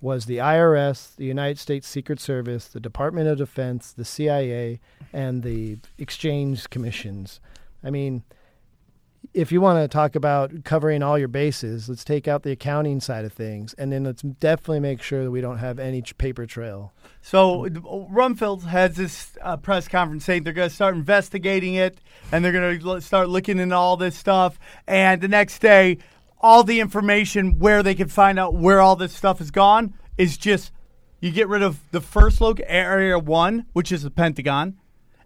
was 0.06 0.26
the 0.26 0.36
IRS, 0.36 1.16
the 1.16 1.24
United 1.24 1.58
States 1.58 1.88
Secret 1.88 2.20
Service, 2.20 2.68
the 2.68 2.78
Department 2.78 3.26
of 3.26 3.38
Defense, 3.38 3.90
the 3.90 4.04
CIA, 4.04 4.78
and 5.12 5.42
the 5.42 5.78
exchange 5.98 6.70
commissions. 6.70 7.40
I 7.82 7.90
mean, 7.90 8.22
if 9.34 9.50
you 9.50 9.60
want 9.60 9.82
to 9.82 9.88
talk 9.88 10.14
about 10.14 10.62
covering 10.62 11.02
all 11.02 11.18
your 11.18 11.26
bases, 11.26 11.88
let's 11.88 12.04
take 12.04 12.28
out 12.28 12.44
the 12.44 12.52
accounting 12.52 13.00
side 13.00 13.24
of 13.24 13.32
things, 13.32 13.74
and 13.74 13.92
then 13.92 14.04
let's 14.04 14.22
definitely 14.22 14.78
make 14.78 15.02
sure 15.02 15.24
that 15.24 15.30
we 15.32 15.40
don't 15.40 15.58
have 15.58 15.80
any 15.80 16.02
paper 16.02 16.46
trail. 16.46 16.92
So 17.20 17.64
Rumsfeld 17.64 18.62
has 18.62 18.94
this 18.94 19.36
uh, 19.42 19.56
press 19.56 19.88
conference 19.88 20.24
saying 20.24 20.44
they're 20.44 20.52
going 20.52 20.68
to 20.68 20.74
start 20.74 20.94
investigating 20.94 21.74
it 21.74 21.98
and 22.30 22.44
they're 22.44 22.52
going 22.52 22.78
to 22.78 23.00
start 23.00 23.28
looking 23.28 23.58
into 23.58 23.74
all 23.74 23.96
this 23.96 24.16
stuff. 24.16 24.60
And 24.86 25.20
the 25.20 25.26
next 25.26 25.58
day, 25.58 25.98
all 26.46 26.62
the 26.62 26.78
information 26.78 27.58
where 27.58 27.82
they 27.82 27.94
can 27.94 28.08
find 28.08 28.38
out 28.38 28.54
where 28.54 28.80
all 28.80 28.94
this 28.94 29.12
stuff 29.12 29.40
is 29.40 29.50
gone 29.50 29.92
is 30.16 30.36
just 30.38 30.70
you 31.20 31.32
get 31.32 31.48
rid 31.48 31.62
of 31.62 31.80
the 31.90 32.00
first 32.00 32.40
look 32.40 32.60
area 32.66 33.18
one, 33.18 33.66
which 33.72 33.90
is 33.90 34.04
the 34.04 34.10
Pentagon, 34.10 34.78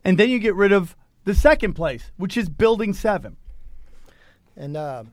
and 0.03 0.17
then 0.17 0.31
you 0.31 0.39
get 0.39 0.55
rid 0.55 0.73
of 0.73 0.97
the 1.25 1.35
second 1.35 1.75
place, 1.75 2.11
which 2.17 2.39
is 2.39 2.49
Building 2.49 2.95
Seven. 2.95 3.37
And 4.57 4.77
uh, 4.77 5.05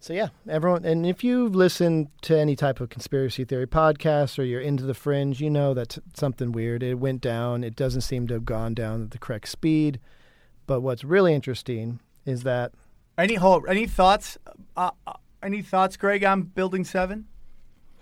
so, 0.00 0.12
yeah, 0.12 0.28
everyone. 0.46 0.84
And 0.84 1.06
if 1.06 1.24
you've 1.24 1.54
listened 1.54 2.08
to 2.22 2.38
any 2.38 2.54
type 2.54 2.78
of 2.80 2.90
conspiracy 2.90 3.44
theory 3.44 3.66
podcast 3.66 4.38
or 4.38 4.42
you're 4.42 4.60
into 4.60 4.84
the 4.84 4.92
fringe, 4.94 5.40
you 5.40 5.48
know 5.48 5.72
that's 5.72 5.98
something 6.12 6.52
weird. 6.52 6.82
It 6.82 6.96
went 6.96 7.22
down. 7.22 7.64
It 7.64 7.74
doesn't 7.74 8.02
seem 8.02 8.26
to 8.28 8.34
have 8.34 8.44
gone 8.44 8.74
down 8.74 9.02
at 9.02 9.10
the 9.12 9.18
correct 9.18 9.48
speed. 9.48 9.98
But 10.66 10.82
what's 10.82 11.04
really 11.04 11.32
interesting 11.34 12.00
is 12.26 12.42
that 12.42 12.72
Any 13.16 13.36
ho- 13.36 13.64
any 13.68 13.86
thoughts? 13.86 14.36
Uh, 14.76 14.90
uh, 15.06 15.14
any 15.42 15.62
thoughts, 15.62 15.96
Greg, 15.96 16.24
on 16.24 16.42
Building 16.42 16.84
Seven? 16.84 17.26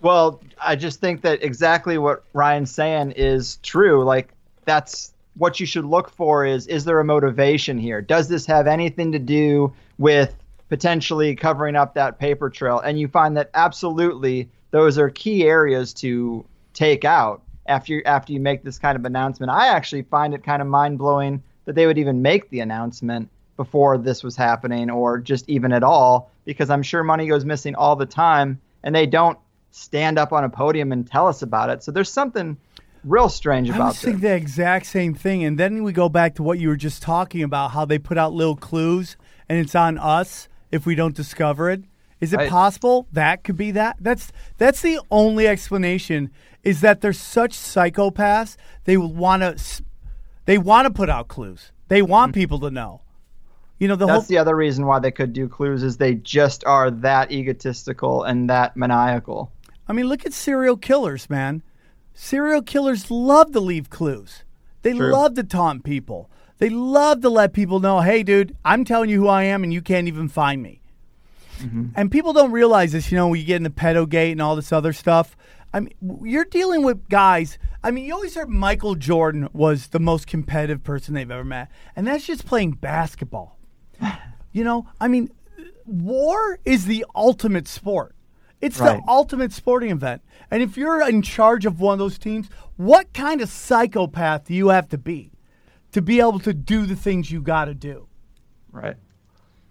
Well, 0.01 0.41
I 0.61 0.75
just 0.75 0.99
think 0.99 1.21
that 1.21 1.43
exactly 1.43 1.97
what 1.97 2.23
Ryan's 2.33 2.71
saying 2.71 3.11
is 3.11 3.57
true. 3.57 4.03
Like 4.03 4.33
that's 4.65 5.13
what 5.35 5.59
you 5.59 5.65
should 5.65 5.85
look 5.85 6.09
for 6.09 6.45
is 6.45 6.67
is 6.67 6.85
there 6.85 6.99
a 6.99 7.05
motivation 7.05 7.77
here? 7.77 8.01
Does 8.01 8.27
this 8.27 8.45
have 8.45 8.67
anything 8.67 9.11
to 9.11 9.19
do 9.19 9.73
with 9.97 10.35
potentially 10.69 11.35
covering 11.35 11.75
up 11.75 11.93
that 11.95 12.19
paper 12.19 12.49
trail? 12.49 12.79
And 12.79 12.99
you 12.99 13.07
find 13.07 13.35
that 13.37 13.49
absolutely 13.53 14.49
those 14.71 14.97
are 14.97 15.09
key 15.09 15.45
areas 15.45 15.93
to 15.95 16.45
take 16.73 17.05
out 17.05 17.41
after 17.67 17.93
you, 17.93 18.01
after 18.05 18.33
you 18.33 18.39
make 18.39 18.63
this 18.63 18.77
kind 18.77 18.95
of 18.95 19.05
announcement. 19.05 19.51
I 19.51 19.67
actually 19.67 20.03
find 20.03 20.33
it 20.33 20.43
kind 20.43 20.61
of 20.61 20.67
mind-blowing 20.67 21.41
that 21.65 21.75
they 21.75 21.85
would 21.87 21.97
even 21.97 22.21
make 22.21 22.49
the 22.49 22.59
announcement 22.59 23.29
before 23.57 23.97
this 23.97 24.23
was 24.23 24.35
happening 24.35 24.89
or 24.89 25.19
just 25.19 25.49
even 25.49 25.73
at 25.73 25.83
all 25.83 26.31
because 26.45 26.69
I'm 26.69 26.83
sure 26.83 27.03
money 27.03 27.27
goes 27.27 27.43
missing 27.43 27.75
all 27.75 27.95
the 27.95 28.05
time 28.05 28.61
and 28.83 28.95
they 28.95 29.05
don't 29.05 29.37
stand 29.71 30.17
up 30.17 30.31
on 30.31 30.43
a 30.43 30.49
podium 30.49 30.91
and 30.91 31.05
tell 31.05 31.27
us 31.27 31.41
about 31.41 31.69
it. 31.69 31.83
So 31.83 31.91
there's 31.91 32.11
something 32.11 32.57
real 33.03 33.29
strange 33.29 33.69
I 33.69 33.75
about 33.75 33.87
was 33.87 33.95
this. 33.95 34.03
thinking 34.03 34.21
the 34.21 34.35
exact 34.35 34.85
same 34.85 35.13
thing, 35.13 35.43
and 35.43 35.57
then 35.57 35.83
we 35.83 35.91
go 35.91 36.09
back 36.09 36.35
to 36.35 36.43
what 36.43 36.59
you 36.59 36.69
were 36.69 36.77
just 36.77 37.01
talking 37.01 37.43
about, 37.43 37.71
how 37.71 37.85
they 37.85 37.99
put 37.99 38.17
out 38.17 38.33
little 38.33 38.55
clues, 38.55 39.17
and 39.49 39.59
it's 39.59 39.75
on 39.75 39.97
us 39.97 40.47
if 40.71 40.85
we 40.85 40.95
don't 40.95 41.15
discover 41.15 41.69
it. 41.69 41.83
Is 42.19 42.33
it 42.33 42.37
Right. 42.37 42.49
possible 42.49 43.07
that 43.13 43.43
could 43.43 43.57
be 43.57 43.71
that? 43.71 43.97
That's 43.99 44.31
that's 44.57 44.81
the 44.81 44.99
only 45.11 45.47
explanation. 45.47 46.31
Is 46.63 46.81
that 46.81 47.01
they're 47.01 47.13
such 47.13 47.53
psychopaths? 47.53 48.57
They 48.85 48.97
want 48.97 49.43
to, 49.43 49.83
they 50.45 50.57
want 50.57 50.87
to 50.87 50.93
put 50.93 51.09
out 51.09 51.27
clues. 51.27 51.71
They 51.87 52.01
want 52.01 52.31
hmm. 52.31 52.39
people 52.39 52.59
to 52.59 52.71
know. 52.71 53.01
You 53.79 53.87
know 53.87 53.95
the. 53.95 54.05
That's 54.05 54.15
whole. 54.15 54.27
the 54.27 54.37
other 54.37 54.55
reason 54.55 54.85
why 54.85 54.99
they 54.99 55.11
could 55.11 55.33
do 55.33 55.47
clues 55.47 55.83
is 55.83 55.97
they 55.97 56.15
just 56.15 56.65
are 56.65 56.89
that 56.89 57.31
egotistical 57.31 58.23
and 58.23 58.49
that 58.49 58.75
maniacal. 58.75 59.51
I 59.87 59.93
mean, 59.93 60.07
look 60.07 60.25
at 60.25 60.33
serial 60.33 60.77
killers, 60.77 61.29
man. 61.29 61.63
Serial 62.13 62.61
killers 62.61 63.11
love 63.11 63.51
to 63.53 63.59
leave 63.59 63.89
clues. 63.89 64.43
They 64.81 64.93
True. 64.93 65.11
love 65.11 65.35
to 65.35 65.43
taunt 65.43 65.83
people. 65.83 66.29
They 66.57 66.69
love 66.69 67.21
to 67.21 67.29
let 67.29 67.53
people 67.53 67.79
know, 67.79 68.01
hey, 68.01 68.23
dude, 68.23 68.55
I'm 68.65 68.83
telling 68.83 69.09
you 69.09 69.21
who 69.21 69.27
I 69.27 69.43
am, 69.43 69.63
and 69.63 69.71
you 69.71 69.81
can't 69.81 70.07
even 70.07 70.27
find 70.27 70.61
me. 70.61 70.81
Mm-hmm. 71.59 71.89
And 71.95 72.11
people 72.11 72.33
don't 72.33 72.51
realize 72.51 72.91
this, 72.91 73.11
you 73.11 73.17
know, 73.17 73.27
when 73.27 73.39
you 73.39 73.45
get 73.45 73.57
into 73.57 73.69
pedogate 73.69 74.31
and 74.31 74.41
all 74.41 74.55
this 74.55 74.71
other 74.71 74.93
stuff. 74.93 75.37
I 75.73 75.81
mean, 75.81 75.93
you're 76.23 76.45
dealing 76.45 76.83
with 76.83 77.09
guys. 77.09 77.59
I 77.83 77.91
mean, 77.91 78.05
you 78.05 78.13
always 78.13 78.35
heard 78.35 78.49
Michael 78.49 78.95
Jordan 78.95 79.49
was 79.53 79.87
the 79.87 79.99
most 79.99 80.25
competitive 80.25 80.83
person 80.83 81.13
they've 81.13 81.29
ever 81.29 81.43
met, 81.43 81.69
and 81.95 82.07
that's 82.07 82.25
just 82.25 82.45
playing 82.45 82.71
basketball. 82.71 83.56
You 84.51 84.63
know, 84.63 84.87
I 84.99 85.07
mean, 85.07 85.29
war 85.85 86.59
is 86.65 86.85
the 86.85 87.05
ultimate 87.15 87.67
sport. 87.67 88.15
It's 88.59 88.79
Right. 88.79 88.97
the 88.97 89.11
ultimate 89.11 89.51
sporting 89.51 89.91
event. 89.91 90.21
And 90.49 90.63
if 90.63 90.77
you're 90.77 91.07
in 91.07 91.21
charge 91.21 91.65
of 91.65 91.79
one 91.79 91.93
of 91.93 91.99
those 91.99 92.17
teams, 92.17 92.49
what 92.75 93.13
kind 93.13 93.41
of 93.41 93.49
psychopath 93.49 94.45
do 94.45 94.53
you 94.55 94.69
have 94.69 94.89
to 94.89 94.97
be 94.97 95.31
to 95.91 96.01
be 96.01 96.19
able 96.19 96.39
to 96.39 96.53
do 96.53 96.85
the 96.85 96.95
things 96.95 97.31
you 97.31 97.41
got 97.41 97.65
to 97.65 97.75
do? 97.75 98.07
Right. 98.71 98.95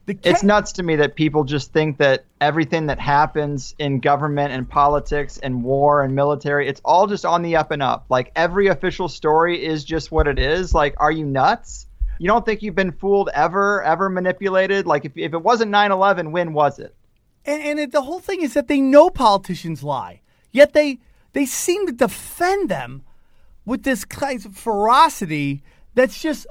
The 0.07 0.17
It's 0.23 0.45
nuts 0.45 0.71
to 0.75 0.85
me 0.85 0.95
that 0.97 1.17
people 1.17 1.43
just 1.43 1.73
think 1.73 1.99
that 1.99 2.27
everything 2.41 2.87
that 2.87 3.01
happens 3.01 3.75
in 3.77 3.99
government 3.99 4.53
and 4.53 4.69
politics 4.69 5.39
and 5.39 5.65
war 5.65 6.05
and 6.05 6.15
military, 6.15 6.69
it's 6.69 6.81
all 6.85 7.09
just 7.09 7.25
on 7.27 7.43
the 7.43 7.57
up 7.57 7.73
and 7.73 7.83
up. 7.83 8.07
Like 8.09 8.31
every 8.37 8.69
official 8.69 9.09
story 9.09 9.65
is 9.65 9.85
just 9.85 10.13
what 10.13 10.29
it 10.29 10.39
is. 10.39 10.73
Like, 10.73 10.95
are 10.99 11.11
you 11.11 11.25
nuts? 11.27 11.86
You 12.19 12.29
don't 12.29 12.45
think 12.47 12.63
you've 12.63 12.75
been 12.75 12.93
fooled 12.93 13.29
ever, 13.35 13.83
ever 13.83 14.09
manipulated? 14.09 14.87
Like, 14.87 15.05
if, 15.05 15.13
if 15.17 15.33
it 15.35 15.43
wasn't 15.43 15.71
9 15.71 15.93
11, 15.93 16.33
when 16.33 16.53
was 16.53 16.79
it? 16.79 16.95
And, 17.45 17.63
and 17.63 17.79
it, 17.81 17.93
the 17.93 18.03
whole 18.03 18.21
thing 18.21 18.43
is 18.43 18.55
that 18.55 18.69
they 18.69 18.81
know 18.81 19.11
politicians 19.11 19.83
lie, 19.83 20.21
yet 20.53 20.73
they 20.73 20.99
they 21.33 21.45
seem 21.47 21.87
to 21.87 21.93
defend 21.93 22.69
them 22.71 23.03
with 23.67 23.83
this 23.83 24.05
kind 24.05 24.45
of 24.47 24.57
ferocity 24.57 25.63
that's 25.95 26.21
just 26.21 26.47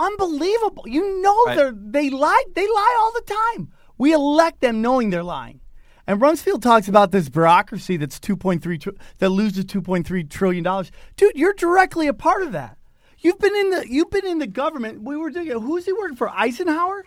unbelievable. 0.00 0.84
You 0.86 1.22
know 1.22 1.36
Right. 1.46 1.56
they're 1.56 1.72
they 1.72 2.10
lie 2.10 2.44
they 2.54 2.66
lie 2.66 2.96
all 3.00 3.12
the 3.12 3.34
time. 3.56 3.72
We 3.98 4.12
elect 4.12 4.60
them 4.60 4.82
knowing 4.82 5.10
they're 5.10 5.22
lying. 5.22 5.60
And 6.06 6.20
Rumsfeld 6.20 6.62
talks 6.62 6.88
about 6.88 7.12
this 7.12 7.28
bureaucracy 7.28 7.96
that's 7.96 8.18
2.3 8.18 8.80
tr- 8.80 8.90
that 9.18 9.28
loses 9.28 9.64
2.3 9.66 10.28
trillion 10.28 10.64
dollars. 10.64 10.90
Dude, 11.16 11.36
you're 11.36 11.52
directly 11.54 12.08
a 12.08 12.14
part 12.14 12.42
of 12.42 12.50
that. 12.52 12.76
You've 13.22 13.38
been 13.38 13.54
in 13.56 13.70
the 13.70 13.86
you've 13.88 14.10
been 14.10 14.26
in 14.26 14.38
the 14.38 14.46
government. 14.46 15.02
We 15.02 15.16
were 15.16 15.30
doing 15.30 15.46
it. 15.46 15.52
who's 15.54 15.86
he 15.86 15.92
working 15.92 16.16
for? 16.16 16.28
Eisenhower? 16.28 17.04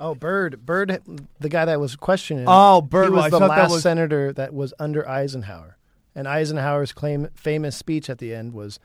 Oh, 0.00 0.14
Byrd, 0.14 0.64
Byrd, 0.64 1.00
the 1.40 1.48
guy 1.48 1.64
that 1.64 1.80
was 1.80 1.96
questioning. 1.96 2.44
Oh, 2.46 2.80
Byrd 2.80 3.06
He 3.06 3.10
well, 3.10 3.22
was 3.24 3.32
the 3.32 3.38
thought 3.40 3.48
that 3.48 3.62
last 3.62 3.72
was- 3.72 3.82
senator 3.82 4.32
that 4.32 4.54
was 4.54 4.72
under 4.78 5.08
Eisenhower, 5.08 5.76
and 6.14 6.28
Eisenhower's 6.28 6.92
claim, 6.92 7.28
famous 7.34 7.76
speech 7.76 8.08
at 8.08 8.18
the 8.18 8.32
end 8.32 8.52
was 8.52 8.78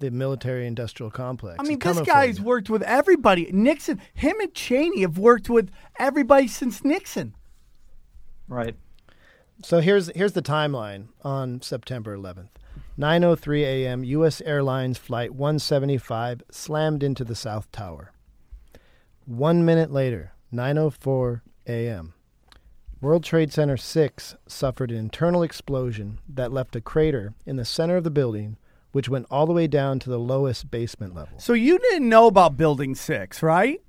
the 0.00 0.10
military-industrial 0.10 1.10
complex. 1.10 1.56
I 1.58 1.62
mean, 1.62 1.78
this 1.78 2.00
guy's 2.00 2.40
worked 2.40 2.68
with 2.68 2.82
everybody. 2.82 3.48
Nixon, 3.52 4.00
him 4.12 4.34
and 4.40 4.52
Cheney 4.52 5.02
have 5.02 5.18
worked 5.18 5.48
with 5.48 5.70
everybody 5.98 6.48
since 6.48 6.84
Nixon. 6.84 7.34
Right. 8.48 8.74
So 9.62 9.80
here's 9.80 10.08
here's 10.14 10.32
the 10.32 10.42
timeline 10.42 11.08
on 11.22 11.62
September 11.62 12.14
11th. 12.16 12.48
9:03 12.98 13.62
a.m. 13.62 14.04
U.S. 14.04 14.40
Airlines 14.40 14.96
Flight 14.96 15.34
175 15.34 16.42
slammed 16.50 17.02
into 17.02 17.24
the 17.24 17.34
South 17.34 17.70
Tower. 17.70 18.12
One 19.26 19.64
minute 19.64 19.92
later, 19.92 20.32
9:04 20.52 21.42
a.m. 21.66 22.14
World 23.02 23.24
Trade 23.24 23.52
Center 23.52 23.76
6 23.76 24.36
suffered 24.46 24.90
an 24.90 24.96
internal 24.96 25.42
explosion 25.42 26.18
that 26.26 26.52
left 26.52 26.74
a 26.74 26.80
crater 26.80 27.34
in 27.44 27.56
the 27.56 27.64
center 27.64 27.96
of 27.96 28.04
the 28.04 28.10
building, 28.10 28.56
which 28.92 29.10
went 29.10 29.26
all 29.30 29.44
the 29.44 29.52
way 29.52 29.66
down 29.66 29.98
to 29.98 30.08
the 30.08 30.18
lowest 30.18 30.70
basement 30.70 31.14
level. 31.14 31.38
So 31.38 31.52
you 31.52 31.78
didn't 31.78 32.08
know 32.08 32.26
about 32.26 32.56
Building 32.56 32.94
6, 32.94 33.42
right? 33.42 33.82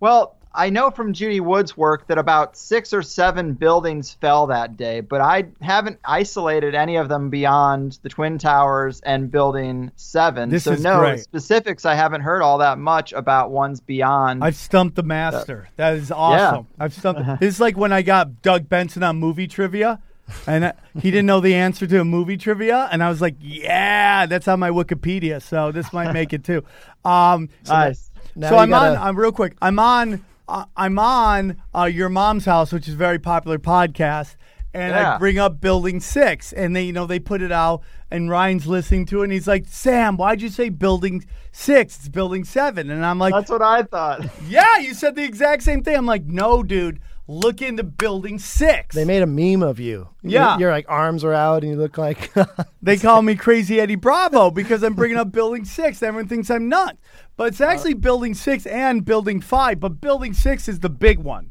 Well, 0.00 0.37
I 0.58 0.70
know 0.70 0.90
from 0.90 1.12
Judy 1.12 1.38
Wood's 1.38 1.76
work 1.76 2.08
that 2.08 2.18
about 2.18 2.56
six 2.56 2.92
or 2.92 3.00
seven 3.00 3.54
buildings 3.54 4.12
fell 4.20 4.48
that 4.48 4.76
day, 4.76 5.00
but 5.00 5.20
I 5.20 5.44
haven't 5.60 6.00
isolated 6.04 6.74
any 6.74 6.96
of 6.96 7.08
them 7.08 7.30
beyond 7.30 8.00
the 8.02 8.08
Twin 8.08 8.38
Towers 8.38 9.00
and 9.02 9.30
Building 9.30 9.92
7. 9.94 10.50
This 10.50 10.64
so, 10.64 10.72
is 10.72 10.82
no 10.82 10.98
great. 10.98 11.20
specifics, 11.20 11.84
I 11.86 11.94
haven't 11.94 12.22
heard 12.22 12.42
all 12.42 12.58
that 12.58 12.76
much 12.76 13.12
about 13.12 13.52
ones 13.52 13.78
beyond. 13.80 14.42
I've 14.42 14.56
stumped 14.56 14.96
the 14.96 15.04
master. 15.04 15.68
that 15.76 15.94
is 15.94 16.10
awesome. 16.10 16.66
I've 16.80 16.92
stumped. 16.92 17.22
It's 17.40 17.60
like 17.60 17.76
when 17.76 17.92
I 17.92 18.02
got 18.02 18.42
Doug 18.42 18.68
Benson 18.68 19.04
on 19.04 19.16
movie 19.16 19.46
trivia. 19.46 20.00
And 20.46 20.74
he 21.00 21.10
didn't 21.10 21.24
know 21.24 21.40
the 21.40 21.54
answer 21.54 21.86
to 21.86 22.00
a 22.00 22.04
movie 22.04 22.36
trivia, 22.36 22.86
and 22.92 23.02
I 23.02 23.08
was 23.08 23.22
like, 23.22 23.36
"Yeah, 23.40 24.26
that's 24.26 24.46
on 24.46 24.60
my 24.60 24.68
Wikipedia, 24.68 25.40
so 25.40 25.72
this 25.72 25.90
might 25.90 26.12
make 26.12 26.34
it 26.34 26.44
too." 26.44 26.64
Um, 27.02 27.48
so 27.62 27.72
Nice. 27.72 28.10
Now 28.36 28.50
so 28.50 28.58
I'm 28.58 28.68
gotta- 28.68 29.00
on. 29.00 29.08
I'm 29.08 29.18
real 29.18 29.32
quick. 29.32 29.56
I'm 29.62 29.78
on. 29.78 30.22
Uh, 30.48 30.64
I'm 30.76 30.98
on 30.98 31.62
uh, 31.74 31.84
your 31.84 32.08
mom's 32.08 32.46
house, 32.46 32.72
which 32.72 32.88
is 32.88 32.94
a 32.94 32.96
very 32.96 33.18
popular 33.18 33.58
podcast, 33.58 34.36
and 34.72 34.94
I 34.94 35.18
bring 35.18 35.38
up 35.38 35.60
Building 35.60 36.00
Six, 36.00 36.52
and 36.54 36.74
they, 36.74 36.84
you 36.84 36.92
know, 36.92 37.06
they 37.06 37.18
put 37.18 37.42
it 37.42 37.52
out, 37.52 37.82
and 38.10 38.30
Ryan's 38.30 38.66
listening 38.66 39.04
to 39.06 39.20
it, 39.20 39.24
and 39.24 39.32
he's 39.32 39.46
like, 39.46 39.66
"Sam, 39.68 40.16
why'd 40.16 40.40
you 40.40 40.48
say 40.48 40.70
Building 40.70 41.24
Six? 41.52 41.98
It's 41.98 42.08
Building 42.08 42.44
Seven. 42.44 42.88
And 42.90 43.04
I'm 43.04 43.18
like, 43.18 43.34
That's 43.34 43.50
what 43.50 43.60
I 43.62 43.82
thought. 43.82 44.24
"Yeah, 44.46 44.78
you 44.78 44.94
said 44.94 45.16
the 45.16 45.24
exact 45.24 45.64
same 45.64 45.82
thing." 45.82 45.96
I'm 45.96 46.06
like, 46.06 46.24
"No, 46.24 46.62
dude, 46.62 47.00
look 47.28 47.62
into 47.62 47.84
Building 47.84 48.38
Six. 48.38 48.94
They 48.94 49.04
made 49.04 49.22
a 49.22 49.26
meme 49.26 49.62
of 49.62 49.78
you. 49.78 50.08
Yeah. 50.22 50.52
Your, 50.52 50.60
your 50.60 50.70
like 50.72 50.86
arms 50.88 51.22
are 51.22 51.34
out 51.34 51.62
and 51.62 51.72
you 51.72 51.78
look 51.78 51.98
like 51.98 52.32
They 52.82 52.96
call 52.96 53.22
me 53.22 53.36
Crazy 53.36 53.80
Eddie 53.80 53.94
Bravo 53.94 54.50
because 54.50 54.82
I'm 54.82 54.94
bringing 54.94 55.18
up 55.18 55.30
Building 55.30 55.64
6. 55.64 56.02
Everyone 56.02 56.26
thinks 56.26 56.50
I'm 56.50 56.68
nuts. 56.68 56.98
But 57.36 57.48
it's 57.48 57.60
uh, 57.60 57.66
actually 57.66 57.94
Building 57.94 58.34
6 58.34 58.66
and 58.66 59.04
Building 59.04 59.40
5. 59.40 59.78
But 59.78 60.00
Building 60.00 60.32
6 60.32 60.68
is 60.68 60.80
the 60.80 60.88
big 60.88 61.18
one. 61.18 61.50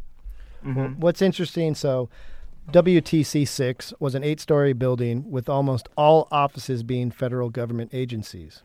Mm-hmm. 0.65 0.99
What's 0.99 1.21
interesting, 1.21 1.75
so 1.75 2.09
WTC 2.71 3.47
6 3.47 3.93
was 3.99 4.15
an 4.15 4.23
eight 4.23 4.41
story 4.41 4.73
building 4.73 5.29
with 5.29 5.47
almost 5.47 5.87
all 5.95 6.27
offices 6.31 6.83
being 6.83 7.11
federal 7.11 7.49
government 7.49 7.91
agencies. 7.93 8.63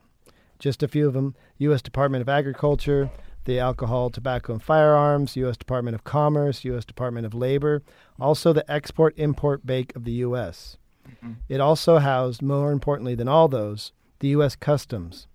Just 0.59 0.83
a 0.83 0.89
few 0.89 1.07
of 1.07 1.15
them 1.15 1.35
U.S. 1.59 1.83
Department 1.83 2.23
of 2.23 2.29
Agriculture, 2.29 3.11
the 3.45 3.59
Alcohol, 3.59 4.11
Tobacco, 4.11 4.53
and 4.53 4.63
Firearms, 4.63 5.37
U.S. 5.37 5.57
Department 5.57 5.95
of 5.95 6.05
Commerce, 6.05 6.65
U.S. 6.65 6.85
Department 6.85 7.27
of 7.27 7.35
Labor, 7.35 7.83
also 8.21 8.53
the 8.53 8.71
Export 8.71 9.15
Import 9.17 9.67
Bank 9.67 9.95
of 9.97 10.05
the 10.05 10.13
U.S. 10.13 10.77
Mm-hmm. 11.09 11.33
It 11.49 11.61
also 11.61 11.99
housed, 11.99 12.43
more 12.43 12.73
importantly 12.73 13.15
than 13.15 13.29
all 13.29 13.49
those, 13.49 13.93
the 14.21 14.29
U.S. 14.29 14.57
Customs. 14.57 15.27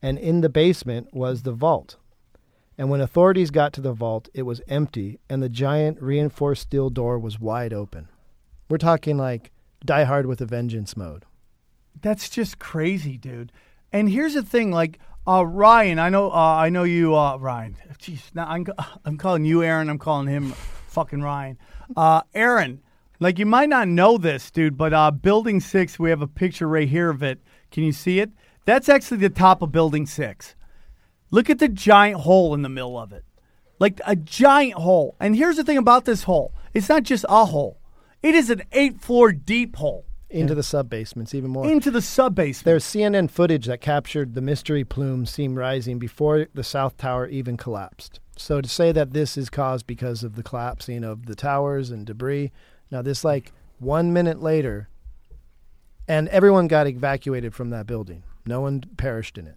And 0.00 0.18
in 0.18 0.40
the 0.40 0.48
basement 0.48 1.08
was 1.12 1.42
the 1.42 1.52
vault. 1.52 1.96
And 2.76 2.90
when 2.90 3.00
authorities 3.00 3.50
got 3.50 3.72
to 3.74 3.80
the 3.80 3.92
vault, 3.92 4.28
it 4.34 4.42
was 4.42 4.60
empty, 4.66 5.20
and 5.28 5.42
the 5.42 5.48
giant 5.48 6.02
reinforced 6.02 6.62
steel 6.62 6.90
door 6.90 7.18
was 7.18 7.38
wide 7.38 7.72
open. 7.72 8.08
We're 8.68 8.78
talking 8.78 9.16
like 9.16 9.52
Die 9.84 10.04
Hard 10.04 10.26
with 10.26 10.40
a 10.40 10.46
Vengeance 10.46 10.96
mode. 10.96 11.24
That's 12.00 12.28
just 12.28 12.58
crazy, 12.58 13.16
dude. 13.16 13.52
And 13.92 14.10
here's 14.10 14.34
the 14.34 14.42
thing, 14.42 14.72
like 14.72 14.98
uh, 15.26 15.44
Ryan, 15.46 15.98
I 15.98 16.08
know, 16.10 16.30
uh, 16.30 16.34
I 16.34 16.68
know 16.68 16.84
you, 16.84 17.14
uh, 17.14 17.36
Ryan. 17.36 17.76
Jeez, 17.98 18.34
now 18.34 18.46
I'm, 18.46 18.66
I'm 19.04 19.16
calling 19.16 19.44
you 19.44 19.62
Aaron. 19.62 19.88
I'm 19.88 19.98
calling 19.98 20.26
him 20.26 20.52
fucking 20.88 21.22
Ryan. 21.22 21.58
Uh, 21.96 22.22
Aaron, 22.34 22.82
like 23.20 23.38
you 23.38 23.46
might 23.46 23.68
not 23.68 23.88
know 23.88 24.18
this, 24.18 24.50
dude, 24.50 24.76
but 24.76 24.92
uh, 24.92 25.10
Building 25.10 25.60
Six, 25.60 25.98
we 25.98 26.10
have 26.10 26.22
a 26.22 26.26
picture 26.26 26.68
right 26.68 26.88
here 26.88 27.10
of 27.10 27.22
it. 27.22 27.40
Can 27.70 27.84
you 27.84 27.92
see 27.92 28.20
it? 28.20 28.30
That's 28.64 28.88
actually 28.88 29.18
the 29.18 29.30
top 29.30 29.62
of 29.62 29.72
Building 29.72 30.06
Six. 30.06 30.54
Look 31.30 31.50
at 31.50 31.58
the 31.58 31.68
giant 31.68 32.20
hole 32.20 32.54
in 32.54 32.62
the 32.62 32.68
middle 32.68 32.98
of 32.98 33.12
it. 33.12 33.24
Like 33.78 34.00
a 34.06 34.14
giant 34.14 34.74
hole. 34.74 35.16
And 35.18 35.34
here's 35.34 35.56
the 35.56 35.64
thing 35.64 35.78
about 35.78 36.04
this 36.04 36.24
hole 36.24 36.52
it's 36.72 36.88
not 36.88 37.02
just 37.02 37.24
a 37.28 37.46
hole, 37.46 37.78
it 38.22 38.34
is 38.34 38.50
an 38.50 38.62
eight 38.72 39.00
floor 39.00 39.32
deep 39.32 39.76
hole 39.76 40.06
Into 40.34 40.54
the 40.54 40.62
sub 40.62 40.90
basements, 40.90 41.34
even 41.34 41.50
more. 41.50 41.66
into 41.70 41.90
the 41.90 42.02
sub 42.02 42.34
basement. 42.34 42.64
There's 42.64 42.84
CNN 42.84 43.30
footage 43.30 43.66
that 43.66 43.80
captured 43.80 44.34
the 44.34 44.40
mystery 44.40 44.84
plume 44.84 45.26
seen 45.26 45.54
rising 45.54 45.98
before 45.98 46.46
the 46.54 46.64
South 46.64 46.96
Tower 46.96 47.26
even 47.28 47.56
collapsed. 47.56 48.20
So 48.36 48.60
to 48.60 48.68
say 48.68 48.90
that 48.92 49.12
this 49.12 49.36
is 49.36 49.48
caused 49.48 49.86
because 49.86 50.24
of 50.24 50.34
the 50.34 50.42
collapsing 50.42 51.04
of 51.04 51.26
the 51.26 51.36
towers 51.36 51.90
and 51.90 52.04
debris, 52.04 52.50
now 52.90 53.00
this 53.00 53.22
like 53.24 53.52
one 53.78 54.12
minute 54.12 54.42
later, 54.42 54.88
and 56.08 56.28
everyone 56.28 56.66
got 56.68 56.86
evacuated 56.86 57.54
from 57.54 57.70
that 57.70 57.86
building. 57.86 58.22
No 58.46 58.60
one 58.60 58.82
perished 58.96 59.38
in 59.38 59.46
it. 59.46 59.56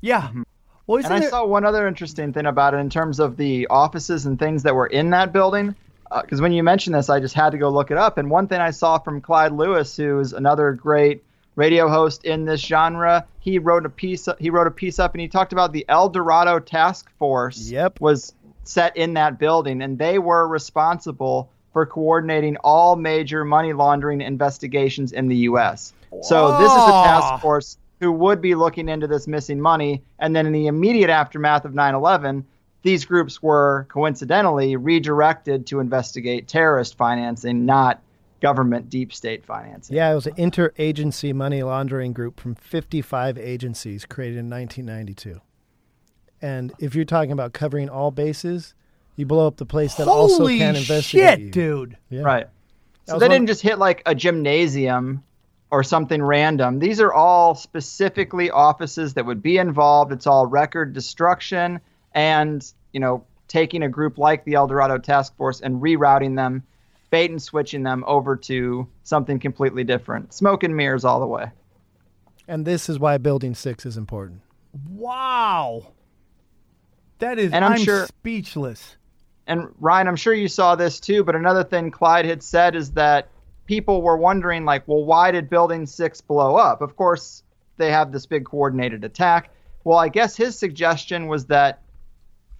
Yeah. 0.00 0.22
Mm-hmm. 0.28 0.42
Well, 0.86 0.98
isn't 0.98 1.10
And 1.10 1.16
I 1.16 1.20
there- 1.20 1.30
saw 1.30 1.44
one 1.44 1.64
other 1.64 1.86
interesting 1.88 2.32
thing 2.32 2.46
about 2.46 2.74
it 2.74 2.78
in 2.78 2.88
terms 2.88 3.18
of 3.18 3.36
the 3.36 3.66
offices 3.68 4.24
and 4.24 4.38
things 4.38 4.62
that 4.62 4.74
were 4.74 4.86
in 4.86 5.10
that 5.10 5.32
building. 5.32 5.74
Uh, 6.10 6.22
because 6.22 6.40
when 6.40 6.52
you 6.52 6.62
mentioned 6.62 6.94
this, 6.94 7.08
I 7.10 7.20
just 7.20 7.34
had 7.34 7.50
to 7.50 7.58
go 7.58 7.68
look 7.68 7.90
it 7.90 7.96
up. 7.98 8.18
And 8.18 8.30
one 8.30 8.48
thing 8.48 8.60
I 8.60 8.70
saw 8.70 8.98
from 8.98 9.20
Clyde 9.20 9.52
Lewis, 9.52 9.96
who's 9.96 10.32
another 10.32 10.72
great 10.72 11.22
radio 11.56 11.88
host 11.88 12.24
in 12.24 12.44
this 12.44 12.60
genre, 12.60 13.26
he 13.40 13.58
wrote 13.58 13.86
a 13.86 13.88
piece. 13.88 14.28
He 14.38 14.50
wrote 14.50 14.66
a 14.66 14.70
piece 14.70 14.98
up, 14.98 15.14
and 15.14 15.20
he 15.20 15.28
talked 15.28 15.52
about 15.52 15.72
the 15.72 15.84
El 15.88 16.08
Dorado 16.08 16.58
Task 16.58 17.10
Force. 17.18 17.70
Yep. 17.70 18.00
was 18.00 18.34
set 18.64 18.96
in 18.96 19.14
that 19.14 19.38
building, 19.38 19.80
and 19.82 19.98
they 19.98 20.18
were 20.18 20.46
responsible 20.48 21.50
for 21.72 21.86
coordinating 21.86 22.56
all 22.64 22.96
major 22.96 23.44
money 23.44 23.72
laundering 23.72 24.20
investigations 24.20 25.12
in 25.12 25.28
the 25.28 25.36
U.S. 25.36 25.92
So 26.22 26.56
this 26.58 26.72
is 26.74 26.84
the 26.84 26.92
Wow. 26.92 27.02
task 27.02 27.42
force 27.42 27.78
who 28.00 28.12
would 28.12 28.40
be 28.42 28.54
looking 28.54 28.88
into 28.88 29.06
this 29.06 29.26
missing 29.26 29.60
money. 29.60 30.02
And 30.18 30.34
then 30.34 30.46
in 30.46 30.52
the 30.52 30.66
immediate 30.66 31.10
aftermath 31.10 31.64
of 31.64 31.74
9 31.74 31.94
11, 31.94 32.44
these 32.86 33.04
groups 33.04 33.42
were 33.42 33.86
coincidentally 33.90 34.76
redirected 34.76 35.66
to 35.66 35.80
investigate 35.80 36.46
terrorist 36.46 36.96
financing, 36.96 37.66
not 37.66 38.00
government 38.40 38.88
deep 38.88 39.12
state 39.12 39.44
financing. 39.44 39.96
Yeah, 39.96 40.12
it 40.12 40.14
was 40.14 40.28
an 40.28 40.36
interagency 40.36 41.34
money 41.34 41.64
laundering 41.64 42.12
group 42.12 42.38
from 42.38 42.54
55 42.54 43.38
agencies 43.38 44.06
created 44.06 44.38
in 44.38 44.48
1992. 44.48 45.40
And 46.40 46.72
if 46.78 46.94
you're 46.94 47.04
talking 47.04 47.32
about 47.32 47.52
covering 47.52 47.88
all 47.88 48.12
bases, 48.12 48.74
you 49.16 49.26
blow 49.26 49.48
up 49.48 49.56
the 49.56 49.66
place 49.66 49.94
that 49.94 50.06
also 50.06 50.38
Holy 50.38 50.58
can 50.58 50.76
investigate 50.76 51.38
shit, 51.38 51.40
you. 51.40 51.50
dude. 51.50 51.98
Yeah. 52.08 52.22
Right. 52.22 52.46
That 53.06 53.14
So 53.14 53.18
they 53.18 53.28
didn't 53.28 53.48
just 53.48 53.62
hit 53.62 53.78
like 53.78 54.02
a 54.06 54.14
gymnasium 54.14 55.24
or 55.72 55.82
something 55.82 56.22
random. 56.22 56.78
These 56.78 57.00
are 57.00 57.12
all 57.12 57.56
specifically 57.56 58.50
offices 58.50 59.14
that 59.14 59.26
would 59.26 59.42
be 59.42 59.58
involved. 59.58 60.12
It's 60.12 60.26
all 60.28 60.46
record 60.46 60.92
destruction 60.92 61.80
and, 62.12 62.72
you 62.96 63.00
know, 63.00 63.22
taking 63.46 63.82
a 63.82 63.90
group 63.90 64.16
like 64.16 64.42
the 64.46 64.54
El 64.54 64.66
Dorado 64.68 64.96
Task 64.96 65.36
Force 65.36 65.60
and 65.60 65.82
rerouting 65.82 66.34
them, 66.34 66.62
bait 67.10 67.30
and 67.30 67.42
switching 67.42 67.82
them 67.82 68.02
over 68.06 68.36
to 68.36 68.88
something 69.02 69.38
completely 69.38 69.84
different. 69.84 70.32
Smoke 70.32 70.62
and 70.62 70.74
mirrors 70.74 71.04
all 71.04 71.20
the 71.20 71.26
way. 71.26 71.50
And 72.48 72.64
this 72.64 72.88
is 72.88 72.98
why 72.98 73.18
Building 73.18 73.54
6 73.54 73.84
is 73.84 73.98
important. 73.98 74.40
Wow. 74.88 75.88
That 77.18 77.38
is, 77.38 77.52
And 77.52 77.66
I'm 77.66 77.72
I'm, 77.72 77.78
sure- 77.80 78.06
speechless. 78.06 78.96
And 79.46 79.68
Ryan, 79.78 80.08
I'm 80.08 80.16
sure 80.16 80.32
you 80.32 80.48
saw 80.48 80.74
this 80.74 80.98
too, 80.98 81.22
but 81.22 81.36
another 81.36 81.64
thing 81.64 81.90
Clyde 81.90 82.24
had 82.24 82.42
said 82.42 82.74
is 82.74 82.92
that 82.92 83.28
people 83.66 84.00
were 84.00 84.16
wondering, 84.16 84.64
like, 84.64 84.88
well, 84.88 85.04
why 85.04 85.32
did 85.32 85.50
Building 85.50 85.84
6 85.84 86.20
blow 86.22 86.56
up? 86.56 86.80
Of 86.80 86.96
course, 86.96 87.42
they 87.76 87.90
have 87.90 88.10
this 88.10 88.24
big 88.24 88.46
coordinated 88.46 89.04
attack. 89.04 89.50
Well, 89.84 89.98
I 89.98 90.08
guess 90.08 90.34
his 90.34 90.58
suggestion 90.58 91.26
was 91.26 91.44
that 91.48 91.82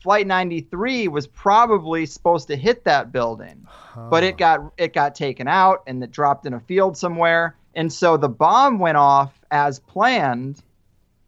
Flight 0.07 0.29
93 0.29 1.09
was 1.09 1.27
probably 1.27 2.07
supposed 2.07 2.47
to 2.47 2.55
hit 2.55 2.85
that 2.85 3.11
building, 3.11 3.67
but 4.09 4.23
it 4.23 4.39
got 4.39 4.73
it 4.79 4.93
got 4.93 5.17
taken 5.17 5.49
out 5.49 5.83
and 5.89 6.01
it 6.05 6.13
dropped 6.13 6.47
in 6.47 6.53
a 6.55 6.61
field 6.61 6.97
somewhere, 6.97 7.57
and 7.75 7.93
so 7.93 8.17
the 8.17 8.29
bomb 8.29 8.79
went 8.79 8.97
off 8.97 9.33
as 9.51 9.81
planned, 9.81 10.63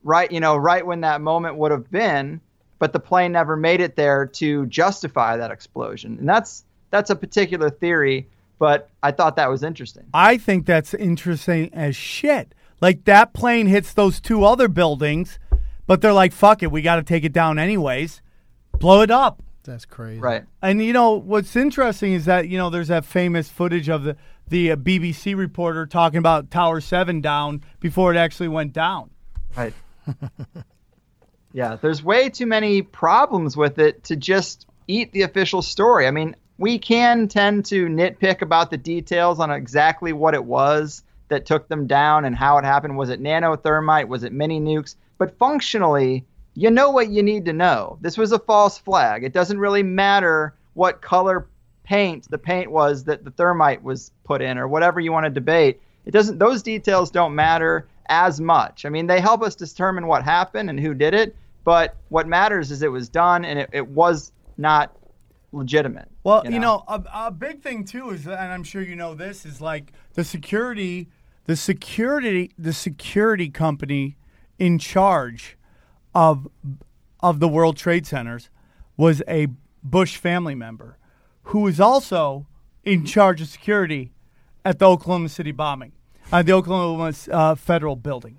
right? 0.05 0.31
You 0.31 0.39
know, 0.39 0.57
right 0.57 0.87
when 0.87 1.01
that 1.01 1.21
moment 1.21 1.57
would 1.57 1.73
have 1.73 1.91
been, 1.91 2.41
but 2.79 2.93
the 2.93 3.01
plane 3.01 3.33
never 3.33 3.57
made 3.57 3.81
it 3.81 3.97
there 3.97 4.25
to 4.27 4.65
justify 4.67 5.37
that 5.37 5.51
explosion, 5.51 6.17
and 6.21 6.29
that's 6.29 6.63
that's 6.91 7.11
a 7.11 7.17
particular 7.17 7.71
theory, 7.71 8.29
but 8.61 8.91
I 9.03 9.11
thought 9.11 9.35
that 9.35 9.51
was 9.51 9.65
interesting. 9.65 10.05
I 10.15 10.39
think 10.39 10.67
that's 10.67 10.95
interesting 10.95 11.75
as 11.75 11.97
shit. 11.97 12.55
Like 12.81 13.07
that 13.07 13.33
plane 13.33 13.67
hits 13.67 13.93
those 13.93 14.21
two 14.21 14.45
other 14.45 14.69
buildings, 14.69 15.41
but 15.89 16.01
they're 16.01 16.13
like, 16.13 16.33
fuck 16.33 16.63
it, 16.63 16.71
we 16.71 16.81
got 16.81 16.95
to 16.95 17.03
take 17.03 17.25
it 17.25 17.33
down 17.33 17.59
anyways. 17.59 18.23
Blow 18.79 19.03
it 19.03 19.11
up. 19.11 19.43
That's 19.65 19.85
crazy. 19.85 20.21
Right. 20.21 20.45
And 20.63 20.83
you 20.83 20.93
know 20.93 21.13
what's 21.13 21.55
interesting 21.55 22.15
is 22.15 22.25
that 22.25 22.49
you 22.49 22.57
know 22.57 22.71
there's 22.71 22.89
that 22.89 23.05
famous 23.05 23.49
footage 23.49 23.89
of 23.89 24.05
the 24.05 24.17
the 24.49 24.73
uh, 24.73 24.77
BBC 24.77 25.37
reporter 25.37 25.87
talking 25.87 26.19
about 26.19 26.51
Tower 26.51 26.81
Seven 26.81 27.21
down 27.21 27.63
before 27.81 28.15
it 28.15 28.17
actually 28.17 28.49
went 28.49 28.73
down. 28.73 29.11
Right. 29.57 29.75
yeah, 31.53 31.77
there's 31.77 32.03
way 32.03 32.31
too 32.31 32.47
many 32.47 32.81
problems 32.83 33.57
with 33.57 33.79
it 33.79 34.05
to 34.05 34.17
just 34.17 34.67
eat 34.87 35.13
the 35.13 35.23
official 35.23 35.61
story. 35.61 36.07
I 36.07 36.11
mean, 36.11 36.35
we 36.57 36.79
can 36.79 37.29
tend 37.29 37.67
to 37.67 37.87
nitpick 37.87 38.43
about 38.43 38.71
the 38.71 38.79
details 38.79 39.39
on 39.39 39.51
exactly 39.51 40.13
what 40.13 40.35
it 40.35 40.45
was 40.45 41.03
that 41.29 41.47
took 41.47 41.69
them 41.69 41.87
down 41.87 42.25
and 42.25 42.35
how 42.35 42.59
it 42.59 42.65
happened. 42.65 42.97
Was 42.97 43.11
it 43.11 43.23
nanothermite? 43.23 44.09
Was 44.09 44.25
it 44.25 44.33
mini 44.33 44.61
nukes? 44.61 44.97
But 45.19 45.37
functionally, 45.39 46.25
you 46.59 46.73
know 46.73 46.91
what 46.91 47.09
you 47.09 47.23
need 47.23 47.45
to 47.45 47.53
know. 47.53 47.99
This 48.01 48.19
was 48.19 48.33
a 48.33 48.39
false 48.39 48.79
flag. 48.79 49.23
It 49.23 49.33
doesn't 49.33 49.61
really 49.61 49.85
matter 49.85 50.55
what 50.75 51.01
color 51.01 51.47
paint 51.85 52.29
the 52.31 52.39
paint 52.39 52.71
was 52.71 53.05
that 53.05 53.25
the 53.25 53.31
thermite 53.31 53.81
was 53.83 54.11
put 54.25 54.43
in 54.43 54.59
or 54.59 54.67
whatever 54.67 54.99
you 54.99 55.13
want 55.13 55.25
to 55.25 55.31
debate. 55.31 55.81
It 56.05 56.11
doesn't 56.11 56.39
those 56.39 56.65
details 56.65 57.13
don't 57.13 57.35
matter 57.35 57.87
as 58.07 58.41
much. 58.41 58.85
I 58.85 58.89
mean, 58.89 59.07
they 59.07 59.21
help 59.21 59.41
us 59.43 59.55
determine 59.55 60.09
what 60.09 60.25
happened 60.25 60.69
and 60.69 60.81
who 60.81 60.95
did 60.95 61.15
it, 61.15 61.37
but 61.63 61.95
what 62.09 62.27
matters 62.27 62.73
is 62.73 62.83
it 62.83 62.91
was 62.91 63.09
done 63.09 63.45
and 63.45 63.61
it, 63.61 63.71
it 63.73 63.87
was 63.87 64.33
not 64.57 64.97
legitimate. 65.53 66.09
Well, 66.25 66.45
you 66.45 66.59
know, 66.59 66.83
a, 66.89 67.03
a 67.15 67.31
big 67.31 67.63
thing 67.63 67.85
too 67.85 68.11
is, 68.11 68.27
and 68.27 68.35
I'm 68.35 68.65
sure 68.65 68.83
you 68.83 68.97
know 68.97 69.15
this, 69.15 69.47
is 69.47 69.61
like 69.61 69.93
the 70.15 70.25
security, 70.25 71.09
the 71.45 71.55
security, 71.55 72.51
the 72.59 72.73
security 72.73 73.49
company 73.49 74.17
in 74.59 74.81
charge 74.81 75.57
of 76.19 76.49
of 77.21 77.39
the 77.39 77.49
World 77.49 77.77
Trade 77.77 78.07
Centers 78.07 78.51
was 78.97 79.23
a 79.29 79.47
Bush 79.85 80.17
family 80.17 80.55
member, 80.57 80.99
who 81.51 81.61
was 81.61 81.79
also 81.81 82.47
in 82.83 83.05
charge 83.05 83.41
of 83.41 83.47
security 83.49 84.13
at 84.65 84.79
the 84.81 84.85
Oklahoma 84.87 85.29
City 85.29 85.53
bombing, 85.53 85.93
uh, 86.33 86.43
the 86.43 86.53
Oklahoma 86.53 87.13
uh, 87.31 87.55
Federal 87.55 87.95
Building. 87.97 88.39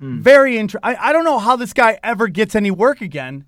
Very 0.00 0.56
interesting. 0.58 0.94
I 1.08 1.12
don't 1.12 1.24
know 1.24 1.40
how 1.40 1.56
this 1.56 1.72
guy 1.72 1.98
ever 2.04 2.28
gets 2.28 2.54
any 2.54 2.70
work 2.70 3.00
again, 3.00 3.44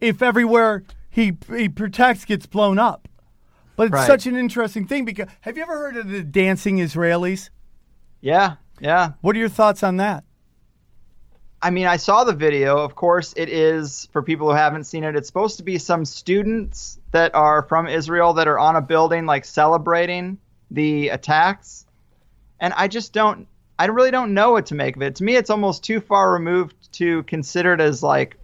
if 0.00 0.22
everywhere 0.22 0.82
he 1.10 1.36
he 1.54 1.68
protects 1.68 2.24
gets 2.24 2.46
blown 2.46 2.78
up. 2.78 3.06
But 3.76 3.84
it's 3.88 3.92
Right. 3.92 4.06
such 4.06 4.26
an 4.26 4.34
interesting 4.36 4.86
thing 4.86 5.04
because 5.04 5.28
have 5.42 5.58
you 5.58 5.62
ever 5.62 5.76
heard 5.76 5.96
of 5.98 6.08
the 6.08 6.22
dancing 6.22 6.78
Israelis? 6.78 7.50
Yeah, 8.22 8.54
yeah. 8.80 9.12
What 9.20 9.36
are 9.36 9.38
your 9.38 9.50
thoughts 9.50 9.82
on 9.82 9.98
that? 9.98 10.24
I 11.62 11.70
mean, 11.70 11.86
I 11.86 11.96
saw 11.96 12.24
the 12.24 12.32
video. 12.32 12.78
Of 12.78 12.94
course, 12.94 13.34
it 13.36 13.50
is 13.50 14.08
for 14.12 14.22
people 14.22 14.48
who 14.48 14.56
haven't 14.56 14.84
seen 14.84 15.04
it. 15.04 15.14
It's 15.14 15.26
supposed 15.26 15.58
to 15.58 15.62
be 15.62 15.76
some 15.78 16.04
students 16.04 16.98
that 17.12 17.34
are 17.34 17.62
from 17.62 17.86
Israel 17.86 18.32
that 18.34 18.48
are 18.48 18.58
on 18.58 18.76
a 18.76 18.80
building, 18.80 19.26
like 19.26 19.44
celebrating 19.44 20.38
the 20.70 21.10
attacks. 21.10 21.84
And 22.60 22.72
I 22.74 22.88
just 22.88 23.12
don't. 23.12 23.46
I 23.78 23.86
really 23.86 24.10
don't 24.10 24.34
know 24.34 24.52
what 24.52 24.66
to 24.66 24.74
make 24.74 24.96
of 24.96 25.02
it. 25.02 25.16
To 25.16 25.24
me, 25.24 25.36
it's 25.36 25.50
almost 25.50 25.84
too 25.84 26.00
far 26.00 26.32
removed 26.32 26.92
to 26.94 27.22
consider 27.24 27.74
it 27.74 27.80
as 27.80 28.02
like 28.02 28.36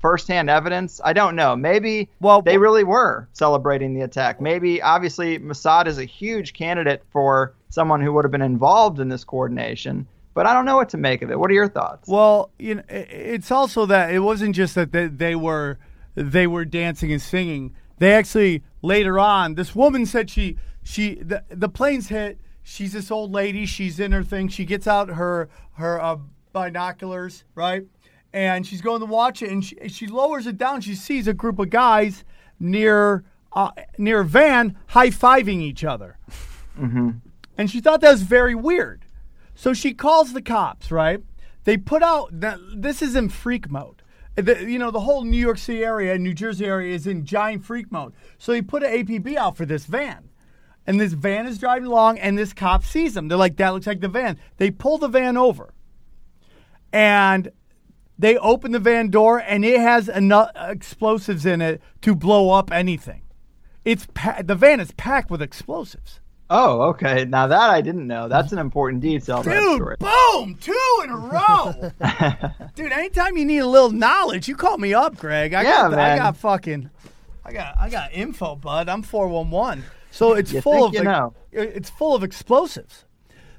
firsthand 0.00 0.50
evidence. 0.50 1.00
I 1.04 1.12
don't 1.12 1.36
know. 1.36 1.54
Maybe 1.56 2.08
well, 2.20 2.42
they 2.42 2.58
really 2.58 2.84
were 2.84 3.28
celebrating 3.32 3.94
the 3.94 4.02
attack. 4.02 4.40
Maybe, 4.40 4.82
obviously, 4.82 5.38
Mossad 5.38 5.86
is 5.86 5.98
a 5.98 6.04
huge 6.04 6.52
candidate 6.52 7.04
for 7.12 7.54
someone 7.68 8.00
who 8.00 8.12
would 8.12 8.24
have 8.24 8.32
been 8.32 8.42
involved 8.42 8.98
in 8.98 9.08
this 9.08 9.24
coordination. 9.24 10.06
But 10.32 10.46
I 10.46 10.54
don't 10.54 10.64
know 10.64 10.76
what 10.76 10.88
to 10.90 10.96
make 10.96 11.22
of 11.22 11.30
it. 11.30 11.38
What 11.38 11.50
are 11.50 11.54
your 11.54 11.68
thoughts? 11.68 12.08
Well, 12.08 12.50
you 12.58 12.76
know, 12.76 12.82
it's 12.88 13.50
also 13.50 13.84
that 13.86 14.14
it 14.14 14.20
wasn't 14.20 14.54
just 14.54 14.74
that 14.76 14.92
they, 14.92 15.06
they 15.08 15.34
were 15.34 15.78
they 16.14 16.46
were 16.46 16.64
dancing 16.64 17.12
and 17.12 17.20
singing. 17.20 17.74
They 17.98 18.12
actually 18.12 18.62
later 18.80 19.18
on, 19.18 19.54
this 19.54 19.74
woman 19.74 20.06
said 20.06 20.30
she 20.30 20.56
she 20.82 21.16
the, 21.16 21.44
the 21.48 21.68
planes 21.68 22.08
hit. 22.08 22.40
She's 22.62 22.92
this 22.92 23.10
old 23.10 23.32
lady. 23.32 23.66
She's 23.66 23.98
in 23.98 24.12
her 24.12 24.22
thing. 24.22 24.48
She 24.48 24.64
gets 24.64 24.86
out 24.86 25.08
her 25.08 25.48
her 25.72 26.00
uh, 26.00 26.18
binoculars, 26.52 27.44
right, 27.54 27.84
and 28.32 28.66
she's 28.66 28.80
going 28.80 29.00
to 29.00 29.06
watch 29.06 29.42
it. 29.42 29.50
And 29.50 29.64
she, 29.64 29.76
she 29.88 30.06
lowers 30.06 30.46
it 30.46 30.56
down. 30.58 30.80
She 30.80 30.94
sees 30.94 31.26
a 31.26 31.34
group 31.34 31.58
of 31.58 31.70
guys 31.70 32.24
near 32.60 33.24
uh, 33.52 33.70
near 33.98 34.20
a 34.20 34.24
van 34.24 34.76
high 34.88 35.10
fiving 35.10 35.60
each 35.60 35.84
other. 35.84 36.18
Mm-hmm. 36.78 37.10
And 37.58 37.70
she 37.70 37.80
thought 37.80 38.00
that 38.02 38.12
was 38.12 38.22
very 38.22 38.54
weird. 38.54 38.99
So 39.60 39.74
she 39.74 39.92
calls 39.92 40.32
the 40.32 40.40
cops, 40.40 40.90
right? 40.90 41.22
They 41.64 41.76
put 41.76 42.02
out 42.02 42.40
that 42.40 42.58
this 42.74 43.02
is 43.02 43.14
in 43.14 43.28
freak 43.28 43.70
mode. 43.70 44.02
The, 44.34 44.64
you 44.64 44.78
know, 44.78 44.90
the 44.90 45.00
whole 45.00 45.22
New 45.22 45.36
York 45.36 45.58
City 45.58 45.84
area 45.84 46.14
and 46.14 46.24
New 46.24 46.32
Jersey 46.32 46.64
area 46.64 46.94
is 46.94 47.06
in 47.06 47.26
giant 47.26 47.66
freak 47.66 47.92
mode. 47.92 48.14
So 48.38 48.52
they 48.52 48.62
put 48.62 48.82
an 48.82 48.90
APB 48.90 49.36
out 49.36 49.58
for 49.58 49.66
this 49.66 49.84
van. 49.84 50.30
And 50.86 50.98
this 50.98 51.12
van 51.12 51.46
is 51.46 51.58
driving 51.58 51.88
along, 51.88 52.18
and 52.20 52.38
this 52.38 52.54
cop 52.54 52.84
sees 52.84 53.12
them. 53.12 53.28
They're 53.28 53.36
like, 53.36 53.58
that 53.58 53.74
looks 53.74 53.86
like 53.86 54.00
the 54.00 54.08
van. 54.08 54.38
They 54.56 54.70
pull 54.70 54.96
the 54.96 55.08
van 55.08 55.36
over. 55.36 55.74
And 56.90 57.50
they 58.18 58.38
open 58.38 58.72
the 58.72 58.78
van 58.78 59.10
door, 59.10 59.40
and 59.40 59.62
it 59.62 59.78
has 59.78 60.08
enough 60.08 60.52
explosives 60.56 61.44
in 61.44 61.60
it 61.60 61.82
to 62.00 62.14
blow 62.14 62.48
up 62.48 62.72
anything. 62.72 63.24
It's 63.84 64.06
pa- 64.14 64.40
the 64.42 64.54
van 64.54 64.80
is 64.80 64.92
packed 64.92 65.30
with 65.30 65.42
explosives. 65.42 66.20
Oh, 66.52 66.82
okay. 66.90 67.24
Now 67.24 67.46
that 67.46 67.70
I 67.70 67.80
didn't 67.80 68.06
know. 68.08 68.28
That's 68.28 68.50
an 68.52 68.58
important 68.58 69.00
detail. 69.02 69.42
Dude, 69.42 69.80
boom, 70.00 70.56
two 70.60 71.00
in 71.04 71.10
a 71.10 71.16
row. 71.16 71.92
Dude, 72.74 72.90
anytime 72.92 73.36
you 73.36 73.44
need 73.44 73.58
a 73.58 73.66
little 73.66 73.92
knowledge, 73.92 74.48
you 74.48 74.56
call 74.56 74.76
me 74.76 74.92
up, 74.92 75.16
Greg. 75.16 75.54
I 75.54 75.62
Yeah, 75.62 75.70
got 75.88 75.94
I 75.98 76.16
got 76.18 76.36
fucking 76.36 76.90
I 77.44 77.52
got 77.52 77.76
I 77.78 77.88
got 77.88 78.12
info, 78.12 78.56
bud. 78.56 78.88
I'm 78.88 79.02
411. 79.02 79.84
So 80.10 80.34
it's 80.34 80.52
You 80.52 80.60
full 80.60 80.86
of 80.86 80.94
you 80.94 81.04
know. 81.04 81.34
it's 81.52 81.88
full 81.88 82.16
of 82.16 82.24
explosives. 82.24 83.04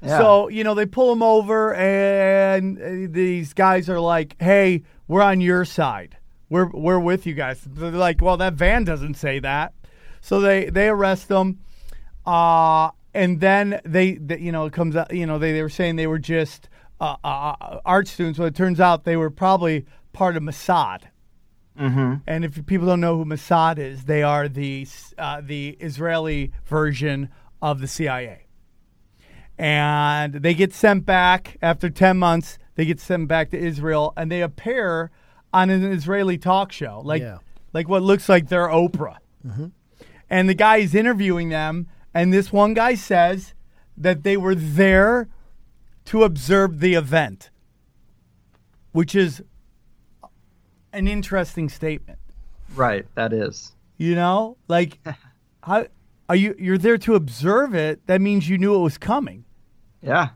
Yeah. 0.02 0.18
So, 0.18 0.48
you 0.48 0.62
know, 0.64 0.74
they 0.74 0.84
pull 0.84 1.10
them 1.10 1.22
over 1.22 1.74
and 1.74 2.78
uh, 2.78 3.12
these 3.12 3.54
guys 3.54 3.88
are 3.88 4.00
like, 4.00 4.34
"Hey, 4.40 4.82
we're 5.08 5.22
on 5.22 5.40
your 5.40 5.64
side. 5.64 6.16
We're 6.50 6.66
we're 6.70 6.98
with 6.98 7.24
you 7.24 7.32
guys." 7.34 7.62
They're 7.66 7.90
like, 7.92 8.20
"Well, 8.20 8.36
that 8.36 8.54
van 8.54 8.84
doesn't 8.84 9.14
say 9.14 9.38
that." 9.38 9.72
So 10.20 10.40
they 10.40 10.68
they 10.68 10.88
arrest 10.88 11.28
them. 11.28 11.60
Uh, 12.26 12.90
and 13.14 13.40
then 13.40 13.80
they, 13.84 14.14
they, 14.14 14.38
you 14.38 14.52
know, 14.52 14.66
it 14.66 14.72
comes 14.72 14.96
out, 14.96 15.12
you 15.14 15.26
know, 15.26 15.38
they, 15.38 15.52
they 15.52 15.62
were 15.62 15.68
saying 15.68 15.96
they 15.96 16.06
were 16.06 16.18
just 16.18 16.68
uh, 17.00 17.16
uh, 17.24 17.80
art 17.84 18.08
students. 18.08 18.38
Well, 18.38 18.48
it 18.48 18.54
turns 18.54 18.80
out 18.80 19.04
they 19.04 19.16
were 19.16 19.30
probably 19.30 19.86
part 20.12 20.36
of 20.36 20.42
Mossad. 20.42 21.02
Mm-hmm. 21.78 22.14
And 22.26 22.44
if 22.44 22.64
people 22.66 22.86
don't 22.86 23.00
know 23.00 23.16
who 23.16 23.24
Mossad 23.24 23.78
is, 23.78 24.04
they 24.04 24.22
are 24.22 24.46
the 24.48 24.86
uh, 25.18 25.40
the 25.42 25.70
Israeli 25.80 26.52
version 26.66 27.28
of 27.60 27.80
the 27.80 27.88
CIA. 27.88 28.46
And 29.58 30.34
they 30.34 30.54
get 30.54 30.72
sent 30.72 31.04
back 31.04 31.56
after 31.62 31.90
10 31.90 32.18
months. 32.18 32.58
They 32.74 32.84
get 32.84 33.00
sent 33.00 33.28
back 33.28 33.50
to 33.50 33.58
Israel 33.58 34.12
and 34.16 34.30
they 34.30 34.40
appear 34.42 35.10
on 35.52 35.70
an 35.70 35.84
Israeli 35.84 36.38
talk 36.38 36.72
show, 36.72 37.02
like 37.04 37.20
Yeah. 37.22 37.38
like 37.72 37.88
what 37.88 38.02
looks 38.02 38.28
like 38.28 38.48
their 38.48 38.68
Oprah. 38.68 39.16
And 40.30 40.48
the 40.48 40.54
guy 40.54 40.78
is 40.78 40.94
interviewing 40.94 41.50
them, 41.50 41.88
and 42.14 42.32
this 42.32 42.52
one 42.52 42.74
guy 42.74 42.94
says 42.94 43.54
that 43.96 44.22
they 44.22 44.36
were 44.36 44.54
there 44.54 45.28
to 46.06 46.24
observe 46.24 46.80
the 46.80 46.94
event, 46.94 47.50
which 48.92 49.14
is 49.14 49.42
an 50.92 51.08
interesting 51.08 51.68
statement. 51.68 52.18
Right. 52.74 53.06
That 53.14 53.32
is. 53.32 53.72
You 53.96 54.14
know, 54.14 54.56
like 54.68 54.98
how 55.62 55.86
are 56.28 56.36
you? 56.36 56.54
You're 56.58 56.78
there 56.78 56.98
to 56.98 57.14
observe 57.14 57.74
it. 57.74 58.06
That 58.06 58.20
means 58.20 58.48
you 58.48 58.58
knew 58.58 58.74
it 58.74 58.82
was 58.82 58.98
coming. 58.98 59.44
Yeah. 60.00 60.30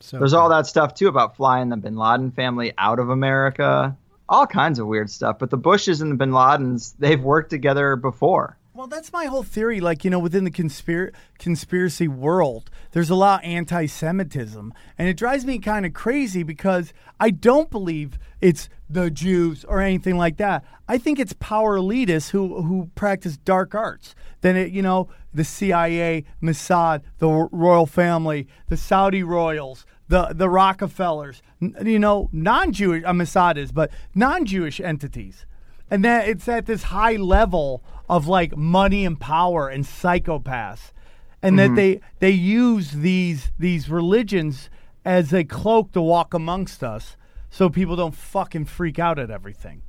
So 0.00 0.18
There's 0.18 0.34
all 0.34 0.48
that 0.50 0.66
stuff 0.66 0.94
too 0.94 1.08
about 1.08 1.36
flying 1.36 1.70
the 1.70 1.76
Bin 1.76 1.96
Laden 1.96 2.30
family 2.32 2.72
out 2.76 2.98
of 2.98 3.10
America. 3.10 3.96
All 4.28 4.46
kinds 4.46 4.78
of 4.78 4.86
weird 4.86 5.10
stuff. 5.10 5.38
But 5.38 5.50
the 5.50 5.56
Bushes 5.56 6.00
and 6.00 6.10
the 6.10 6.16
Bin 6.16 6.30
Ladens, 6.30 6.94
they've 6.98 7.20
worked 7.20 7.50
together 7.50 7.96
before. 7.96 8.58
Well, 8.76 8.88
that's 8.88 9.12
my 9.12 9.26
whole 9.26 9.44
theory. 9.44 9.80
Like, 9.80 10.04
you 10.04 10.10
know, 10.10 10.18
within 10.18 10.42
the 10.42 10.50
conspir- 10.50 11.12
conspiracy 11.38 12.08
world, 12.08 12.70
there's 12.90 13.08
a 13.08 13.14
lot 13.14 13.44
of 13.44 13.48
anti 13.48 13.86
Semitism. 13.86 14.74
And 14.98 15.08
it 15.08 15.16
drives 15.16 15.44
me 15.44 15.60
kind 15.60 15.86
of 15.86 15.94
crazy 15.94 16.42
because 16.42 16.92
I 17.20 17.30
don't 17.30 17.70
believe 17.70 18.18
it's 18.40 18.68
the 18.90 19.12
Jews 19.12 19.64
or 19.64 19.80
anything 19.80 20.16
like 20.16 20.38
that. 20.38 20.64
I 20.88 20.98
think 20.98 21.20
it's 21.20 21.34
power 21.34 21.78
elitists 21.78 22.30
who, 22.30 22.62
who 22.62 22.90
practice 22.96 23.36
dark 23.36 23.76
arts. 23.76 24.16
Then, 24.40 24.56
it, 24.56 24.72
you 24.72 24.82
know, 24.82 25.08
the 25.32 25.44
CIA, 25.44 26.24
Mossad, 26.42 27.02
the 27.18 27.28
royal 27.28 27.86
family, 27.86 28.48
the 28.66 28.76
Saudi 28.76 29.22
royals, 29.22 29.86
the, 30.08 30.32
the 30.34 30.50
Rockefellers, 30.50 31.42
you 31.60 32.00
know, 32.00 32.28
non 32.32 32.72
Jewish, 32.72 33.04
uh, 33.04 33.12
Mossad 33.12 33.56
is, 33.56 33.70
but 33.70 33.92
non 34.16 34.44
Jewish 34.44 34.80
entities 34.80 35.46
and 35.90 36.04
that 36.04 36.28
it's 36.28 36.48
at 36.48 36.66
this 36.66 36.84
high 36.84 37.16
level 37.16 37.82
of 38.08 38.26
like 38.26 38.56
money 38.56 39.04
and 39.04 39.18
power 39.18 39.68
and 39.68 39.84
psychopaths 39.84 40.92
and 41.42 41.58
that 41.58 41.66
mm-hmm. 41.66 41.74
they 41.76 42.00
they 42.20 42.30
use 42.30 42.90
these 42.92 43.52
these 43.58 43.88
religions 43.88 44.70
as 45.04 45.32
a 45.32 45.44
cloak 45.44 45.92
to 45.92 46.00
walk 46.00 46.34
amongst 46.34 46.82
us 46.82 47.16
so 47.50 47.68
people 47.68 47.96
don't 47.96 48.14
fucking 48.14 48.64
freak 48.64 48.98
out 48.98 49.18
at 49.18 49.30
everything 49.30 49.82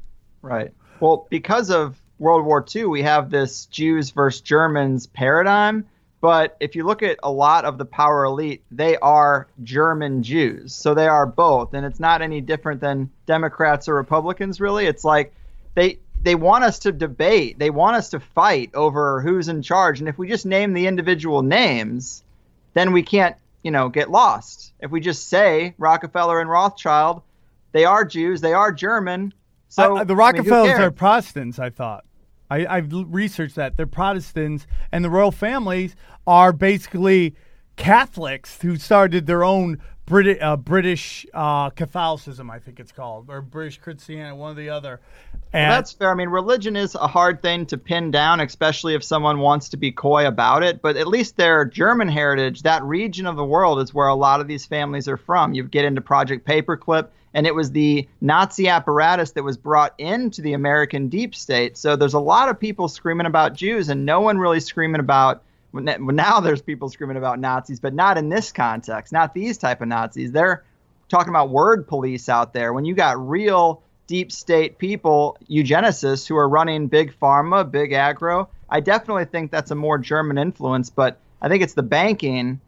Right. 0.46 0.72
Well, 1.00 1.26
because 1.32 1.72
of 1.72 2.00
World 2.20 2.46
War 2.46 2.64
II, 2.74 2.86
we 2.86 3.02
have 3.02 3.32
this 3.32 3.66
Jews 3.66 4.12
versus 4.12 4.42
Germans 4.42 5.08
paradigm. 5.08 5.88
But 6.22 6.56
if 6.60 6.76
you 6.76 6.86
look 6.86 7.02
at 7.02 7.18
a 7.24 7.32
lot 7.32 7.66
of 7.66 7.80
the 7.80 7.86
power 7.86 8.26
elite, 8.26 8.64
they 8.70 8.96
are 8.98 9.48
German 9.64 10.22
Jews. 10.22 10.76
So 10.76 10.94
they 10.94 11.08
are 11.08 11.26
both. 11.26 11.74
And 11.74 11.84
it's 11.84 12.00
not 12.00 12.22
any 12.22 12.42
different 12.42 12.80
than 12.80 13.10
Democrats 13.26 13.90
or 13.90 13.96
Republicans, 13.96 14.62
really. 14.62 14.86
It's 14.86 15.04
like 15.04 15.34
they. 15.76 16.00
They 16.24 16.34
want 16.34 16.64
us 16.64 16.80
to 16.80 16.92
debate. 16.92 17.60
They 17.60 17.70
want 17.70 17.98
us 17.98 18.10
to 18.10 18.20
fight 18.20 18.72
over 18.74 19.22
who's 19.22 19.48
in 19.48 19.62
charge. 19.62 20.00
And 20.00 20.10
if 20.10 20.18
we 20.18 20.28
just 20.28 20.44
name 20.44 20.74
the 20.74 20.88
individual 20.88 21.44
names, 21.44 22.24
then 22.74 22.94
we 22.94 23.04
can't, 23.04 23.36
you 23.62 23.70
know, 23.70 23.90
get 23.90 24.10
lost. 24.10 24.74
If 24.80 24.90
we 24.90 25.02
just 25.02 25.30
say 25.30 25.76
Rockefeller 25.78 26.42
and 26.42 26.50
Rothschild, 26.50 27.22
they 27.74 27.86
are 27.86 28.04
Jews, 28.04 28.42
they 28.42 28.54
are 28.54 28.72
German. 28.72 29.36
So 29.68 29.96
the 29.96 30.02
I 30.02 30.04
mean, 30.06 30.18
rockefellers 30.18 30.80
are 30.80 30.92
protestants 30.92 31.60
i 31.60 31.70
thought 31.70 32.06
I, 32.50 32.66
i've 32.66 32.88
researched 32.92 33.56
that 33.56 33.76
they're 33.76 33.86
protestants 33.86 34.68
and 34.92 35.04
the 35.04 35.10
royal 35.10 35.32
families 35.32 35.96
are 36.26 36.54
basically 36.54 37.36
catholics 37.76 38.62
who 38.62 38.78
started 38.78 39.28
their 39.28 39.44
own 39.44 39.82
British 40.06 40.38
uh, 40.40 40.56
British 40.56 41.26
uh, 41.34 41.72
Catholicism, 41.72 42.52
I 42.52 42.60
think 42.60 42.80
it's 42.80 42.92
called, 42.92 43.30
or 43.30 43.42
British 43.42 43.80
Christianity, 43.80 44.38
one 44.38 44.52
or 44.52 44.56
the 44.56 44.70
other. 44.70 45.02
And 45.52 45.70
Well, 45.70 45.78
that's 45.78 45.94
fair. 45.94 46.12
I 46.12 46.14
mean, 46.14 46.30
religion 46.30 46.76
is 46.76 46.94
a 46.94 47.08
hard 47.08 47.42
thing 47.42 47.66
to 47.68 47.78
pin 47.78 48.12
down, 48.12 48.40
especially 48.40 48.94
if 48.94 49.04
someone 49.04 49.40
wants 49.40 49.70
to 49.70 49.78
be 49.78 49.92
coy 49.92 50.28
about 50.28 50.62
it. 50.62 50.82
But 50.82 50.96
at 50.98 51.08
least 51.08 51.38
their 51.38 51.66
German 51.66 52.08
heritage, 52.08 52.62
that 52.64 52.84
region 52.84 53.26
of 53.26 53.36
the 53.36 53.44
world, 53.44 53.80
is 53.80 53.94
where 53.94 54.08
a 54.08 54.16
lot 54.16 54.42
of 54.42 54.48
these 54.48 54.66
families 54.66 55.08
are 55.08 55.18
from. 55.18 55.54
You 55.56 55.64
get 55.64 55.86
into 55.86 56.02
Project 56.02 56.48
Paperclip, 56.48 57.08
and 57.34 57.48
it 57.48 57.56
was 57.56 57.72
the 57.72 58.08
Nazi 58.22 58.68
apparatus 58.68 59.32
that 59.32 59.44
was 59.44 59.58
brought 59.58 59.96
into 59.98 60.42
the 60.42 60.54
American 60.54 61.10
deep 61.10 61.34
state. 61.34 61.78
So 61.78 61.96
there's 61.96 62.14
a 62.14 62.20
lot 62.20 62.50
of 62.50 62.60
people 62.60 62.88
screaming 62.88 63.26
about 63.26 63.54
Jews, 63.54 63.90
and 63.90 64.06
no 64.06 64.22
one 64.22 64.38
really 64.38 64.60
screaming 64.60 65.02
about. 65.02 65.42
Now 65.84 66.40
there's 66.40 66.62
people 66.62 66.90
screaming 66.90 67.18
about 67.18 67.40
Nazis, 67.40 67.80
but 67.80 67.94
not 67.94 68.18
in 68.18 68.30
this 68.30 68.52
context. 68.52 69.12
Not 69.14 69.34
these 69.34 69.58
type 69.58 69.82
of 69.82 69.88
Nazis. 69.88 70.32
They're 70.32 70.64
talking 71.10 71.30
about 71.30 71.50
word 71.50 71.88
police 71.88 72.30
out 72.30 72.54
there. 72.54 72.74
When 72.74 72.86
you 72.86 72.96
got 72.96 73.28
real 73.28 73.82
deep 74.08 74.32
state 74.32 74.78
people, 74.78 75.38
eugenicists 75.50 76.28
who 76.28 76.36
are 76.38 76.48
running 76.48 76.88
big 76.88 77.14
pharma, 77.20 77.70
big 77.70 77.94
agro, 77.94 78.50
I 78.70 78.80
definitely 78.80 79.26
think 79.26 79.52
that's 79.52 79.72
a 79.72 79.76
more 79.76 79.98
German 79.98 80.38
influence, 80.38 80.90
but 80.90 81.20
I 81.42 81.50
think 81.50 81.64
it's 81.64 81.74
the 81.74 81.84
banking 81.84 82.60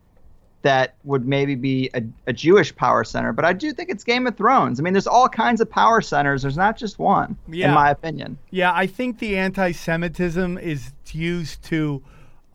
that 0.63 0.95
would 1.03 1.25
maybe 1.27 1.55
be 1.55 1.89
a, 1.93 2.01
a 2.25 2.33
Jewish 2.33 2.75
power 2.75 3.03
center. 3.03 3.31
But 3.31 3.45
I 3.45 3.53
do 3.53 3.71
think 3.71 3.89
it's 3.89 4.03
Game 4.03 4.27
of 4.27 4.35
Thrones. 4.35 4.79
I 4.79 4.83
mean, 4.83 4.93
there's 4.93 5.07
all 5.07 5.29
kinds 5.29 5.61
of 5.61 5.69
power 5.69 6.01
centers. 6.01 6.41
There's 6.41 6.57
not 6.57 6.77
just 6.77 6.99
one, 6.99 7.37
Yeah. 7.47 7.69
in 7.69 7.73
my 7.75 7.91
opinion. 7.91 8.37
Yeah, 8.49 8.73
I 8.73 8.87
think 8.87 9.19
the 9.19 9.37
anti-Semitism 9.37 10.57
is 10.57 10.91
used 11.11 11.63
to 11.65 12.01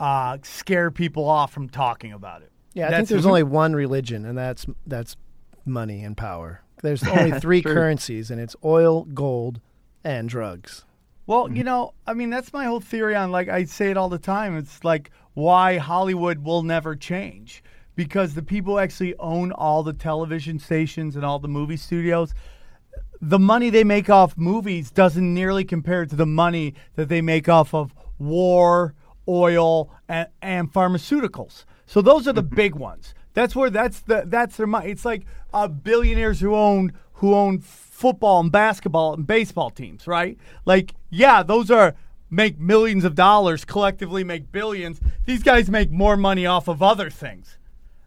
uh, 0.02 0.36
scare 0.42 0.90
people 0.90 1.28
off 1.28 1.52
from 1.52 1.68
talking 1.68 2.12
about 2.12 2.42
it. 2.42 2.50
Yeah, 2.74 2.84
I 2.84 2.88
think 2.88 2.90
That's- 2.92 3.08
there's 3.10 3.26
only 3.26 3.42
one 3.44 3.72
religion, 3.74 4.24
and 4.26 4.36
that's 4.36 4.66
that's 4.86 5.16
money 5.64 6.02
and 6.02 6.16
power. 6.16 6.62
There's 6.82 7.02
only 7.06 7.38
three 7.38 7.62
currencies, 7.62 8.30
and 8.30 8.40
it's 8.40 8.56
oil, 8.64 9.04
gold, 9.04 9.60
and 10.02 10.28
drugs. 10.28 10.84
Well, 11.26 11.50
you 11.52 11.62
know, 11.62 11.94
I 12.04 12.14
mean, 12.14 12.30
that's 12.30 12.52
my 12.52 12.64
whole 12.64 12.80
theory 12.80 13.14
on 13.14 13.30
like 13.30 13.48
I 13.48 13.64
say 13.64 13.90
it 13.90 13.96
all 13.96 14.08
the 14.08 14.18
time. 14.18 14.56
It's 14.56 14.82
like 14.82 15.10
why 15.34 15.78
Hollywood 15.78 16.38
will 16.40 16.62
never 16.64 16.96
change 16.96 17.62
because 17.94 18.34
the 18.34 18.42
people 18.42 18.74
who 18.74 18.78
actually 18.80 19.14
own 19.18 19.52
all 19.52 19.82
the 19.84 19.92
television 19.92 20.58
stations 20.58 21.14
and 21.14 21.24
all 21.24 21.38
the 21.38 21.48
movie 21.48 21.76
studios. 21.76 22.34
The 23.20 23.38
money 23.38 23.70
they 23.70 23.84
make 23.84 24.10
off 24.10 24.36
movies 24.36 24.90
doesn't 24.90 25.32
nearly 25.32 25.62
compare 25.64 26.04
to 26.06 26.16
the 26.16 26.26
money 26.26 26.74
that 26.96 27.08
they 27.08 27.20
make 27.22 27.48
off 27.48 27.72
of 27.72 27.94
war, 28.18 28.94
oil, 29.28 29.90
and, 30.08 30.28
and 30.40 30.72
pharmaceuticals. 30.72 31.64
So 31.86 32.00
those 32.02 32.26
are 32.26 32.32
the 32.32 32.42
big 32.42 32.74
ones. 32.74 33.14
That's 33.34 33.56
where 33.56 33.70
that's 33.70 34.00
the 34.00 34.24
that's 34.26 34.56
their 34.56 34.66
money. 34.66 34.90
It's 34.90 35.04
like 35.04 35.24
uh, 35.54 35.68
billionaires 35.68 36.40
who 36.40 36.54
own 36.54 36.92
who 37.14 37.34
own 37.34 37.60
football 37.60 38.40
and 38.40 38.50
basketball 38.52 39.14
and 39.14 39.26
baseball 39.26 39.70
teams, 39.70 40.06
right? 40.06 40.36
Like, 40.64 40.94
yeah, 41.08 41.42
those 41.42 41.70
are 41.70 41.94
make 42.30 42.58
millions 42.58 43.04
of 43.04 43.14
dollars 43.14 43.64
collectively 43.64 44.24
make 44.24 44.50
billions. 44.52 45.00
These 45.24 45.42
guys 45.42 45.70
make 45.70 45.90
more 45.90 46.16
money 46.16 46.44
off 46.46 46.68
of 46.68 46.82
other 46.82 47.10
things 47.10 47.58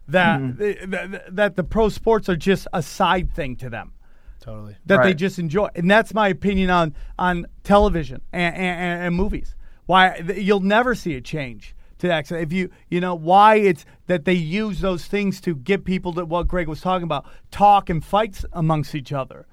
that 0.06 0.40
Mm-hmm. 0.40 0.90
that, 0.90 1.34
that 1.34 1.56
the 1.56 1.64
pro 1.64 1.88
sports 1.88 2.28
are 2.28 2.36
just 2.36 2.68
a 2.72 2.82
side 2.82 3.32
thing 3.34 3.56
to 3.56 3.68
them 3.68 3.92
Totally. 4.38 4.76
that 4.86 5.02
they 5.02 5.14
just 5.14 5.40
enjoy, 5.40 5.68
and 5.74 5.90
that's 5.90 6.14
my 6.14 6.28
opinion 6.28 6.70
on 6.70 6.94
on 7.18 7.46
television 7.64 8.20
and, 8.32 8.54
and, 8.54 9.02
and 9.02 9.14
movies. 9.16 9.55
Why 9.86 10.18
you'll 10.36 10.60
never 10.60 10.94
see 10.94 11.14
a 11.14 11.20
change 11.20 11.74
to 11.98 12.08
that. 12.08 12.30
If 12.30 12.52
you 12.52 12.70
you 12.90 13.00
know 13.00 13.14
why 13.14 13.56
it's 13.56 13.84
that 14.06 14.24
they 14.24 14.34
use 14.34 14.80
those 14.80 15.06
things 15.06 15.40
to 15.42 15.54
get 15.54 15.84
people 15.84 16.12
to 16.14 16.24
what 16.24 16.48
Greg 16.48 16.68
was 16.68 16.80
talking 16.80 17.04
about, 17.04 17.24
talk 17.50 17.88
and 17.88 18.04
fights 18.04 18.44
amongst 18.52 18.94
each 18.94 19.12
other. 19.12 19.46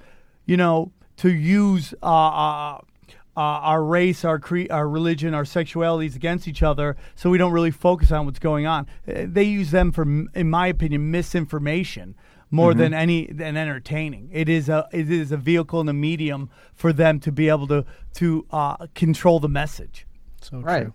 You 0.46 0.58
know, 0.58 0.92
to 1.18 1.32
use 1.32 1.94
uh, 2.04 2.06
uh, 2.06 2.78
uh, 3.36 3.40
our 3.40 3.84
race, 3.84 4.26
our 4.26 4.40
cre- 4.40 4.70
our 4.72 4.90
religion, 4.90 5.34
our 5.34 5.44
sexualities 5.44 6.16
against 6.16 6.48
each 6.48 6.62
other, 6.64 6.98
so 7.16 7.30
we 7.30 7.38
don't 7.38 7.54
really 7.54 7.72
focus 7.72 8.12
on 8.12 8.26
what's 8.26 8.40
going 8.40 8.66
on. 8.66 8.88
Uh, 9.08 9.26
They 9.28 9.44
use 9.44 9.72
them 9.72 9.92
for, 9.92 10.04
in 10.04 10.50
my 10.50 10.68
opinion, 10.68 11.12
misinformation 11.12 12.16
more 12.52 12.74
Mhm. 12.74 12.78
than 12.78 12.94
any 12.94 13.26
than 13.32 13.56
entertaining. 13.58 14.30
It 14.32 14.50
is 14.50 14.68
a 14.70 14.88
it 14.92 15.10
is 15.10 15.32
a 15.32 15.38
vehicle 15.38 15.80
and 15.80 15.90
a 15.90 15.94
medium 15.94 16.50
for 16.76 16.92
them 16.92 17.20
to 17.22 17.32
be 17.32 17.50
able 17.50 17.68
to 17.68 17.86
to 18.16 18.46
uh, 18.52 18.88
control 18.96 19.40
the 19.40 19.50
message. 19.50 20.06
So 20.44 20.60
right. 20.60 20.88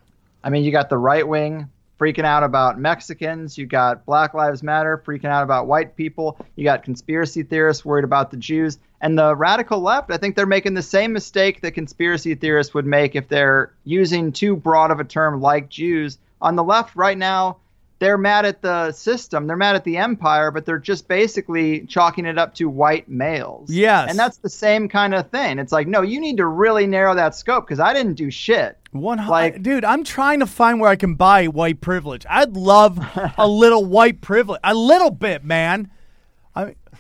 I 0.45 0.51
mean, 0.51 0.65
you 0.65 0.71
got 0.71 0.89
the 0.89 0.99
right 0.99 1.27
wing 1.27 1.69
freaking 1.99 2.25
out 2.25 2.45
about 2.45 2.79
Mexicans. 2.79 3.59
You 3.59 3.67
got 3.67 4.07
Black 4.07 4.35
Lives 4.35 4.63
Matter 4.63 5.03
freaking 5.05 5.27
out 5.27 5.43
about 5.43 5.67
white 5.67 5.97
people. 5.97 6.39
You 6.57 6.65
got 6.65 6.85
conspiracy 6.85 7.43
theorists 7.43 7.85
worried 7.85 8.05
about 8.05 8.31
the 8.31 8.37
Jews. 8.37 8.79
And 9.01 9.19
the 9.19 9.35
radical 9.35 9.81
left, 9.81 10.11
I 10.11 10.17
think 10.17 10.37
they're 10.37 10.47
making 10.47 10.75
the 10.75 10.83
same 10.83 11.13
mistake 11.13 11.61
that 11.63 11.73
conspiracy 11.73 12.35
theorists 12.35 12.75
would 12.75 12.87
make 12.87 13.15
if 13.15 13.29
they're 13.29 13.73
using 13.85 14.33
too 14.33 14.57
broad 14.57 14.91
of 14.91 15.01
a 15.01 15.05
term 15.05 15.41
like 15.41 15.69
Jews. 15.69 16.19
On 16.41 16.57
the 16.57 16.65
left 16.65 16.95
right 16.95 17.19
now, 17.19 17.59
they're 17.99 18.19
mad 18.19 18.45
at 18.45 18.63
the 18.63 18.93
system. 18.93 19.47
They're 19.47 19.57
mad 19.57 19.75
at 19.75 19.85
the 19.85 19.97
empire, 19.97 20.51
but 20.51 20.65
they're 20.65 20.79
just 20.79 21.09
basically 21.09 21.81
chalking 21.87 22.27
it 22.27 22.39
up 22.39 22.55
to 22.55 22.69
white 22.69 23.09
males. 23.09 23.71
Yes. 23.71 24.11
And 24.11 24.19
that's 24.19 24.39
the 24.39 24.51
same 24.51 24.89
kind 24.89 25.15
of 25.15 25.31
thing. 25.31 25.59
It's 25.59 25.73
like, 25.73 25.89
no, 25.89 26.03
you 26.03 26.21
need 26.21 26.37
to 26.37 26.47
really 26.47 26.87
narrow 26.87 27.15
that 27.15 27.35
scope 27.35 27.67
because 27.67 27.81
I 27.81 27.93
didn't 27.93 28.15
do 28.15 28.31
shit. 28.31 28.79
One 28.93 29.27
like, 29.27 29.63
dude, 29.63 29.85
I'm 29.85 30.05
trying 30.05 30.41
to 30.41 30.47
find 30.47 30.81
where 30.81 30.91
I 30.91 30.97
can 30.97 31.15
buy 31.15 31.47
white 31.47 31.81
privilege. 31.81 32.25
I'd 32.29 32.57
love 32.57 32.99
a 33.39 33.49
little 33.49 33.85
white 33.85 34.21
privilege, 34.21 34.61
a 34.65 34.75
little 34.75 35.11
bit, 35.11 35.45
man. 35.45 35.91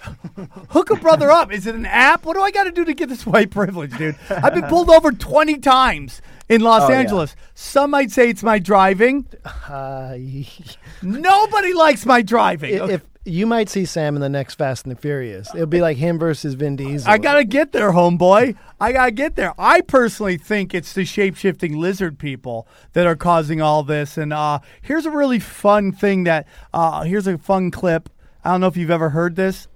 Hook 0.70 0.90
a 0.90 0.96
brother 0.96 1.30
up. 1.30 1.53
Is 1.53 1.66
it 1.66 1.74
an 1.74 1.86
app? 1.86 2.24
What 2.24 2.34
do 2.34 2.42
I 2.42 2.51
got 2.51 2.64
to 2.64 2.70
do 2.70 2.84
to 2.84 2.94
get 2.94 3.09
this 3.09 3.26
white 3.26 3.51
privilege, 3.51 3.96
dude? 3.99 4.16
I've 4.30 4.55
been 4.55 4.64
pulled 4.64 4.90
over 4.90 5.11
20 5.12 5.59
times 5.59 6.22
in 6.49 6.61
Los 6.61 6.82
Oh, 6.82 6.88
yeah. 6.92 6.99
Angeles. 7.01 7.34
Some 7.55 7.90
might 7.90 8.11
say 8.11 8.28
it's 8.30 8.42
my 8.42 8.59
driving. 8.59 9.26
Uh, 9.68 10.16
Nobody 11.03 11.74
likes 11.74 12.07
my 12.07 12.22
driving. 12.22 12.74
if, 12.74 12.90
if 12.90 13.03
you 13.24 13.46
might 13.46 13.68
see 13.68 13.84
Sam 13.84 14.14
in 14.14 14.20
the 14.22 14.28
next 14.28 14.55
Fast 14.55 14.86
and 14.86 14.94
the 14.96 15.01
Furious, 15.01 15.53
it'll 15.55 15.66
be 15.66 15.80
like 15.80 15.96
him 15.96 16.18
versus 16.18 16.55
Vin 16.55 16.76
Diesel. 16.76 17.11
I 17.11 17.18
gotta 17.18 17.44
get 17.44 17.72
there, 17.72 17.92
homeboy. 17.92 18.57
I 18.80 18.92
gotta 18.92 19.11
get 19.11 19.36
there. 19.36 19.53
I 19.59 19.80
personally 19.82 20.38
think 20.38 20.74
it's 20.74 20.92
the 20.92 21.05
shape 21.05 21.36
shifting 21.36 21.76
lizard 21.76 22.18
people 22.18 22.66
that 22.94 23.07
are 23.07 23.16
causing 23.16 23.61
all 23.61 23.82
this. 23.82 24.16
And 24.16 24.32
uh, 24.32 24.61
here's 24.80 25.05
a 25.07 25.11
really 25.11 25.38
fun 25.40 25.92
thing 25.92 26.24
that 26.24 26.46
uh, 26.72 27.03
here's 27.03 27.26
a 27.26 27.36
fun 27.38 27.70
clip. 27.70 28.09
I 28.44 28.53
don't 28.53 28.61
know 28.62 28.68
if 28.68 28.76
you've 28.76 28.90
ever 28.90 29.11
heard 29.11 29.36
this, 29.36 29.68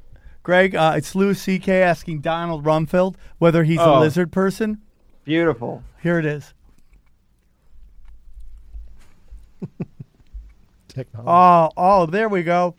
Greg. 0.42 0.74
Uh, 0.74 0.94
it's 0.96 1.14
Louis 1.14 1.40
C.K. 1.40 1.82
asking 1.82 2.20
Donald 2.20 2.64
Rumsfeld 2.64 3.14
whether 3.38 3.64
he's 3.64 3.78
a 3.78 3.84
Oh. 3.84 4.00
lizard 4.00 4.32
person. 4.32 4.80
Beautiful. 5.24 5.82
Here 6.02 6.18
it 6.18 6.26
is. 6.26 6.52
Technology. 10.88 11.28
Oh, 11.30 11.70
oh, 11.76 12.06
there 12.06 12.28
we 12.28 12.42
go. 12.42 12.74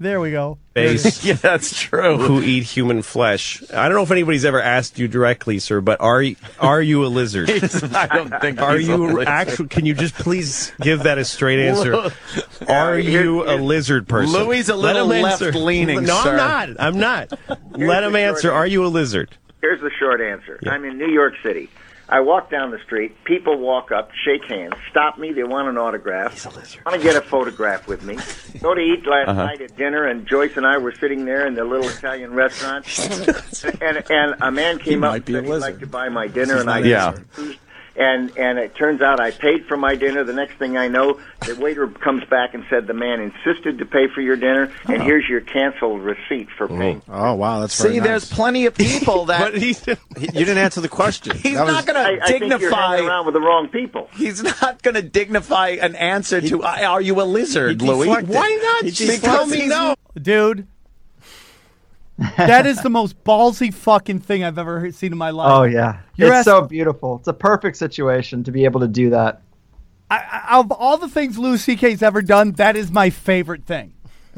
There 0.00 0.20
we 0.20 0.30
go. 0.30 0.58
Base. 0.74 1.24
yeah, 1.26 1.32
that's 1.34 1.76
true. 1.76 2.18
Who 2.18 2.40
eat 2.40 2.62
human 2.62 3.02
flesh? 3.02 3.60
I 3.74 3.88
don't 3.88 3.96
know 3.96 4.04
if 4.04 4.12
anybody's 4.12 4.44
ever 4.44 4.62
asked 4.62 4.96
you 4.98 5.08
directly, 5.08 5.58
sir, 5.58 5.80
but 5.80 6.00
are 6.00 6.18
y- 6.22 6.36
are 6.60 6.80
you 6.80 7.04
a 7.04 7.08
lizard? 7.08 7.50
I 7.94 8.06
don't 8.06 8.32
think 8.40 8.60
Are 8.60 8.76
he's 8.76 8.86
you 8.86 9.22
actually? 9.22 9.68
Can 9.68 9.86
you 9.86 9.94
just 9.94 10.14
please 10.14 10.72
give 10.80 11.02
that 11.02 11.18
a 11.18 11.24
straight 11.24 11.58
answer? 11.66 11.94
Are 12.68 12.94
Uh, 12.94 12.96
you 12.96 13.42
a 13.44 13.56
lizard 13.56 14.06
person? 14.06 14.32
Louis 14.40 14.68
a 14.68 14.76
Let 14.76 14.94
little 14.94 15.10
him 15.10 15.24
answer. 15.24 15.46
left-leaning, 15.46 16.04
No, 16.04 16.22
sir. 16.22 16.30
I'm 16.30 16.36
not. 16.36 16.80
I'm 16.80 16.98
not. 16.98 17.38
Here's 17.76 17.88
Let 17.88 18.04
him 18.04 18.12
short 18.12 18.20
answer. 18.22 18.52
Are 18.52 18.66
you 18.68 18.84
a 18.84 18.88
lizard? 18.88 19.36
Here's 19.60 19.80
the 19.80 19.90
short 19.98 20.20
answer. 20.20 20.60
I'm 20.68 20.84
in 20.84 20.96
New 20.98 21.10
York 21.10 21.34
City. 21.42 21.68
I 22.10 22.20
walk 22.20 22.50
down 22.50 22.70
the 22.70 22.78
street. 22.84 23.22
People 23.24 23.58
walk 23.58 23.92
up, 23.92 24.10
shake 24.24 24.44
hands, 24.48 24.72
stop 24.90 25.18
me. 25.18 25.32
They 25.32 25.44
want 25.44 25.68
an 25.68 25.76
autograph. 25.76 26.44
Want 26.86 26.96
to 26.96 26.98
get 27.02 27.16
a 27.16 27.20
photograph 27.20 27.86
with 27.86 28.02
me. 28.02 28.16
Go 28.60 28.74
to 28.74 28.80
eat 28.80 29.06
last 29.06 29.28
Uh-huh. 29.28 29.44
night 29.44 29.60
at 29.60 29.76
dinner, 29.76 30.04
and 30.06 30.26
Joyce 30.26 30.56
and 30.56 30.66
I 30.66 30.78
were 30.78 30.92
sitting 30.92 31.24
there 31.26 31.46
in 31.46 31.54
the 31.54 31.64
little 31.64 31.88
Italian 31.88 32.32
restaurant. 32.34 32.86
and 33.82 34.10
and 34.10 34.34
a 34.40 34.50
man 34.50 34.78
came 34.78 35.04
up 35.04 35.12
might 35.12 35.28
and 35.28 35.36
said 35.36 35.44
he'd 35.44 35.60
like 35.60 35.80
to 35.80 35.86
buy 35.86 36.08
my 36.08 36.26
dinner, 36.28 36.54
He's 36.54 36.60
and 36.62 36.70
I 36.70 36.78
Yeah. 36.78 37.10
refused. 37.12 37.58
And 37.98 38.36
and 38.38 38.58
it 38.60 38.76
turns 38.76 39.02
out 39.02 39.18
I 39.18 39.32
paid 39.32 39.66
for 39.66 39.76
my 39.76 39.96
dinner. 39.96 40.22
The 40.22 40.32
next 40.32 40.54
thing 40.56 40.76
I 40.76 40.86
know, 40.86 41.18
the 41.44 41.56
waiter 41.56 41.88
comes 41.88 42.22
back 42.26 42.54
and 42.54 42.64
said 42.70 42.86
the 42.86 42.94
man 42.94 43.20
insisted 43.20 43.78
to 43.78 43.86
pay 43.86 44.06
for 44.06 44.20
your 44.20 44.36
dinner, 44.36 44.72
and 44.84 44.96
uh-huh. 44.98 45.04
here's 45.04 45.28
your 45.28 45.40
canceled 45.40 46.02
receipt 46.02 46.48
for 46.56 46.68
paying. 46.68 47.02
Oh 47.08 47.34
wow, 47.34 47.58
that's 47.60 47.74
See, 47.74 47.98
there's 47.98 48.30
plenty 48.30 48.66
of 48.66 48.74
people 48.74 49.24
that 49.26 49.54
you 49.60 49.74
didn't 49.74 50.58
answer 50.58 50.80
the 50.80 50.88
question. 50.88 51.36
He's 51.36 51.54
That 51.56 51.64
was- 51.64 51.74
not 51.74 51.86
going 51.86 51.96
I, 51.96 52.16
to 52.16 52.22
I 52.22 52.26
think 52.28 52.40
you're 52.42 52.58
dignify. 52.58 52.96
hanging 52.96 53.08
around 53.08 53.26
with 53.26 53.34
the 53.34 53.40
wrong 53.40 53.68
people. 53.68 54.08
He's 54.14 54.42
not 54.44 54.80
going 54.82 54.94
to 54.94 55.02
dignify 55.02 55.70
an 55.70 55.96
answer 55.96 56.40
to 56.40 56.62
"Are 56.62 57.00
you 57.00 57.20
a 57.20 57.24
lizard, 57.24 57.82
Louis?" 57.82 58.06
Why 58.06 58.22
not? 58.62 58.84
He 58.84 58.90
Just 58.92 59.20
because 59.20 59.22
tell 59.22 59.46
me 59.46 59.56
he's- 59.56 59.70
no. 59.70 59.96
Dude. 60.20 60.68
That 62.36 62.66
is 62.66 62.82
the 62.82 62.90
most 62.90 63.22
ballsy 63.24 63.72
fucking 63.72 64.20
thing 64.20 64.42
I've 64.44 64.58
ever 64.58 64.90
seen 64.92 65.12
in 65.12 65.18
my 65.18 65.30
life. 65.30 65.52
Oh 65.52 65.62
yeah, 65.64 66.00
You're 66.16 66.28
it's 66.28 66.36
ask- 66.38 66.44
so 66.46 66.62
beautiful. 66.62 67.16
It's 67.16 67.28
a 67.28 67.32
perfect 67.32 67.76
situation 67.76 68.44
to 68.44 68.52
be 68.52 68.64
able 68.64 68.80
to 68.80 68.88
do 68.88 69.10
that. 69.10 69.42
I, 70.10 70.42
I, 70.48 70.58
of 70.58 70.72
all 70.72 70.96
the 70.96 71.08
things 71.08 71.38
Louis 71.38 71.62
C.K.'s 71.62 72.02
ever 72.02 72.22
done, 72.22 72.52
that 72.52 72.76
is 72.76 72.90
my 72.90 73.10
favorite 73.10 73.64
thing. 73.64 73.92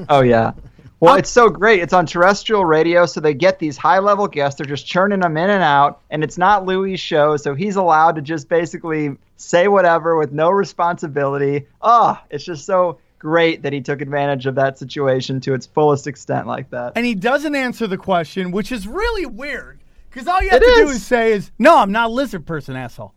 Oh 0.09 0.21
yeah. 0.21 0.53
Well, 1.01 1.15
it's 1.15 1.31
so 1.31 1.49
great. 1.49 1.81
It's 1.81 1.95
on 1.95 2.05
terrestrial 2.05 2.67
radio, 2.67 3.07
so 3.07 3.21
they 3.21 3.33
get 3.33 3.59
these 3.59 3.79
high 3.79 4.01
level 4.01 4.29
guests. 4.29 4.59
They're 4.59 4.67
just 4.67 4.87
churning 4.87 5.21
them 5.21 5.39
in 5.39 5.49
and 5.49 5.63
out, 5.63 6.03
and 6.11 6.23
it's 6.23 6.37
not 6.37 6.67
Louis' 6.67 6.99
show, 6.99 7.39
so 7.39 7.55
he's 7.55 7.77
allowed 7.77 8.17
to 8.17 8.21
just 8.23 8.51
basically 8.51 9.17
say 9.39 9.69
whatever 9.69 10.19
with 10.19 10.33
no 10.33 10.51
responsibility. 10.51 11.67
Oh, 11.81 12.19
it's 12.29 12.45
just 12.45 12.67
so 12.67 12.99
great 13.21 13.63
that 13.63 13.73
he 13.73 13.81
took 13.81 14.01
advantage 14.01 14.47
of 14.47 14.57
that 14.57 14.77
situation 14.79 15.41
to 15.43 15.55
its 15.55 15.67
fullest 15.67 16.09
extent 16.09 16.49
like 16.49 16.71
that. 16.71 16.95
And 16.97 17.07
he 17.07 17.15
doesn't 17.15 17.55
answer 17.55 17.87
the 17.87 17.97
question, 17.99 18.51
which 18.51 18.73
is 18.73 18.89
really 18.89 19.27
weird. 19.27 19.79
Because 20.11 20.27
all 20.27 20.43
you 20.43 20.51
have 20.51 20.61
It 20.61 20.67
to 20.67 20.75
do 20.83 20.89
is. 20.89 20.97
is 20.97 21.07
say 21.07 21.33
is, 21.33 21.53
"No, 21.59 21.79
I'm 21.79 21.93
not 21.93 22.11
a 22.11 22.13
lizard 22.13 22.45
person, 22.45 22.75
asshole." 22.75 23.15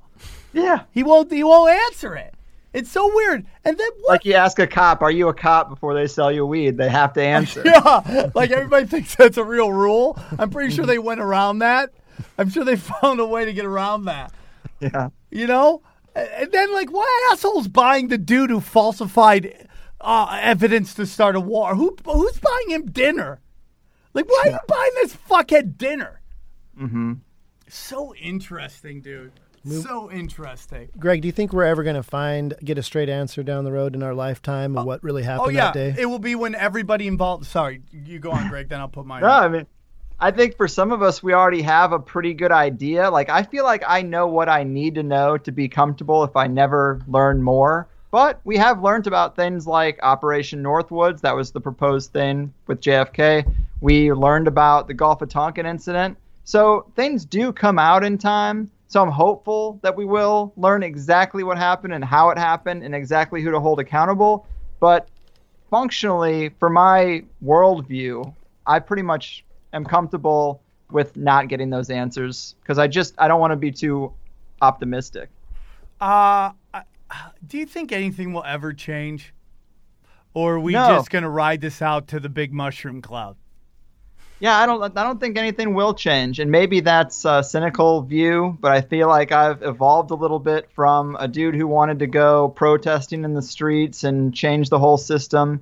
Yeah. 0.53 0.81
He 0.91 1.01
won't. 1.01 1.31
He 1.31 1.43
won't 1.43 1.71
answer 1.71 2.13
it. 2.15 2.35
It's 2.73 2.91
so 2.91 3.07
weird. 3.15 3.45
And 3.65 3.77
then 3.77 3.87
what? 4.01 4.09
Like 4.09 4.25
you 4.25 4.33
ask 4.35 4.59
a 4.59 4.67
cop, 4.67 5.01
"Are 5.01 5.09
you 5.09 5.27
a 5.29 5.33
cop?" 5.33 5.69
before 5.69 5.93
they 5.95 6.05
sell 6.05 6.31
you 6.31 6.45
weed, 6.45 6.77
they 6.77 6.89
have 6.89 7.13
to 7.13 7.21
answer. 7.37 7.63
yeah, 7.65 8.29
like 8.35 8.51
everybody 8.51 8.85
thinks 8.85 9.15
that's 9.15 9.37
a 9.37 9.43
real 9.43 9.71
rule. 9.71 10.19
I'm 10.37 10.49
pretty 10.51 10.73
sure 10.75 10.85
they 10.85 10.99
went 10.99 11.19
around 11.21 11.59
that. 11.59 11.91
I'm 12.37 12.49
sure 12.49 12.63
they 12.63 12.75
found 13.01 13.19
a 13.19 13.25
way 13.25 13.45
to 13.45 13.53
get 13.53 13.65
around 13.65 14.05
that. 14.05 14.31
Yeah. 14.79 15.09
You 15.31 15.47
know? 15.47 15.81
And 16.15 16.51
then, 16.51 16.71
like, 16.73 16.91
why 16.91 17.29
assholes 17.31 17.67
buying 17.67 18.09
the 18.09 18.19
dude 18.19 18.51
who 18.51 18.59
falsified 18.59 19.67
uh, 20.03 20.37
evidence 20.41 20.93
to 20.95 21.05
start 21.05 21.35
a 21.35 21.39
war? 21.39 21.75
Who 21.75 21.95
Who's 22.05 22.37
buying 22.39 22.69
him 22.69 22.85
dinner? 22.91 23.39
Like, 24.13 24.29
why 24.29 24.43
are 24.45 24.51
you 24.51 24.59
buying 24.67 24.91
this 24.95 25.15
fuckhead 25.15 25.77
dinner? 25.77 26.21
Mm-hmm. 26.79 27.13
So 27.67 28.13
interesting, 28.15 29.01
dude. 29.01 29.31
So 29.65 30.11
interesting. 30.11 30.89
Greg, 30.99 31.21
do 31.21 31.27
you 31.27 31.31
think 31.31 31.53
we're 31.53 31.63
ever 31.63 31.83
going 31.83 31.95
to 31.95 32.03
find 32.03 32.53
get 32.65 32.77
a 32.77 32.83
straight 32.83 33.07
answer 33.07 33.43
down 33.43 33.63
the 33.63 33.71
road 33.71 33.95
in 33.95 34.03
our 34.03 34.13
lifetime 34.13 34.77
of 34.77 34.85
what 34.85 35.01
really 35.01 35.23
happened 35.23 35.47
Oh 35.47 35.49
yeah, 35.51 35.71
that 35.71 35.73
day? 35.73 36.01
it 36.01 36.05
will 36.05 36.19
be 36.19 36.35
when 36.35 36.53
everybody 36.53 37.07
involved. 37.07 37.45
Sorry, 37.45 37.81
you 37.91 38.19
go 38.19 38.31
on, 38.31 38.49
Greg. 38.49 38.67
Then 38.67 38.81
I'll 38.81 38.89
put 38.89 39.05
my. 39.05 39.21
No, 39.21 39.27
I 39.27 39.47
mean, 39.47 39.65
I 40.19 40.31
think 40.31 40.57
for 40.57 40.67
some 40.67 40.91
of 40.91 41.01
us, 41.01 41.23
we 41.23 41.33
already 41.33 41.61
have 41.61 41.93
a 41.93 41.99
pretty 41.99 42.33
good 42.33 42.51
idea. 42.51 43.09
Like, 43.09 43.29
I 43.29 43.43
feel 43.43 43.63
like 43.63 43.83
I 43.87 44.01
know 44.01 44.27
what 44.27 44.49
I 44.49 44.63
need 44.63 44.95
to 44.95 45.03
know 45.03 45.37
to 45.37 45.51
be 45.53 45.69
comfortable 45.69 46.25
if 46.25 46.35
I 46.35 46.47
never 46.47 47.01
learn 47.07 47.41
more. 47.41 47.87
But 48.13 48.41
we 48.43 48.57
have 48.57 48.83
learned 48.83 49.07
about 49.07 49.35
things 49.35 49.65
like 49.65 49.97
Operation 50.03 50.61
Northwoods. 50.61 51.21
That 51.21 51.35
was 51.35 51.51
the 51.51 51.59
proposed 51.59 52.13
thing 52.13 52.53
with 52.67 52.79
JFK. 52.79 53.51
We 53.81 54.13
learned 54.13 54.47
about 54.47 54.87
the 54.87 54.93
Gulf 54.93 55.23
of 55.23 55.29
Tonkin 55.29 55.65
incident. 55.65 56.15
So 56.43 56.85
things 56.95 57.25
do 57.25 57.51
come 57.51 57.79
out 57.79 58.03
in 58.03 58.19
time. 58.19 58.69
So 58.87 59.01
I'm 59.01 59.09
hopeful 59.09 59.79
that 59.81 59.97
we 59.97 60.05
will 60.05 60.53
learn 60.57 60.83
exactly 60.83 61.43
what 61.43 61.57
happened 61.57 61.95
and 61.95 62.05
how 62.05 62.29
it 62.29 62.37
happened 62.37 62.83
and 62.83 62.93
exactly 62.93 63.41
who 63.41 63.49
to 63.49 63.59
hold 63.59 63.79
accountable. 63.79 64.45
But 64.79 65.07
functionally, 65.71 66.49
for 66.59 66.69
my 66.69 67.23
worldview, 67.43 68.31
I 68.67 68.77
pretty 68.77 69.01
much 69.01 69.43
am 69.73 69.85
comfortable 69.85 70.61
with 70.91 71.17
not 71.17 71.47
getting 71.47 71.71
those 71.71 71.89
answers 71.89 72.53
because 72.61 72.77
I 72.77 72.85
just 72.85 73.15
I 73.17 73.27
don't 73.27 73.39
want 73.39 73.53
to 73.53 73.57
be 73.57 73.71
too 73.71 74.13
optimistic. 74.61 75.29
Uh, 75.99 76.51
do 77.45 77.57
you 77.57 77.65
think 77.65 77.91
anything 77.91 78.33
will 78.33 78.43
ever 78.45 78.73
change, 78.73 79.33
or 80.33 80.55
are 80.55 80.59
we 80.59 80.73
No. 80.73 80.87
just 80.87 81.09
gonna 81.09 81.29
ride 81.29 81.61
this 81.61 81.81
out 81.81 82.07
to 82.09 82.19
the 82.19 82.29
big 82.29 82.53
mushroom 82.53 83.01
cloud? 83.01 83.35
Yeah, 84.39 84.57
I 84.57 84.65
don't 84.65 84.97
I 84.97 85.03
don't 85.03 85.19
think 85.19 85.37
anything 85.37 85.73
will 85.73 85.93
change, 85.93 86.39
and 86.39 86.51
maybe 86.51 86.81
that's 86.81 87.23
a 87.23 87.43
cynical 87.43 88.01
view, 88.01 88.57
but 88.59 88.71
I 88.71 88.81
feel 88.81 89.07
like 89.07 89.31
I've 89.31 89.63
evolved 89.63 90.11
a 90.11 90.15
little 90.15 90.39
bit 90.39 90.69
from 90.71 91.15
a 91.19 91.27
dude 91.27 91.55
who 91.55 91.67
wanted 91.67 91.99
to 91.99 92.07
go 92.07 92.49
protesting 92.49 93.23
in 93.23 93.33
the 93.35 93.41
streets 93.41 94.03
and 94.03 94.33
change 94.33 94.69
the 94.69 94.79
whole 94.79 94.97
system 94.97 95.61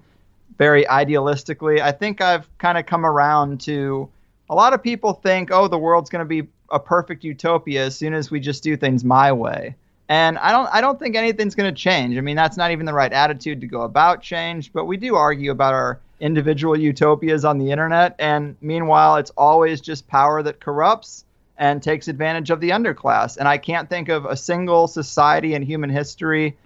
very 0.58 0.86
idealistically. 0.86 1.80
I 1.80 1.92
think 1.92 2.22
I've 2.22 2.48
kind 2.58 2.78
of 2.78 2.86
come 2.86 3.06
around 3.06 3.62
to 3.62 4.10
a 4.50 4.56
lot 4.56 4.74
of 4.74 4.82
people 4.82 5.14
think, 5.14 5.50
oh, 5.52 5.68
the 5.68 5.78
world's 5.78 6.10
going 6.10 6.26
to 6.26 6.26
be 6.26 6.48
a 6.70 6.80
perfect 6.80 7.24
utopia 7.24 7.86
as 7.86 7.96
soon 7.96 8.14
as 8.14 8.32
we 8.32 8.40
just 8.40 8.64
do 8.64 8.76
things 8.78 9.04
my 9.04 9.32
way. 9.32 9.76
And 10.12 10.38
I 10.40 10.52
don't 10.52 10.68
I 10.74 10.82
don't 10.82 11.00
think 11.00 11.16
anything's 11.16 11.56
going 11.56 11.74
to 11.74 11.82
change. 11.82 12.18
I 12.18 12.22
mean, 12.22 12.36
that's 12.36 12.58
not 12.58 12.72
even 12.72 12.86
the 12.86 12.94
right 12.94 13.14
attitude 13.14 13.62
to 13.62 13.68
go 13.68 13.84
about 13.84 14.22
change, 14.22 14.74
but 14.74 14.84
we 14.84 14.98
do 14.98 15.16
argue 15.16 15.52
about 15.52 15.74
our 15.74 16.02
individual 16.20 16.78
utopias 16.78 17.46
on 17.46 17.60
the 17.60 17.72
internet 17.72 18.16
and 18.20 18.58
meanwhile 18.60 19.16
it's 19.16 19.32
always 19.38 19.80
just 19.80 20.10
power 20.10 20.44
that 20.44 20.60
corrupts 20.60 21.24
and 21.58 21.82
takes 21.82 22.10
advantage 22.10 22.50
of 22.50 22.60
the 22.60 22.72
underclass. 22.72 23.38
And 23.38 23.48
I 23.48 23.58
can't 23.58 23.90
think 23.90 24.10
of 24.10 24.26
a 24.26 24.36
single 24.36 24.90
society 24.90 25.54
in 25.54 25.62
human 25.62 25.90
history 25.90 26.58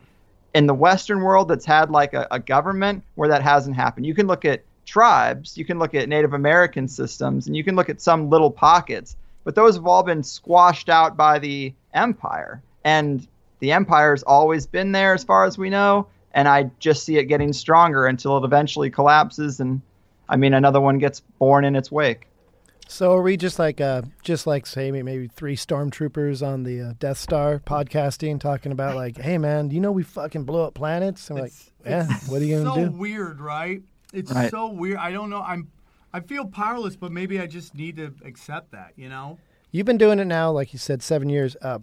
in 0.56 0.66
the 0.66 0.74
Western 0.74 1.22
world 1.22 1.48
that's 1.48 1.66
had 1.66 1.92
like 1.92 2.16
a, 2.16 2.28
a 2.32 2.40
government 2.40 3.04
where 3.14 3.30
that 3.30 3.44
hasn't 3.44 3.76
happened. 3.76 4.08
You 4.08 4.16
can 4.16 4.26
look 4.26 4.44
at 4.44 4.64
tribes, 4.88 5.56
you 5.56 5.66
can 5.66 5.78
look 5.78 5.94
at 5.94 6.10
Native 6.10 6.34
American 6.34 6.88
systems, 6.88 7.46
and 7.46 7.56
you 7.56 7.64
can 7.64 7.76
look 7.76 7.90
at 7.90 8.02
some 8.02 8.32
little 8.32 8.50
pockets, 8.50 9.16
but 9.44 9.54
those 9.54 9.76
have 9.76 9.86
all 9.86 10.02
been 10.02 10.24
squashed 10.24 10.90
out 10.90 11.16
by 11.16 11.38
the 11.38 11.76
empire. 11.94 12.64
And 12.84 13.28
the 13.60 13.72
empire's 13.72 14.24
always 14.24 14.66
been 14.68 14.92
there 14.92 15.14
as 15.14 15.24
far 15.24 15.46
as 15.46 15.58
we 15.58 15.70
know, 15.70 16.08
and 16.34 16.48
I 16.48 16.70
just 16.80 17.04
see 17.04 17.18
it 17.18 17.26
getting 17.26 17.54
stronger 17.54 18.06
until 18.08 18.38
it 18.38 18.44
eventually 18.44 18.90
collapses 18.90 19.60
and 19.60 19.82
I 20.28 20.36
mean 20.38 20.54
another 20.54 20.82
one 20.82 20.98
gets 20.98 21.20
born 21.40 21.66
in 21.66 21.76
its 21.76 21.92
wake. 21.92 22.28
So 22.88 23.14
are 23.14 23.22
we 23.24 23.36
just 23.38 23.58
like 23.58 23.82
uh, 23.82 24.04
just 24.24 24.46
like 24.46 24.66
say 24.68 24.92
maybe 24.92 25.28
three 25.28 25.56
stormtroopers 25.56 26.46
on 26.46 26.64
the 26.64 26.82
uh, 26.82 26.94
Death 27.00 27.18
Star 27.18 27.60
podcasting 27.60 28.40
talking 28.40 28.72
about 28.72 28.96
like, 28.96 29.18
hey 29.18 29.38
man, 29.40 29.70
do 29.70 29.76
you 29.76 29.82
know 29.82 29.92
we 29.92 30.04
fucking 30.04 30.44
blow 30.44 30.66
up 30.66 30.76
planets? 30.76 31.30
And 31.30 31.38
we're 31.40 31.44
like, 31.46 31.54
yeah, 31.86 32.08
what 32.28 32.42
are 32.42 32.46
you 32.46 32.58
gonna 32.64 32.76
so 32.76 32.90
do? 32.90 32.96
weird, 32.98 33.40
right? 33.42 33.82
It's 34.14 34.32
Right. 34.32 34.52
so 34.52 34.70
weird. 34.70 34.98
I 34.98 35.12
don't 35.12 35.30
know. 35.30 35.42
I'm. 35.42 35.72
I 36.14 36.20
feel 36.22 36.46
powerless, 36.46 36.96
but 36.96 37.12
maybe 37.12 37.40
I 37.40 37.48
just 37.48 37.76
need 37.76 37.98
to 37.98 38.14
accept 38.24 38.72
that. 38.72 38.94
You 38.96 39.10
know. 39.10 39.40
You've 39.72 39.86
been 39.88 39.98
doing 39.98 40.20
it 40.20 40.26
now, 40.26 40.52
like 40.52 40.72
you 40.72 40.80
said, 40.80 41.02
seven 41.04 41.28
years. 41.28 41.58
Uh, 41.62 41.80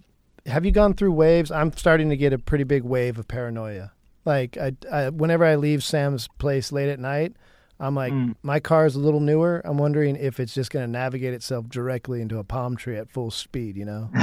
have 0.46 0.64
you 0.64 0.72
gone 0.72 0.94
through 0.94 1.12
waves? 1.12 1.50
I'm 1.50 1.72
starting 1.72 2.10
to 2.10 2.16
get 2.16 2.32
a 2.32 2.38
pretty 2.38 2.64
big 2.64 2.82
wave 2.82 3.18
of 3.18 3.28
paranoia. 3.28 3.92
Like 4.24 4.56
I, 4.56 4.72
I 4.90 5.08
whenever 5.10 5.44
I 5.44 5.56
leave 5.56 5.82
Sam's 5.82 6.28
place 6.38 6.72
late 6.72 6.88
at 6.88 7.00
night, 7.00 7.34
I'm 7.80 7.94
like, 7.94 8.12
mm. 8.12 8.36
my 8.42 8.60
car 8.60 8.86
is 8.86 8.94
a 8.94 9.00
little 9.00 9.20
newer. 9.20 9.60
I'm 9.64 9.78
wondering 9.78 10.16
if 10.16 10.38
it's 10.38 10.54
just 10.54 10.70
going 10.70 10.84
to 10.84 10.90
navigate 10.90 11.34
itself 11.34 11.68
directly 11.68 12.20
into 12.20 12.38
a 12.38 12.44
palm 12.44 12.76
tree 12.76 12.96
at 12.96 13.10
full 13.10 13.30
speed. 13.30 13.76
You 13.76 13.84
know? 13.84 14.10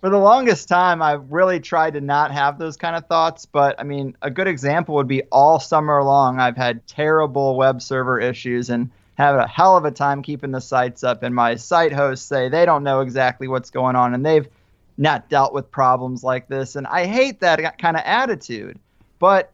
For 0.00 0.10
the 0.10 0.18
longest 0.18 0.68
time, 0.68 1.00
I 1.00 1.12
really 1.12 1.60
tried 1.60 1.94
to 1.94 2.00
not 2.00 2.32
have 2.32 2.58
those 2.58 2.76
kind 2.76 2.96
of 2.96 3.06
thoughts. 3.06 3.46
But 3.46 3.78
I 3.78 3.84
mean, 3.84 4.16
a 4.22 4.30
good 4.30 4.48
example 4.48 4.96
would 4.96 5.08
be 5.08 5.22
all 5.30 5.60
summer 5.60 6.02
long, 6.02 6.40
I've 6.40 6.56
had 6.56 6.86
terrible 6.86 7.56
web 7.56 7.80
server 7.80 8.18
issues 8.18 8.70
and 8.70 8.90
have 9.16 9.36
a 9.36 9.46
hell 9.46 9.76
of 9.76 9.84
a 9.84 9.92
time 9.92 10.22
keeping 10.22 10.50
the 10.50 10.60
sites 10.60 11.04
up. 11.04 11.22
And 11.22 11.34
my 11.34 11.54
site 11.54 11.92
hosts 11.92 12.26
say 12.26 12.48
they 12.48 12.66
don't 12.66 12.82
know 12.82 13.00
exactly 13.00 13.46
what's 13.46 13.70
going 13.70 13.94
on 13.94 14.12
and 14.12 14.26
they've 14.26 14.48
not 14.96 15.28
dealt 15.28 15.52
with 15.52 15.70
problems 15.70 16.22
like 16.22 16.48
this. 16.48 16.76
And 16.76 16.86
I 16.86 17.06
hate 17.06 17.40
that 17.40 17.78
kind 17.78 17.96
of 17.96 18.02
attitude. 18.04 18.78
But 19.18 19.52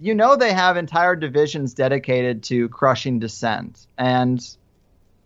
you 0.00 0.14
know, 0.14 0.36
they 0.36 0.52
have 0.52 0.76
entire 0.76 1.16
divisions 1.16 1.74
dedicated 1.74 2.44
to 2.44 2.68
crushing 2.68 3.18
dissent. 3.18 3.88
And, 3.98 4.40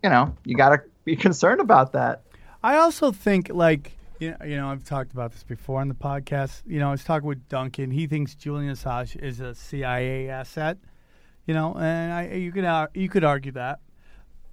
you 0.02 0.08
know, 0.08 0.34
you 0.44 0.56
got 0.56 0.70
to 0.70 0.82
be 1.04 1.14
concerned 1.16 1.60
about 1.60 1.92
that. 1.92 2.22
I 2.62 2.76
also 2.76 3.12
think 3.12 3.50
like 3.52 3.92
you 4.18 4.30
know, 4.30 4.46
you 4.46 4.56
know 4.56 4.68
I've 4.68 4.84
talked 4.84 5.12
about 5.12 5.32
this 5.32 5.42
before 5.42 5.80
on 5.80 5.88
the 5.88 5.94
podcast. 5.94 6.62
You 6.66 6.78
know, 6.78 6.88
I 6.88 6.92
was 6.92 7.04
talking 7.04 7.28
with 7.28 7.48
Duncan. 7.48 7.90
He 7.90 8.06
thinks 8.06 8.34
Julian 8.34 8.72
Assange 8.72 9.20
is 9.20 9.40
a 9.40 9.54
CIA 9.54 10.28
asset. 10.28 10.78
You 11.46 11.54
know, 11.54 11.74
and 11.74 12.12
I 12.12 12.34
you 12.34 12.52
could 12.52 12.88
you 12.94 13.08
could 13.08 13.24
argue 13.24 13.50
that, 13.52 13.80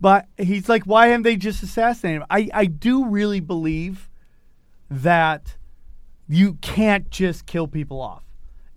but 0.02 0.26
he's 0.38 0.68
like, 0.68 0.86
why 0.86 1.08
haven't 1.08 1.22
they 1.22 1.36
just 1.36 1.62
assassinated 1.62 2.22
him? 2.22 2.28
I 2.32 2.50
I 2.52 2.66
do 2.66 3.06
really 3.06 3.42
believe 3.42 4.09
that 4.90 5.56
you 6.28 6.54
can't 6.56 7.10
just 7.10 7.46
kill 7.46 7.68
people 7.68 8.02
off. 8.02 8.24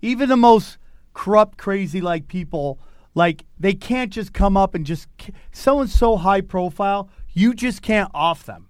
Even 0.01 0.29
the 0.29 0.37
most 0.37 0.77
corrupt, 1.13 1.57
crazy 1.57 2.01
like 2.01 2.27
people, 2.27 2.79
like 3.15 3.45
they 3.59 3.73
can't 3.73 4.11
just 4.11 4.33
come 4.33 4.57
up 4.57 4.75
and 4.75 4.85
just 4.85 5.07
someone's 5.51 5.93
so 5.93 6.17
high 6.17 6.41
profile, 6.41 7.09
you 7.33 7.53
just 7.53 7.81
can't 7.81 8.09
off 8.13 8.45
them. 8.45 8.67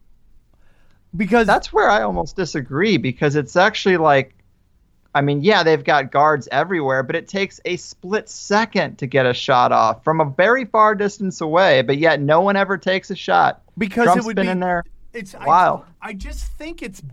Because 1.15 1.47
that's 1.47 1.71
where 1.71 1.89
I 1.89 2.01
almost 2.01 2.35
disagree 2.35 2.97
because 2.97 3.35
it's 3.35 3.55
actually 3.55 3.97
like 3.97 4.35
I 5.15 5.21
mean, 5.21 5.41
yeah, 5.43 5.63
they've 5.63 5.83
got 5.83 6.11
guards 6.11 6.47
everywhere, 6.51 7.03
but 7.03 7.15
it 7.15 7.27
takes 7.27 7.61
a 7.65 7.77
split 7.77 8.29
second 8.29 8.97
to 8.97 9.05
get 9.07 9.25
a 9.25 9.33
shot 9.33 9.71
off 9.71 10.03
from 10.03 10.19
a 10.19 10.25
very 10.25 10.65
far 10.65 10.95
distance 10.95 11.39
away, 11.39 11.83
but 11.83 11.97
yet 11.97 12.19
no 12.19 12.41
one 12.41 12.55
ever 12.55 12.77
takes 12.77 13.11
a 13.11 13.15
shot. 13.15 13.61
because 13.77 14.05
Trump's 14.05 14.25
it 14.25 14.27
would 14.27 14.35
been 14.35 14.47
be 14.47 14.51
in 14.51 14.59
there. 14.59 14.83
It's 15.13 15.35
Wow. 15.35 15.85
I, 16.01 16.09
I 16.09 16.13
just 16.13 16.45
think 16.53 16.81
it's. 16.81 17.03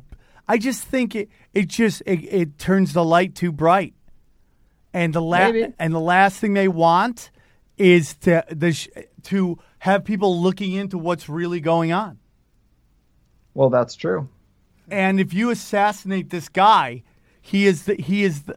I 0.51 0.59
just 0.59 0.83
think 0.83 1.15
it. 1.15 1.29
It 1.55 1.69
just 1.69 2.03
it, 2.07 2.25
it 2.25 2.59
turns 2.59 2.93
the 2.93 3.05
light 3.05 3.37
too 3.37 3.53
bright, 3.53 3.95
and 4.93 5.15
the 5.15 5.23
la- 5.23 5.39
and 5.79 5.95
the 5.95 6.01
last 6.01 6.41
thing 6.41 6.55
they 6.55 6.67
want 6.67 7.31
is 7.79 8.15
to 8.23 8.45
the 8.51 8.73
sh- 8.73 8.89
to 9.25 9.59
have 9.79 10.05
people 10.05 10.43
looking 10.43 10.73
into 10.73 10.99
what's 10.99 11.29
really 11.29 11.61
going 11.61 11.93
on. 11.93 12.19
Well, 13.55 13.71
that's 13.71 13.95
true. 13.95 14.29
And 14.91 15.21
if 15.21 15.33
you 15.33 15.51
assassinate 15.51 16.31
this 16.31 16.49
guy, 16.49 17.05
he 17.41 17.67
is 17.67 17.85
the 17.85 17.95
he 17.95 18.25
is 18.25 18.43
the 18.43 18.57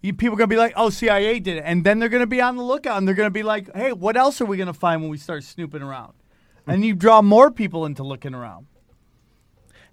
You, 0.00 0.14
people 0.14 0.34
are 0.34 0.38
gonna 0.38 0.48
be 0.48 0.56
like, 0.56 0.72
"Oh, 0.74 0.90
CIA 0.90 1.38
did 1.38 1.58
it," 1.58 1.62
and 1.64 1.84
then 1.84 2.00
they're 2.00 2.08
gonna 2.08 2.26
be 2.26 2.40
on 2.40 2.56
the 2.56 2.64
lookout, 2.64 2.98
and 2.98 3.06
they're 3.06 3.14
gonna 3.14 3.30
be 3.30 3.44
like, 3.44 3.72
"Hey, 3.76 3.92
what 3.92 4.16
else 4.16 4.40
are 4.40 4.44
we 4.46 4.56
gonna 4.56 4.74
find 4.74 5.02
when 5.02 5.10
we 5.10 5.18
start 5.18 5.44
snooping 5.44 5.82
around?" 5.82 6.14
And 6.66 6.84
you 6.84 6.96
draw 6.96 7.22
more 7.22 7.52
people 7.52 7.86
into 7.86 8.02
looking 8.02 8.34
around. 8.34 8.66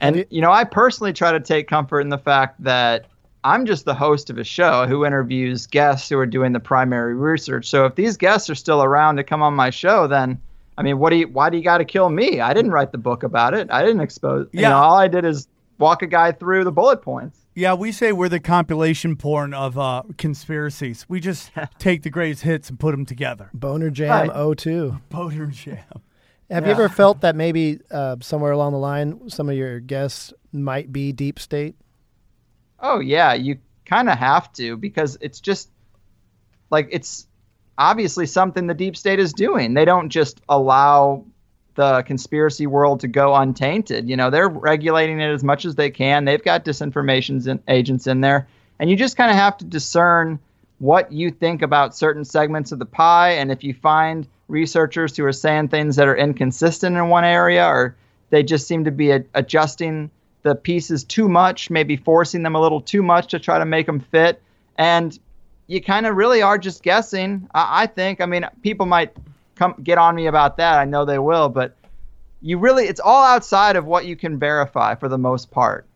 And 0.08 0.26
you 0.30 0.42
know, 0.42 0.52
I 0.52 0.64
personally 0.64 1.14
try 1.14 1.32
to 1.32 1.40
take 1.40 1.68
comfort 1.68 2.02
in 2.02 2.10
the 2.10 2.18
fact 2.18 2.64
that 2.64 3.06
I'm 3.44 3.66
just 3.66 3.86
the 3.86 3.94
host 3.94 4.30
of 4.30 4.38
a 4.38 4.44
show 4.44 4.88
who 4.88 5.06
interviews 5.06 5.68
guests 5.68 6.10
who 6.10 6.18
are 6.18 6.26
doing 6.26 6.52
the 6.54 6.60
primary 6.60 7.14
research. 7.14 7.68
So 7.68 7.86
if 7.86 7.96
these 7.96 8.18
guests 8.18 8.50
are 8.50 8.56
still 8.56 8.84
around 8.84 9.18
to 9.18 9.24
come 9.24 9.42
on 9.44 9.54
my 9.54 9.70
show, 9.70 10.08
then 10.08 10.40
I 10.78 10.82
mean, 10.84 10.98
what 11.00 11.12
do 11.12 11.18
you? 11.18 11.28
Why 11.28 11.50
do 11.50 11.58
you 11.58 11.64
got 11.64 11.78
to 11.78 11.86
kill 11.86 12.10
me? 12.10 12.42
I 12.42 12.54
didn't 12.54 12.72
write 12.72 12.92
the 12.92 12.98
book 12.98 13.24
about 13.24 13.54
it. 13.54 13.70
I 13.72 13.82
didn't 13.84 14.02
expose. 14.02 14.48
You 14.52 14.62
Yeah. 14.62 14.70
know, 14.70 14.78
all 14.78 14.98
I 14.98 15.08
did 15.08 15.26
is 15.26 15.48
walk 15.78 16.02
a 16.02 16.08
guy 16.08 16.32
through 16.32 16.64
the 16.64 16.72
bullet 16.72 17.02
points. 17.02 17.40
Yeah, 17.58 17.74
we 17.74 17.94
say 17.94 18.12
we're 18.12 18.28
the 18.28 18.42
compilation 18.42 19.16
porn 19.16 19.54
of 19.54 19.78
uh, 19.78 20.04
conspiracies. 20.18 21.06
We 21.08 21.20
just 21.22 21.52
take 21.80 22.04
the 22.04 22.10
greatest 22.10 22.42
hits 22.44 22.70
and 22.70 22.78
put 22.80 22.92
them 22.92 23.06
together. 23.06 23.50
Boner 23.54 23.90
Jam 23.90 24.30
Right. 24.30 24.58
02. 24.58 24.98
Boner 25.10 25.46
Jam. 25.46 25.78
Have 26.50 26.64
Yeah. 26.64 26.70
you 26.70 26.74
ever 26.76 26.90
felt 26.90 27.22
that 27.22 27.36
maybe 27.36 27.80
uh, 27.92 28.18
somewhere 28.22 28.52
along 28.52 28.74
the 28.74 28.78
line 28.80 29.30
some 29.30 29.50
of 29.50 29.56
your 29.56 29.80
guests 29.80 30.34
might 30.52 30.92
be 30.92 31.12
deep 31.12 31.40
state? 31.40 31.76
Oh 32.80 33.00
yeah, 33.00 33.34
you 33.34 33.58
kind 33.86 34.10
of 34.10 34.18
have 34.18 34.52
to 34.54 34.78
because 34.78 35.18
it's 35.22 35.40
just 35.40 35.70
like 36.70 36.88
it's 36.92 37.28
obviously 37.78 38.26
something 38.26 38.68
the 38.68 38.74
deep 38.74 38.96
state 38.96 39.20
is 39.20 39.34
doing. 39.34 39.74
They 39.74 39.86
don't 39.86 40.10
just 40.10 40.42
allow 40.50 41.26
the 41.76 42.04
conspiracy 42.04 42.68
world 42.68 43.02
to 43.02 43.08
go 43.08 43.36
untainted. 43.36 44.08
You 44.08 44.16
know, 44.16 44.30
they're 44.30 44.48
regulating 44.48 45.20
it 45.20 45.30
as 45.30 45.44
much 45.44 45.66
as 45.66 45.76
they 45.76 45.90
can. 45.90 46.24
They've 46.26 46.42
got 46.44 46.64
disinformation 46.64 47.60
agents 47.68 48.08
in 48.08 48.22
there, 48.22 48.48
and 48.80 48.90
you 48.90 48.96
just 48.96 49.18
kind 49.18 49.30
of 49.32 49.36
have 49.38 49.58
to 49.58 49.66
discern 49.66 50.40
what 50.80 51.12
you 51.12 51.32
think 51.32 51.62
about 51.62 51.96
certain 51.96 52.26
segments 52.26 52.72
of 52.72 52.80
the 52.80 52.86
pie. 52.86 53.32
And 53.32 53.52
if 53.52 53.64
you 53.64 53.74
find 53.74 54.28
researchers 54.48 55.16
who 55.16 55.26
are 55.26 55.34
saying 55.34 55.70
things 55.70 55.96
that 55.96 56.08
are 56.08 56.18
inconsistent 56.18 56.96
in 56.98 57.10
one 57.10 57.24
area, 57.24 57.66
or 57.66 57.96
they 58.30 58.44
just 58.44 58.68
seem 58.68 58.84
to 58.86 58.92
be 58.92 59.12
a- 59.12 59.26
adjusting 59.34 60.12
the 60.44 60.56
pieces 60.56 61.04
too 61.04 61.28
much, 61.28 61.70
maybe 61.70 61.96
forcing 61.96 62.44
them 62.44 62.56
a 62.56 62.62
little 62.62 62.82
too 62.82 63.02
much 63.02 63.28
to 63.28 63.40
try 63.40 63.58
to 63.58 63.66
make 63.66 63.86
them 63.86 64.00
fit. 64.00 64.42
And 64.78 65.18
you 65.68 65.82
kind 65.82 66.06
of 66.06 66.16
really 66.16 66.42
are 66.42 66.58
just 66.58 66.84
guessing. 66.84 67.50
I, 67.54 67.84
I 67.84 67.88
think. 67.88 68.22
I 68.22 68.26
mean, 68.26 68.46
people 68.62 68.86
might 68.86 69.16
come 69.56 69.76
get 69.82 69.98
on 69.98 70.16
me 70.16 70.28
about 70.28 70.58
that. 70.58 70.78
I 70.78 70.86
know 70.86 71.06
they 71.06 71.20
will, 71.20 71.50
but 71.50 71.76
you 72.42 72.60
really, 72.60 72.86
it's 72.86 73.00
all 73.00 73.24
outside 73.24 73.76
of 73.76 73.86
what 73.86 74.06
you 74.06 74.16
can 74.16 74.38
verify 74.38 74.94
for 74.94 75.10
the 75.10 75.18
most 75.18 75.50
part. 75.50 75.88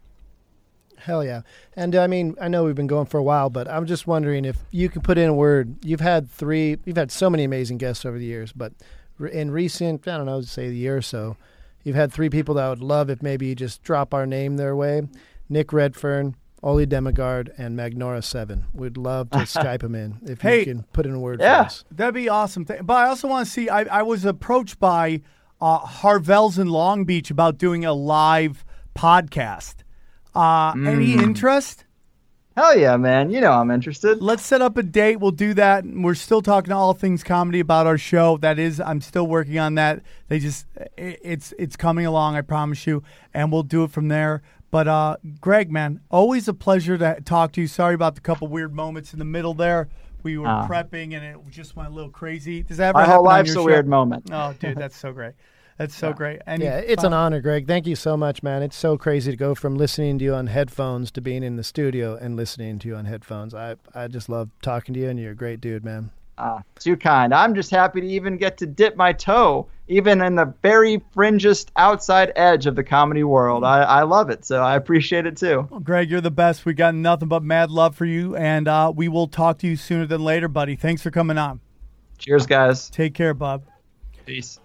Hell 0.99 1.23
yeah. 1.23 1.41
And 1.75 1.95
uh, 1.95 2.01
I 2.01 2.07
mean, 2.07 2.35
I 2.41 2.47
know 2.47 2.63
we've 2.63 2.75
been 2.75 2.87
going 2.87 3.05
for 3.07 3.17
a 3.17 3.23
while, 3.23 3.49
but 3.49 3.67
I'm 3.67 3.85
just 3.85 4.05
wondering 4.07 4.45
if 4.45 4.57
you 4.71 4.89
could 4.89 5.03
put 5.03 5.17
in 5.17 5.29
a 5.29 5.33
word. 5.33 5.75
You've 5.83 5.99
had 6.01 6.29
three, 6.29 6.77
you've 6.85 6.97
had 6.97 7.11
so 7.11 7.29
many 7.29 7.43
amazing 7.43 7.77
guests 7.77 8.05
over 8.05 8.17
the 8.19 8.25
years, 8.25 8.51
but 8.51 8.73
in 9.31 9.51
recent, 9.51 10.07
I 10.07 10.17
don't 10.17 10.25
know, 10.25 10.41
say 10.41 10.67
a 10.67 10.71
year 10.71 10.97
or 10.97 11.01
so, 11.01 11.35
you've 11.83 11.95
had 11.95 12.11
three 12.13 12.29
people 12.29 12.55
that 12.55 12.65
I 12.65 12.69
would 12.69 12.81
love 12.81 13.09
if 13.09 13.21
maybe 13.21 13.47
you 13.47 13.55
just 13.55 13.83
drop 13.83 14.13
our 14.13 14.25
name 14.25 14.57
their 14.57 14.75
way 14.75 15.01
Nick 15.49 15.73
Redfern, 15.73 16.35
Ole 16.61 16.85
Dammegard, 16.85 17.49
and 17.57 17.75
Magnora 17.75 18.21
Seven. 18.21 18.65
We'd 18.73 18.97
love 18.97 19.29
to 19.31 19.37
Skype 19.39 19.79
them 19.81 19.95
in 19.95 20.19
if 20.23 20.41
Hey. 20.41 20.59
you 20.59 20.65
can 20.65 20.83
put 20.93 21.05
in 21.05 21.13
a 21.13 21.19
word 21.19 21.39
for 21.39 21.45
us. 21.45 21.85
That'd 21.91 22.13
be 22.13 22.29
awesome. 22.29 22.63
But 22.65 22.87
I 22.89 23.07
also 23.07 23.27
want 23.27 23.45
to 23.47 23.51
see. 23.51 23.67
I, 23.69 23.99
I 23.99 24.01
was 24.03 24.25
approached 24.25 24.79
by 24.79 25.21
uh, 25.61 25.79
Harvelle's 25.79 26.59
in 26.59 26.67
Long 26.69 27.03
Beach 27.05 27.31
about 27.31 27.57
doing 27.57 27.83
a 27.85 27.93
live 27.93 28.63
podcast. 28.95 29.75
Uh, 30.39 30.71
Any 30.87 31.15
Mm. 31.15 31.21
interest? 31.23 31.85
Hell 32.55 32.77
yeah, 32.77 32.97
man. 32.97 33.29
You 33.29 33.39
know 33.41 33.51
I'm 33.53 33.71
interested. 33.71 34.21
Let's 34.21 34.45
set 34.45 34.61
up 34.61 34.75
a 34.77 34.83
date. 34.83 35.17
We'll 35.21 35.31
do 35.31 35.53
that. 35.53 35.85
We're 35.85 36.13
still 36.15 36.41
talking 36.41 36.69
to 36.71 36.75
all 36.75 36.93
things 36.93 37.23
comedy 37.23 37.59
about 37.61 37.87
our 37.87 37.97
show. 37.97 38.37
That 38.37 38.59
is, 38.59 38.81
I'm 38.81 38.99
still 39.01 39.27
working 39.27 39.57
on 39.59 39.75
that. 39.75 40.01
They 40.27 40.39
just, 40.39 40.65
it's 40.97 41.53
it's 41.57 41.75
coming 41.77 42.05
along. 42.05 42.35
I 42.35 42.41
promise 42.41 42.85
you, 42.85 43.01
and 43.33 43.51
we'll 43.51 43.63
do 43.63 43.83
it 43.83 43.91
from 43.91 44.07
there. 44.09 44.41
But 44.71 44.87
uh, 44.87 45.17
Greg, 45.39 45.71
man, 45.71 46.01
always 46.11 46.47
a 46.47 46.53
pleasure 46.53 46.97
to 46.97 47.21
talk 47.23 47.53
to 47.53 47.61
you. 47.61 47.67
Sorry 47.67 47.93
about 47.95 48.15
the 48.15 48.21
couple 48.21 48.47
weird 48.47 48.73
moments 48.75 49.13
in 49.13 49.19
the 49.19 49.25
middle 49.25 49.53
there. 49.53 49.87
We 50.21 50.37
were 50.37 50.47
Ah. 50.47 50.67
prepping 50.67 51.13
and 51.15 51.23
it 51.23 51.37
just 51.49 51.77
went 51.77 51.89
a 51.89 51.93
little 51.93 52.11
crazy. 52.11 52.61
Does 52.63 52.77
that 52.77 52.89
ever 52.89 52.97
My 52.97 53.01
happen 53.01 53.15
whole 53.15 53.27
on 53.27 53.33
life's 53.35 53.51
a 53.51 53.53
show? 53.53 53.63
weird 53.65 53.87
moment. 53.87 54.29
Oh, 54.33 54.53
dude, 54.59 54.77
that's 54.77 54.97
so 54.97 55.13
great. 55.13 55.33
That's 55.79 55.95
so 55.95 56.11
great. 56.11 56.41
And 56.45 56.61
yeah, 56.61 56.79
you 56.79 56.87
it's 56.89 57.05
an 57.05 57.13
honor, 57.13 57.39
Greg. 57.39 57.65
Thank 57.65 57.87
you 57.87 57.95
so 57.95 58.17
much, 58.17 58.43
man. 58.43 58.61
It's 58.63 58.75
so 58.75 58.97
crazy 58.97 59.31
to 59.31 59.37
go 59.37 59.55
from 59.55 59.77
listening 59.77 60.19
to 60.19 60.25
you 60.25 60.35
on 60.35 60.47
headphones 60.47 61.09
to 61.11 61.21
being 61.21 61.41
in 61.41 61.55
the 61.55 61.63
studio 61.63 62.17
and 62.17 62.35
listening 62.35 62.79
to 62.79 62.89
you 62.89 62.97
on 62.97 63.05
headphones. 63.05 63.53
I 63.53 63.77
I 63.95 64.09
just 64.09 64.27
love 64.27 64.49
talking 64.61 64.93
to 64.95 64.99
you, 64.99 65.07
and 65.07 65.17
you're 65.17 65.31
a 65.31 65.35
great 65.35 65.61
dude, 65.61 65.85
man. 65.85 66.11
Ah, 66.37 66.63
too 66.79 66.97
kind. 66.97 67.33
I'm 67.33 67.55
just 67.55 67.71
happy 67.71 68.01
to 68.01 68.07
even 68.07 68.35
get 68.35 68.57
to 68.57 68.65
dip 68.65 68.97
my 68.97 69.13
toe, 69.13 69.67
even 69.87 70.21
in 70.21 70.35
the 70.35 70.53
very 70.61 71.01
fringest 71.15 71.69
outside 71.77 72.33
edge 72.35 72.65
of 72.65 72.75
the 72.75 72.83
comedy 72.83 73.23
world. 73.23 73.63
I, 73.63 73.83
I 73.83 74.03
love 74.03 74.29
it, 74.29 74.43
so 74.43 74.61
I 74.61 74.75
appreciate 74.75 75.25
it 75.25 75.37
too. 75.37 75.65
Greg, 75.81 76.09
you're 76.09 76.19
the 76.19 76.29
best. 76.29 76.65
We 76.65 76.73
got 76.73 76.93
nothing 76.93 77.29
but 77.29 77.41
mad 77.41 77.71
love 77.71 77.95
for 77.95 78.05
you, 78.05 78.35
and 78.35 78.67
uh, 78.67 78.91
we 78.93 79.07
will 79.07 79.27
talk 79.27 79.59
to 79.59 79.67
you 79.67 79.77
sooner 79.77 80.05
than 80.05 80.21
later, 80.21 80.49
buddy. 80.49 80.75
Thanks 80.75 81.01
for 81.01 81.11
coming 81.11 81.37
on. 81.37 81.61
Cheers, 82.17 82.45
guys. 82.47 82.89
Take 82.89 83.13
care, 83.13 83.33
bub. 83.33 83.63
Peace. 84.25 84.59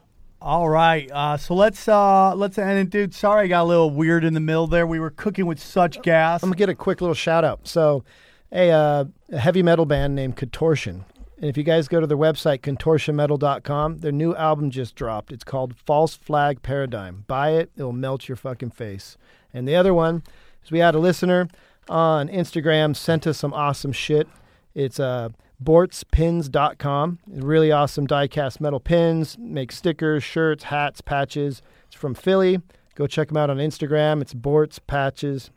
All 0.45 0.68
right, 0.68 1.11
uh, 1.11 1.38
so 1.38 1.55
let's 1.55 1.88
uh, 1.88 2.34
let's 2.34 2.59
end 2.59 2.78
it, 2.78 2.90
dude. 2.90 3.14
Sorry, 3.14 3.45
I 3.45 3.47
got 3.47 3.62
a 3.62 3.64
little 3.64 3.88
weird 3.88 4.24
in 4.24 4.34
the 4.34 4.40
middle 4.40 4.66
there. 4.66 4.86
We 4.86 5.01
were 5.01 5.09
cooking 5.09 5.47
with 5.47 5.59
such 5.59 6.03
gas. 6.03 6.42
I'm 6.42 6.51
gonna 6.51 6.59
get 6.59 6.68
a 6.68 6.74
quick 6.74 7.01
little 7.01 7.14
shout 7.14 7.45
out. 7.45 7.66
So, 7.66 8.05
a, 8.53 8.70
uh, 8.70 9.05
a 9.32 9.38
heavy 9.38 9.62
metal 9.62 9.86
band 9.86 10.14
named 10.14 10.36
Contortion, 10.36 11.07
and 11.38 11.47
if 11.47 11.57
you 11.57 11.62
guys 11.62 11.88
go 11.88 11.99
to 11.99 12.07
their 12.07 12.18
website 12.18 12.59
contortionmetal.com, 12.59 14.01
their 14.01 14.12
new 14.12 14.34
album 14.34 14.70
just 14.70 14.95
dropped. 14.95 15.32
It's 15.32 15.45
called 15.45 15.76
False 15.86 16.14
Flag 16.14 16.61
Paradigm. 16.61 17.24
Buy 17.26 17.53
it; 17.53 17.70
it'll 17.74 17.95
melt 17.95 18.28
your 18.28 18.36
fucking 18.36 18.72
face. 18.72 19.16
And 19.55 19.66
the 19.66 19.76
other 19.76 19.95
one 19.95 20.24
is 20.62 20.70
we 20.70 20.80
had 20.80 20.95
a 20.95 20.99
listener 20.99 21.49
on 21.88 22.28
Instagram 22.28 22.95
sent 22.95 23.26
us 23.26 23.38
some 23.38 23.55
awesome 23.55 23.92
shit. 23.92 24.28
It's 24.74 25.01
uh, 25.01 25.30
bortspins.com. 25.64 27.18
Really 27.26 27.72
awesome 27.72 28.06
die-cast 28.06 28.60
metal 28.60 28.80
pins. 28.80 29.36
Make 29.38 29.72
stickers, 29.72 30.22
shirts, 30.22 30.64
hats, 30.64 31.00
patches. 31.00 31.62
It's 31.86 31.96
from 31.96 32.14
Philly. 32.14 32.60
Go 32.94 33.06
check 33.06 33.28
them 33.28 33.36
out 33.36 33.50
on 33.50 33.56
Instagram. 33.56 34.22
It's 34.22 34.34
Bort's 34.34 34.78
Patches. 34.78 35.50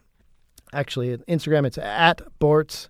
Actually, 0.74 1.16
Instagram, 1.18 1.66
it's 1.66 1.78
at 1.78 2.22
Bort's 2.40 2.90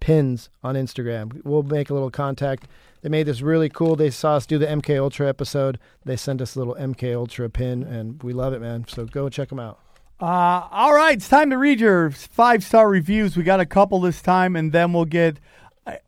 Pins 0.00 0.50
on 0.62 0.74
Instagram. 0.74 1.44
We'll 1.44 1.62
make 1.62 1.90
a 1.90 1.94
little 1.94 2.10
contact. 2.10 2.66
They 3.02 3.08
made 3.08 3.26
this 3.26 3.40
really 3.40 3.68
cool. 3.68 3.96
They 3.96 4.10
saw 4.10 4.34
us 4.34 4.46
do 4.46 4.58
the 4.58 4.66
MK 4.66 4.98
Ultra 4.98 5.28
episode. 5.28 5.78
They 6.04 6.16
sent 6.16 6.40
us 6.40 6.54
a 6.54 6.58
little 6.58 6.74
MK 6.74 7.14
Ultra 7.14 7.48
pin, 7.48 7.82
and 7.82 8.22
we 8.22 8.32
love 8.32 8.52
it, 8.52 8.60
man. 8.60 8.84
So 8.88 9.06
go 9.06 9.28
check 9.28 9.48
them 9.48 9.58
out. 9.58 9.78
Uh, 10.20 10.68
all 10.70 10.92
right, 10.94 11.16
it's 11.16 11.28
time 11.28 11.48
to 11.48 11.56
read 11.56 11.80
your 11.80 12.10
five 12.10 12.62
star 12.62 12.88
reviews. 12.88 13.36
We 13.36 13.42
got 13.42 13.60
a 13.60 13.66
couple 13.66 14.00
this 14.00 14.20
time, 14.20 14.54
and 14.56 14.72
then 14.72 14.92
we'll 14.92 15.06
get. 15.06 15.38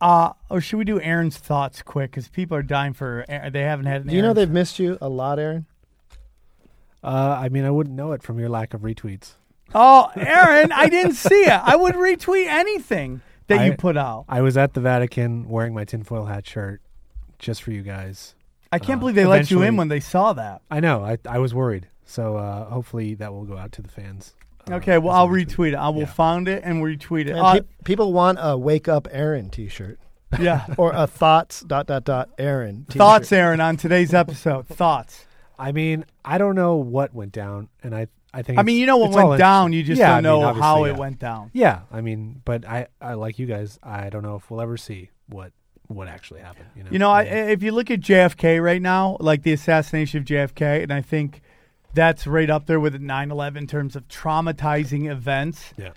Uh, 0.00 0.32
or 0.50 0.60
should 0.60 0.76
we 0.76 0.84
do 0.84 1.00
Aaron's 1.00 1.36
thoughts 1.38 1.82
quick? 1.82 2.10
Because 2.10 2.28
people 2.28 2.56
are 2.56 2.62
dying 2.62 2.92
for. 2.92 3.24
They 3.28 3.62
haven't 3.62 3.86
had. 3.86 4.02
An 4.02 4.08
Do 4.08 4.16
you 4.16 4.22
know 4.22 4.32
they've 4.32 4.50
missed 4.50 4.78
you 4.78 4.98
a 5.00 5.08
lot, 5.08 5.38
Aaron? 5.38 5.66
Uh, 7.02 7.36
I 7.40 7.48
mean, 7.48 7.64
I 7.64 7.70
wouldn't 7.70 7.96
know 7.96 8.12
it 8.12 8.22
from 8.22 8.38
your 8.38 8.48
lack 8.48 8.74
of 8.74 8.82
retweets. 8.82 9.32
Oh, 9.74 10.10
Aaron, 10.14 10.70
I 10.70 10.88
didn't 10.88 11.14
see 11.14 11.42
it. 11.46 11.48
I 11.50 11.74
would 11.74 11.94
retweet 11.94 12.46
anything 12.46 13.22
that 13.48 13.64
you 13.66 13.74
put 13.74 13.96
out. 13.96 14.26
I 14.28 14.40
was 14.42 14.56
at 14.56 14.74
the 14.74 14.80
Vatican 14.80 15.48
wearing 15.48 15.74
my 15.74 15.84
tinfoil 15.84 16.26
hat 16.26 16.46
shirt 16.46 16.80
just 17.38 17.62
for 17.62 17.72
you 17.72 17.82
guys. 17.82 18.34
I 18.70 18.78
can't 18.78 18.98
Uh, 18.98 19.00
believe 19.00 19.14
they 19.16 19.24
let 19.26 19.50
you 19.50 19.62
in 19.62 19.76
when 19.76 19.88
they 19.88 20.00
saw 20.00 20.32
that. 20.34 20.62
I 20.70 20.80
know. 20.80 21.02
I 21.04 21.18
I 21.28 21.38
was 21.38 21.54
worried. 21.54 21.88
So 22.04 22.36
uh, 22.36 22.66
hopefully 22.66 23.14
that 23.14 23.32
will 23.32 23.44
go 23.44 23.56
out 23.56 23.72
to 23.72 23.82
the 23.82 23.88
fans. 23.88 24.34
Okay, 24.70 24.98
well, 24.98 25.14
I'll 25.14 25.28
retweet 25.28 25.68
it. 25.72 25.74
I 25.74 25.88
will 25.88 26.06
find 26.06 26.46
it 26.48 26.62
and 26.64 26.82
retweet 26.82 27.26
it. 27.26 27.34
Man, 27.34 27.38
Uh, 27.44 27.52
pe- 27.54 27.60
people 27.84 28.12
want 28.12 28.38
a 28.40 28.56
"Wake 28.56 28.88
Up 28.88 29.08
Aaron" 29.10 29.50
T-shirt. 29.50 29.98
Yeah. 30.40 30.64
or 30.78 30.92
a 30.94 31.06
thoughts 31.06 31.60
dot 31.62 31.86
dot 31.86 32.04
dot 32.04 32.30
Aaron. 32.38 32.84
T-shirt. 32.88 32.98
thoughts, 32.98 33.32
Aaron, 33.32 33.60
on 33.60 33.76
today's 33.76 34.14
episode. 34.14 34.66
Thoughts. 34.68 35.26
I 35.58 35.72
mean, 35.72 36.04
I 36.24 36.38
don't 36.38 36.54
know 36.54 36.76
what 36.76 37.12
went 37.14 37.32
down, 37.32 37.68
and 37.82 37.94
I 37.94 38.06
I 38.34 38.42
think 38.42 38.58
I 38.58 38.62
mean, 38.62 38.76
it's- 38.76 38.80
you 38.80 38.86
know 38.86 38.96
what 38.98 39.08
it's 39.08 39.16
all 39.16 39.28
went 39.30 39.38
down, 39.40 39.72
you 39.74 39.82
just 39.82 39.98
Yeah, 39.98 40.08
don't 40.08 40.12
I 40.12 40.16
mean, 40.16 40.40
know 40.40 40.46
obviously, 40.48 40.62
how 40.66 40.84
it 40.86 40.96
went 40.96 41.18
down. 41.18 41.50
Yeah, 41.52 41.80
I 41.92 42.00
mean, 42.00 42.40
but 42.44 42.66
I 42.66 42.86
I 43.00 43.14
like 43.14 43.38
you 43.38 43.46
guys. 43.46 43.78
I 43.82 44.08
don't 44.10 44.22
know 44.22 44.36
if 44.36 44.50
we'll 44.50 44.60
ever 44.62 44.76
see 44.76 45.10
what 45.28 45.52
what 45.88 46.08
actually 46.08 46.40
happened. 46.40 46.68
You 46.74 46.84
know, 46.84 46.90
You 46.92 46.98
know, 46.98 47.10
I, 47.10 47.22
if 47.24 47.62
you 47.62 47.72
look 47.72 47.90
at 47.90 48.00
JFK 48.00 48.62
right 48.62 48.80
now, 48.80 49.16
like 49.20 49.42
the 49.42 49.52
assassination 49.52 50.18
of 50.20 50.24
JFK, 50.24 50.82
and 50.84 50.90
I 50.92 51.02
think 51.02 51.42
that's 51.94 52.26
right 52.26 52.48
up 52.50 52.66
there 52.66 52.80
with 52.80 53.00
9 53.00 53.30
11 53.30 53.62
in 53.62 53.66
terms 53.66 53.96
of 53.96 54.08
traumatizing 54.08 55.10
events. 55.10 55.72
Yeah. 55.76 55.90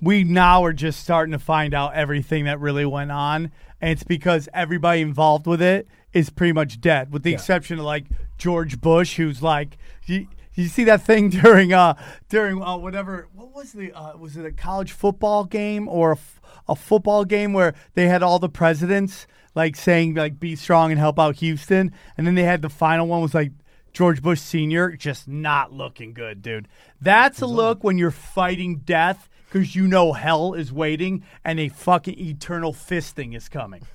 We 0.00 0.24
now 0.24 0.64
are 0.64 0.72
just 0.72 1.00
starting 1.00 1.32
to 1.32 1.38
find 1.38 1.74
out 1.74 1.94
everything 1.94 2.44
that 2.46 2.58
really 2.60 2.84
went 2.86 3.12
on. 3.12 3.52
And 3.80 3.90
it's 3.90 4.02
because 4.02 4.48
everybody 4.52 5.00
involved 5.00 5.46
with 5.46 5.62
it 5.62 5.86
is 6.12 6.28
pretty 6.30 6.52
much 6.52 6.80
dead, 6.80 7.12
with 7.12 7.22
the 7.22 7.30
Yeah. 7.30 7.36
exception 7.36 7.78
of 7.78 7.84
like 7.84 8.06
George 8.38 8.80
Bush, 8.80 9.16
who's 9.16 9.42
like, 9.42 9.76
he, 10.00 10.28
you 10.54 10.66
see 10.68 10.84
that 10.84 11.02
thing 11.02 11.28
during 11.30 11.72
uh 11.72 11.94
during 12.28 12.60
uh, 12.62 12.76
whatever 12.76 13.28
what 13.34 13.54
was 13.54 13.72
the 13.72 13.92
uh, 13.92 14.16
was 14.16 14.36
it 14.36 14.44
a 14.44 14.52
college 14.52 14.92
football 14.92 15.44
game 15.44 15.88
or 15.88 16.10
a, 16.12 16.16
f- 16.16 16.40
a 16.68 16.74
football 16.76 17.24
game 17.24 17.52
where 17.52 17.74
they 17.94 18.08
had 18.08 18.22
all 18.22 18.38
the 18.38 18.48
presidents 18.48 19.26
like 19.54 19.76
saying 19.76 20.14
like 20.14 20.38
be 20.40 20.54
strong 20.56 20.90
and 20.90 20.98
help 20.98 21.18
out 21.18 21.36
Houston, 21.36 21.92
and 22.18 22.26
then 22.26 22.34
they 22.34 22.42
had 22.42 22.60
the 22.62 22.68
final 22.68 23.06
one 23.06 23.22
was 23.22 23.34
like 23.34 23.52
George 23.92 24.22
Bush 24.22 24.40
Senior, 24.40 24.92
just 24.92 25.28
not 25.28 25.72
looking 25.72 26.14
good, 26.14 26.42
dude. 26.42 26.68
That's 27.00 27.40
a 27.40 27.46
look 27.46 27.84
when 27.84 27.98
you're 27.98 28.10
fighting 28.10 28.78
death 28.78 29.28
because 29.50 29.76
you 29.76 29.86
know 29.86 30.14
hell 30.14 30.54
is 30.54 30.72
waiting 30.72 31.24
and 31.44 31.60
a 31.60 31.68
fucking 31.68 32.18
eternal 32.18 32.72
fisting 32.72 33.36
is 33.36 33.48
coming. 33.50 33.86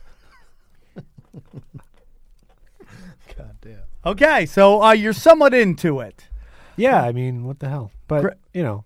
God 3.35 3.57
damn. 3.61 3.81
Okay, 4.05 4.45
so 4.45 4.83
uh, 4.83 4.91
you're 4.91 5.13
somewhat 5.13 5.53
into 5.53 5.99
it. 5.99 6.29
Yeah, 6.75 7.01
I 7.01 7.11
mean, 7.11 7.43
what 7.43 7.59
the 7.59 7.69
hell? 7.69 7.91
But 8.07 8.21
Gr- 8.21 8.29
you 8.53 8.63
know, 8.63 8.85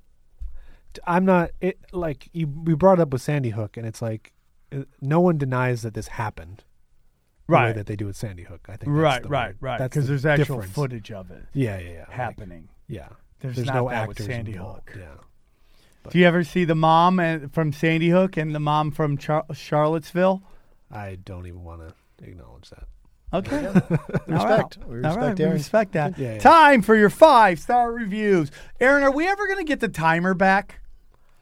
t- 0.93 1.01
I'm 1.05 1.25
not. 1.25 1.51
It 1.59 1.79
like 1.91 2.29
you. 2.31 2.47
We 2.47 2.73
brought 2.73 2.99
it 2.99 3.01
up 3.01 3.11
with 3.11 3.21
Sandy 3.21 3.49
Hook, 3.49 3.75
and 3.77 3.85
it's 3.85 4.01
like 4.01 4.31
uh, 4.71 4.83
no 5.01 5.19
one 5.19 5.37
denies 5.37 5.81
that 5.81 5.93
this 5.93 6.07
happened. 6.07 6.63
The 7.51 7.57
way 7.57 7.63
Right. 7.67 7.75
that 7.75 7.85
they 7.85 7.95
do 7.95 8.05
with 8.07 8.15
Sandy 8.15 8.43
Hook. 8.43 8.61
I 8.67 8.71
think. 8.77 8.81
that's 8.81 8.89
Right, 8.89 9.29
right, 9.29 9.55
right. 9.61 9.77
Because 9.79 10.05
the 10.05 10.11
there's 10.13 10.25
actual 10.25 10.55
difference. 10.57 10.73
footage 10.73 11.11
of 11.11 11.29
it. 11.31 11.43
Yeah, 11.53 11.77
yeah, 11.79 11.89
yeah. 11.89 11.99
like, 11.99 12.09
Happening. 12.09 12.69
yeah. 12.87 13.09
There's, 13.39 13.55
There's 13.55 13.67
no 13.67 13.89
that 13.89 14.07
with 14.07 14.23
Sandy 14.23 14.53
involved, 14.53 14.89
Hook. 14.89 14.99
Yeah. 15.01 16.09
Do 16.11 16.17
you 16.19 16.25
ever 16.25 16.43
see 16.43 16.63
the 16.65 16.75
mom 16.75 17.19
and, 17.19 17.51
from 17.53 17.73
Sandy 17.73 18.09
Hook 18.09 18.37
and 18.37 18.53
the 18.55 18.59
mom 18.59 18.91
from 18.91 19.17
Char- 19.17 19.45
Charlottesville? 19.53 20.41
I 20.91 21.17
don't 21.23 21.45
even 21.47 21.63
want 21.63 21.81
to 21.81 21.93
acknowledge 22.27 22.69
that. 22.69 22.83
Okay. 23.33 23.65
Respect. 24.27 24.77
All 24.83 24.89
We 24.89 24.95
right. 24.99 25.05
Respect 25.05 25.17
right. 25.17 25.39
We 25.39 25.45
respect 25.45 25.91
that. 25.93 26.17
Yeah, 26.17 26.33
yeah. 26.33 26.39
Time 26.39 26.81
for 26.81 26.95
your 26.95 27.09
five 27.09 27.59
star 27.59 27.91
reviews. 27.91 28.51
Aaron, 28.79 29.03
are 29.03 29.11
we 29.11 29.27
ever 29.27 29.45
going 29.47 29.59
to 29.59 29.63
get 29.63 29.79
the 29.79 29.87
timer 29.87 30.33
back? 30.33 30.81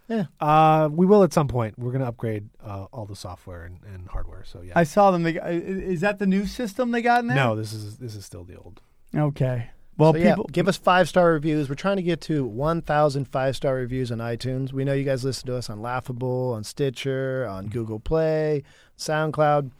Yeah. 0.09 0.25
Uh, 0.39 0.89
we 0.91 1.05
will 1.05 1.23
at 1.23 1.31
some 1.31 1.47
point. 1.47 1.77
We're 1.77 1.91
going 1.91 2.01
to 2.01 2.07
upgrade 2.07 2.49
uh, 2.63 2.85
all 2.91 3.05
the 3.05 3.15
software 3.15 3.63
and, 3.63 3.77
and 3.93 4.07
hardware. 4.07 4.43
So 4.43 4.61
yeah. 4.61 4.73
I 4.75 4.83
saw 4.83 5.11
them. 5.11 5.23
They, 5.23 5.33
got- 5.33 5.45
i- 5.45 5.49
is 5.51 6.01
that 6.01 6.17
the 6.19 6.25
new 6.27 6.45
system 6.47 6.91
they 6.91 7.01
got 7.03 7.21
in 7.21 7.27
there? 7.27 7.35
no, 7.37 7.55
this 7.55 7.71
is 7.73 7.97
this 7.97 8.15
is 8.15 8.25
still 8.25 8.43
the 8.43 8.55
old. 8.57 8.81
Okay. 9.15 9.69
Well, 9.97 10.13
so, 10.13 10.17
yeah, 10.19 10.31
people. 10.35 10.49
give 10.51 10.67
us 10.69 10.77
five 10.77 11.09
star 11.09 11.31
reviews. 11.33 11.67
We're 11.69 11.75
trying 11.75 11.97
to 11.97 12.01
get 12.01 12.21
to 12.21 12.45
1,000 12.45 13.25
five 13.25 13.55
star 13.55 13.75
reviews 13.75 14.11
on 14.13 14.19
iTunes. 14.19 14.71
We 14.73 14.83
know 14.85 14.93
you 14.93 15.03
guys 15.03 15.23
listen 15.25 15.45
to 15.47 15.55
us 15.57 15.69
on 15.69 15.81
Laughable, 15.81 16.53
on 16.55 16.63
Stitcher, 16.63 17.45
on 17.47 17.65
Mm-hmm. 17.65 17.73
Google 17.73 17.99
Play, 17.99 18.63
SoundCloud. 18.97 19.71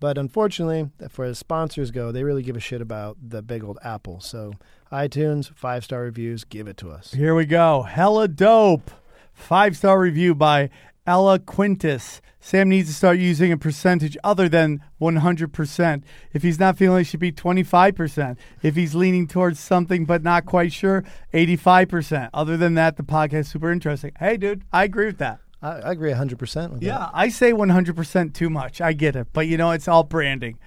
But 0.00 0.18
unfortunately, 0.18 0.90
for 1.08 1.24
as 1.24 1.38
sponsors 1.38 1.90
go, 1.90 2.12
they 2.12 2.22
really 2.24 2.42
give 2.42 2.56
a 2.56 2.60
shit 2.60 2.80
about 2.82 3.16
the 3.22 3.40
big 3.42 3.64
old 3.64 3.78
Apple. 3.82 4.20
So, 4.20 4.52
iTunes, 4.92 5.50
five 5.54 5.84
star 5.84 6.02
reviews, 6.02 6.44
give 6.44 6.68
it 6.68 6.76
to 6.78 6.90
us. 6.90 7.12
Here 7.12 7.34
we 7.34 7.44
go. 7.46 7.82
Hella 7.82 8.28
dope. 8.28 8.90
Five 9.36 9.76
star 9.76 10.00
review 10.00 10.34
by 10.34 10.70
Ella 11.06 11.38
Quintus. 11.38 12.20
Sam 12.40 12.68
needs 12.68 12.88
to 12.88 12.94
start 12.94 13.18
using 13.18 13.52
a 13.52 13.56
percentage 13.56 14.16
other 14.24 14.48
than 14.48 14.80
100%. 15.00 16.02
If 16.32 16.42
he's 16.42 16.58
not 16.60 16.76
feeling 16.78 17.00
it, 17.00 17.04
should 17.04 17.20
be 17.20 17.32
25%. 17.32 18.36
If 18.62 18.76
he's 18.76 18.94
leaning 18.94 19.26
towards 19.26 19.58
something 19.60 20.04
but 20.04 20.22
not 20.22 20.46
quite 20.46 20.72
sure, 20.72 21.04
85%. 21.34 22.30
Other 22.32 22.56
than 22.56 22.74
that, 22.74 22.96
the 22.96 23.02
podcast 23.02 23.40
is 23.40 23.48
super 23.48 23.70
interesting. 23.70 24.12
Hey, 24.18 24.36
dude, 24.36 24.62
I 24.72 24.84
agree 24.84 25.06
with 25.06 25.18
that. 25.18 25.40
I, 25.60 25.72
I 25.72 25.92
agree 25.92 26.12
100% 26.12 26.70
with 26.70 26.82
Yeah, 26.82 26.98
that. 26.98 27.10
I 27.12 27.28
say 27.28 27.52
100% 27.52 28.32
too 28.34 28.48
much. 28.50 28.80
I 28.80 28.92
get 28.92 29.16
it. 29.16 29.26
But 29.32 29.48
you 29.48 29.56
know, 29.56 29.72
it's 29.72 29.88
all 29.88 30.04
branding. 30.04 30.58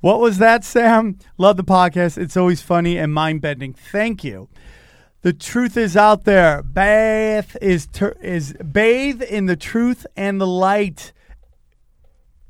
What 0.00 0.20
was 0.20 0.38
that, 0.38 0.64
Sam? 0.64 1.18
Love 1.38 1.56
the 1.56 1.64
podcast. 1.64 2.18
It's 2.18 2.36
always 2.36 2.60
funny 2.60 2.96
and 2.98 3.12
mind 3.14 3.40
bending. 3.40 3.72
Thank 3.74 4.24
you. 4.24 4.48
The 5.22 5.32
truth 5.34 5.76
is 5.76 5.96
out 5.96 6.24
there. 6.24 6.62
Bathe 6.62 7.54
is 7.60 7.86
ter- 7.86 8.16
is 8.22 8.54
bathe 8.54 9.20
in 9.20 9.46
the 9.46 9.56
truth 9.56 10.06
and 10.16 10.40
the 10.40 10.46
light. 10.46 11.12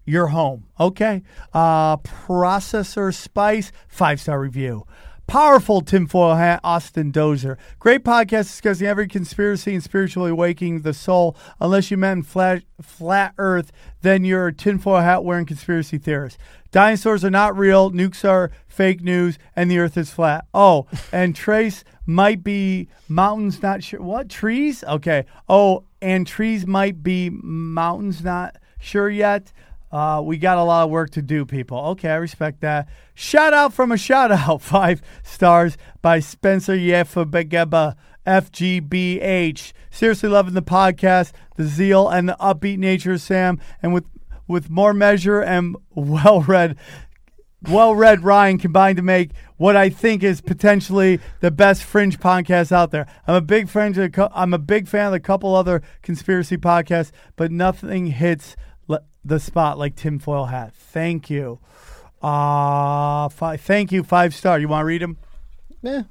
Your 0.04 0.28
home, 0.28 0.66
okay? 0.78 1.22
Uh, 1.52 1.96
processor 1.98 3.14
Spice 3.14 3.70
five 3.88 4.20
star 4.20 4.40
review. 4.40 4.86
Powerful 5.30 5.80
tinfoil 5.80 6.34
hat, 6.34 6.58
Austin 6.64 7.12
Dozer. 7.12 7.56
Great 7.78 8.02
podcast 8.02 8.48
discussing 8.48 8.88
every 8.88 9.06
conspiracy 9.06 9.72
and 9.74 9.80
spiritually 9.80 10.32
waking 10.32 10.80
the 10.80 10.92
soul. 10.92 11.36
Unless 11.60 11.92
you 11.92 11.96
meant 11.96 12.26
flat, 12.26 12.64
flat 12.82 13.34
Earth, 13.38 13.70
then 14.02 14.24
you're 14.24 14.48
a 14.48 14.52
tinfoil 14.52 15.02
hat 15.02 15.22
wearing 15.22 15.46
conspiracy 15.46 15.98
theorist. 15.98 16.36
Dinosaurs 16.72 17.24
are 17.24 17.30
not 17.30 17.56
real, 17.56 17.92
nukes 17.92 18.28
are 18.28 18.50
fake 18.66 19.02
news, 19.02 19.38
and 19.54 19.70
the 19.70 19.78
Earth 19.78 19.96
is 19.96 20.10
flat. 20.10 20.46
Oh, 20.52 20.88
and 21.12 21.36
Trace 21.36 21.84
might 22.06 22.42
be 22.42 22.88
mountains, 23.08 23.62
not 23.62 23.84
sure. 23.84 24.02
What? 24.02 24.28
Trees? 24.28 24.82
Okay. 24.82 25.26
Oh, 25.48 25.84
and 26.02 26.26
trees 26.26 26.66
might 26.66 27.04
be 27.04 27.30
mountains, 27.30 28.24
not 28.24 28.56
sure 28.80 29.08
yet. 29.08 29.52
Uh, 29.90 30.22
we 30.24 30.38
got 30.38 30.56
a 30.56 30.62
lot 30.62 30.84
of 30.84 30.90
work 30.90 31.10
to 31.10 31.22
do, 31.22 31.44
people. 31.44 31.78
Okay, 31.78 32.10
I 32.10 32.16
respect 32.16 32.60
that. 32.60 32.88
Shout 33.14 33.52
out 33.52 33.72
from 33.72 33.90
a 33.90 33.96
shout 33.96 34.30
out, 34.30 34.62
five 34.62 35.02
stars 35.22 35.76
by 36.00 36.20
Spencer 36.20 36.76
Yefabegeba, 36.76 37.96
FGBH. 38.26 39.72
Seriously 39.90 40.28
loving 40.28 40.54
the 40.54 40.62
podcast, 40.62 41.32
the 41.56 41.64
zeal, 41.64 42.08
and 42.08 42.28
the 42.28 42.36
upbeat 42.40 42.78
nature 42.78 43.12
of 43.12 43.20
Sam, 43.20 43.58
and 43.82 43.92
with 43.92 44.06
with 44.46 44.68
more 44.70 44.92
measure 44.92 45.40
and 45.40 45.76
well 45.94 46.42
read. 46.42 46.76
Well 47.68 47.94
read 47.94 48.24
Ryan 48.24 48.56
combined 48.56 48.96
to 48.96 49.02
make 49.02 49.32
what 49.58 49.76
I 49.76 49.90
think 49.90 50.22
is 50.22 50.40
potentially 50.40 51.20
the 51.40 51.50
best 51.50 51.82
fringe 51.82 52.18
podcast 52.18 52.72
out 52.72 52.90
there. 52.90 53.06
I'm 53.26 53.34
a 53.34 53.42
big 53.42 53.68
of 53.76 54.30
I'm 54.34 54.54
a 54.54 54.58
big 54.58 54.88
fan 54.88 55.08
of 55.08 55.12
a 55.12 55.20
couple 55.20 55.54
other 55.54 55.82
conspiracy 56.00 56.56
podcasts, 56.56 57.10
but 57.36 57.52
nothing 57.52 58.06
hits 58.06 58.56
the 59.24 59.40
spot 59.40 59.78
like 59.78 59.96
tinfoil 59.96 60.46
hat. 60.46 60.74
Thank 60.74 61.30
you. 61.30 61.58
Uh, 62.22 63.28
fi- 63.28 63.56
thank 63.56 63.92
you, 63.92 64.02
five 64.02 64.34
star. 64.34 64.58
You 64.58 64.68
want 64.68 64.82
to 64.82 64.86
read 64.86 65.02
them? 65.02 65.16
Yeah. 65.82 66.02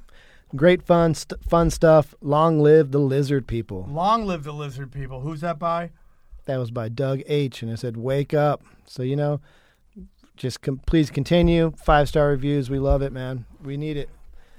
Great 0.56 0.82
fun, 0.82 1.14
st- 1.14 1.42
fun 1.44 1.70
stuff. 1.70 2.14
Long 2.20 2.58
live 2.60 2.90
the 2.90 2.98
lizard 2.98 3.46
people. 3.46 3.86
Long 3.88 4.26
live 4.26 4.42
the 4.42 4.52
lizard 4.52 4.90
people. 4.90 5.20
Who's 5.20 5.40
that 5.42 5.58
by? 5.60 5.90
That 6.46 6.56
was 6.56 6.72
by 6.72 6.88
Doug 6.88 7.22
H. 7.26 7.62
And 7.62 7.70
it 7.70 7.78
said, 7.78 7.96
Wake 7.96 8.34
up. 8.34 8.62
So, 8.84 9.04
you 9.04 9.14
know, 9.14 9.40
just 10.36 10.60
com- 10.62 10.80
please 10.86 11.10
continue. 11.10 11.72
Five 11.76 12.08
star 12.08 12.28
reviews. 12.28 12.68
We 12.68 12.80
love 12.80 13.02
it, 13.02 13.12
man. 13.12 13.44
We 13.62 13.76
need 13.76 13.96
it. 13.96 14.08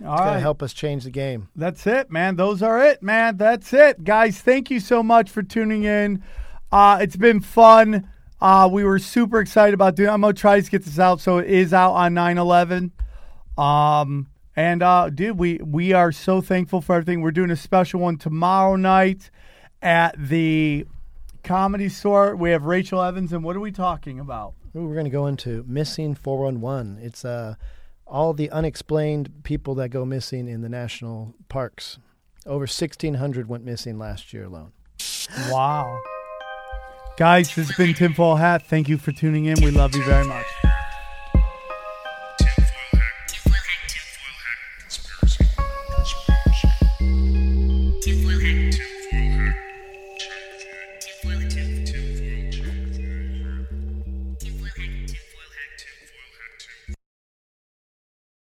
All 0.06 0.14
it's 0.14 0.22
right. 0.22 0.34
to 0.36 0.40
help 0.40 0.64
us 0.64 0.74
change 0.74 1.04
the 1.04 1.10
game. 1.12 1.50
That's 1.56 1.86
it, 1.86 2.10
man. 2.10 2.38
Those 2.38 2.64
are 2.64 2.82
it, 2.82 3.04
man. 3.04 3.36
That's 3.36 3.74
it, 3.74 4.04
guys. 4.06 4.40
Thank 4.40 4.72
you 4.72 4.80
so 4.80 5.04
much 5.04 5.30
for 5.30 5.44
tuning 5.44 5.84
in. 5.84 6.24
Uh, 6.72 7.00
it's 7.02 7.18
been 7.18 7.42
fun. 7.42 8.10
Uh, 8.42 8.68
we 8.72 8.84
were 8.84 9.00
super 9.00 9.40
excited 9.40 9.74
about 9.74 9.96
doing. 9.96 10.10
I'm 10.10 10.22
gonna 10.22 10.34
try 10.34 10.60
to 10.60 10.70
get 10.70 10.84
this 10.84 10.98
out 10.98 11.22
so 11.22 11.38
it 11.38 11.48
is 11.48 11.74
out 11.74 11.94
on 11.94 12.14
9/11. 12.14 12.92
Um, 13.58 14.28
and 14.56 14.82
uh, 14.82 15.10
dude, 15.10 15.38
we 15.38 15.60
we 15.64 15.94
are 15.94 16.12
so 16.12 16.42
thankful 16.42 16.82
for 16.82 16.96
everything. 16.96 17.22
We're 17.22 17.32
doing 17.32 17.52
a 17.52 17.56
special 17.56 18.00
one 18.00 18.18
tomorrow 18.18 18.76
night 18.76 19.30
at 19.82 20.16
the 20.18 20.86
comedy 21.44 21.90
store. 21.90 22.36
We 22.36 22.52
have 22.52 22.66
Rachel 22.66 23.02
Evans, 23.02 23.32
and 23.32 23.44
what 23.44 23.56
are 23.56 23.60
we 23.60 23.72
talking 23.72 24.20
about? 24.20 24.54
Ooh, 24.76 24.86
we're 24.86 24.94
going 24.94 25.06
to 25.06 25.12
go 25.12 25.28
into 25.28 25.64
missing 25.68 26.16
411. 26.16 27.00
It's 27.02 27.26
uh, 27.26 27.56
all 28.08 28.34
the 28.34 28.50
unexplained 28.52 29.44
people 29.44 29.76
that 29.76 29.90
go 29.90 30.06
missing 30.06 30.48
in 30.48 30.62
the 30.62 30.70
national 30.70 31.36
parks. 31.50 31.98
Over 32.46 32.62
1,600 32.62 33.48
went 33.48 33.64
missing 33.66 34.00
last 34.00 34.34
year 34.34 34.46
alone. 34.46 34.72
Wow. 35.50 36.00
Guys, 37.22 37.54
this 37.54 37.68
has 37.68 37.78
been 37.78 37.94
Tinfoil 37.94 38.36
Hat. 38.36 38.64
Thank 38.64 38.90
you 38.90 38.98
for 38.98 39.12
tuning 39.12 39.46
in. 39.46 39.64
We 39.64 39.70
love 39.70 39.96
you 39.96 40.04
very 40.06 40.26
much. 40.26 40.71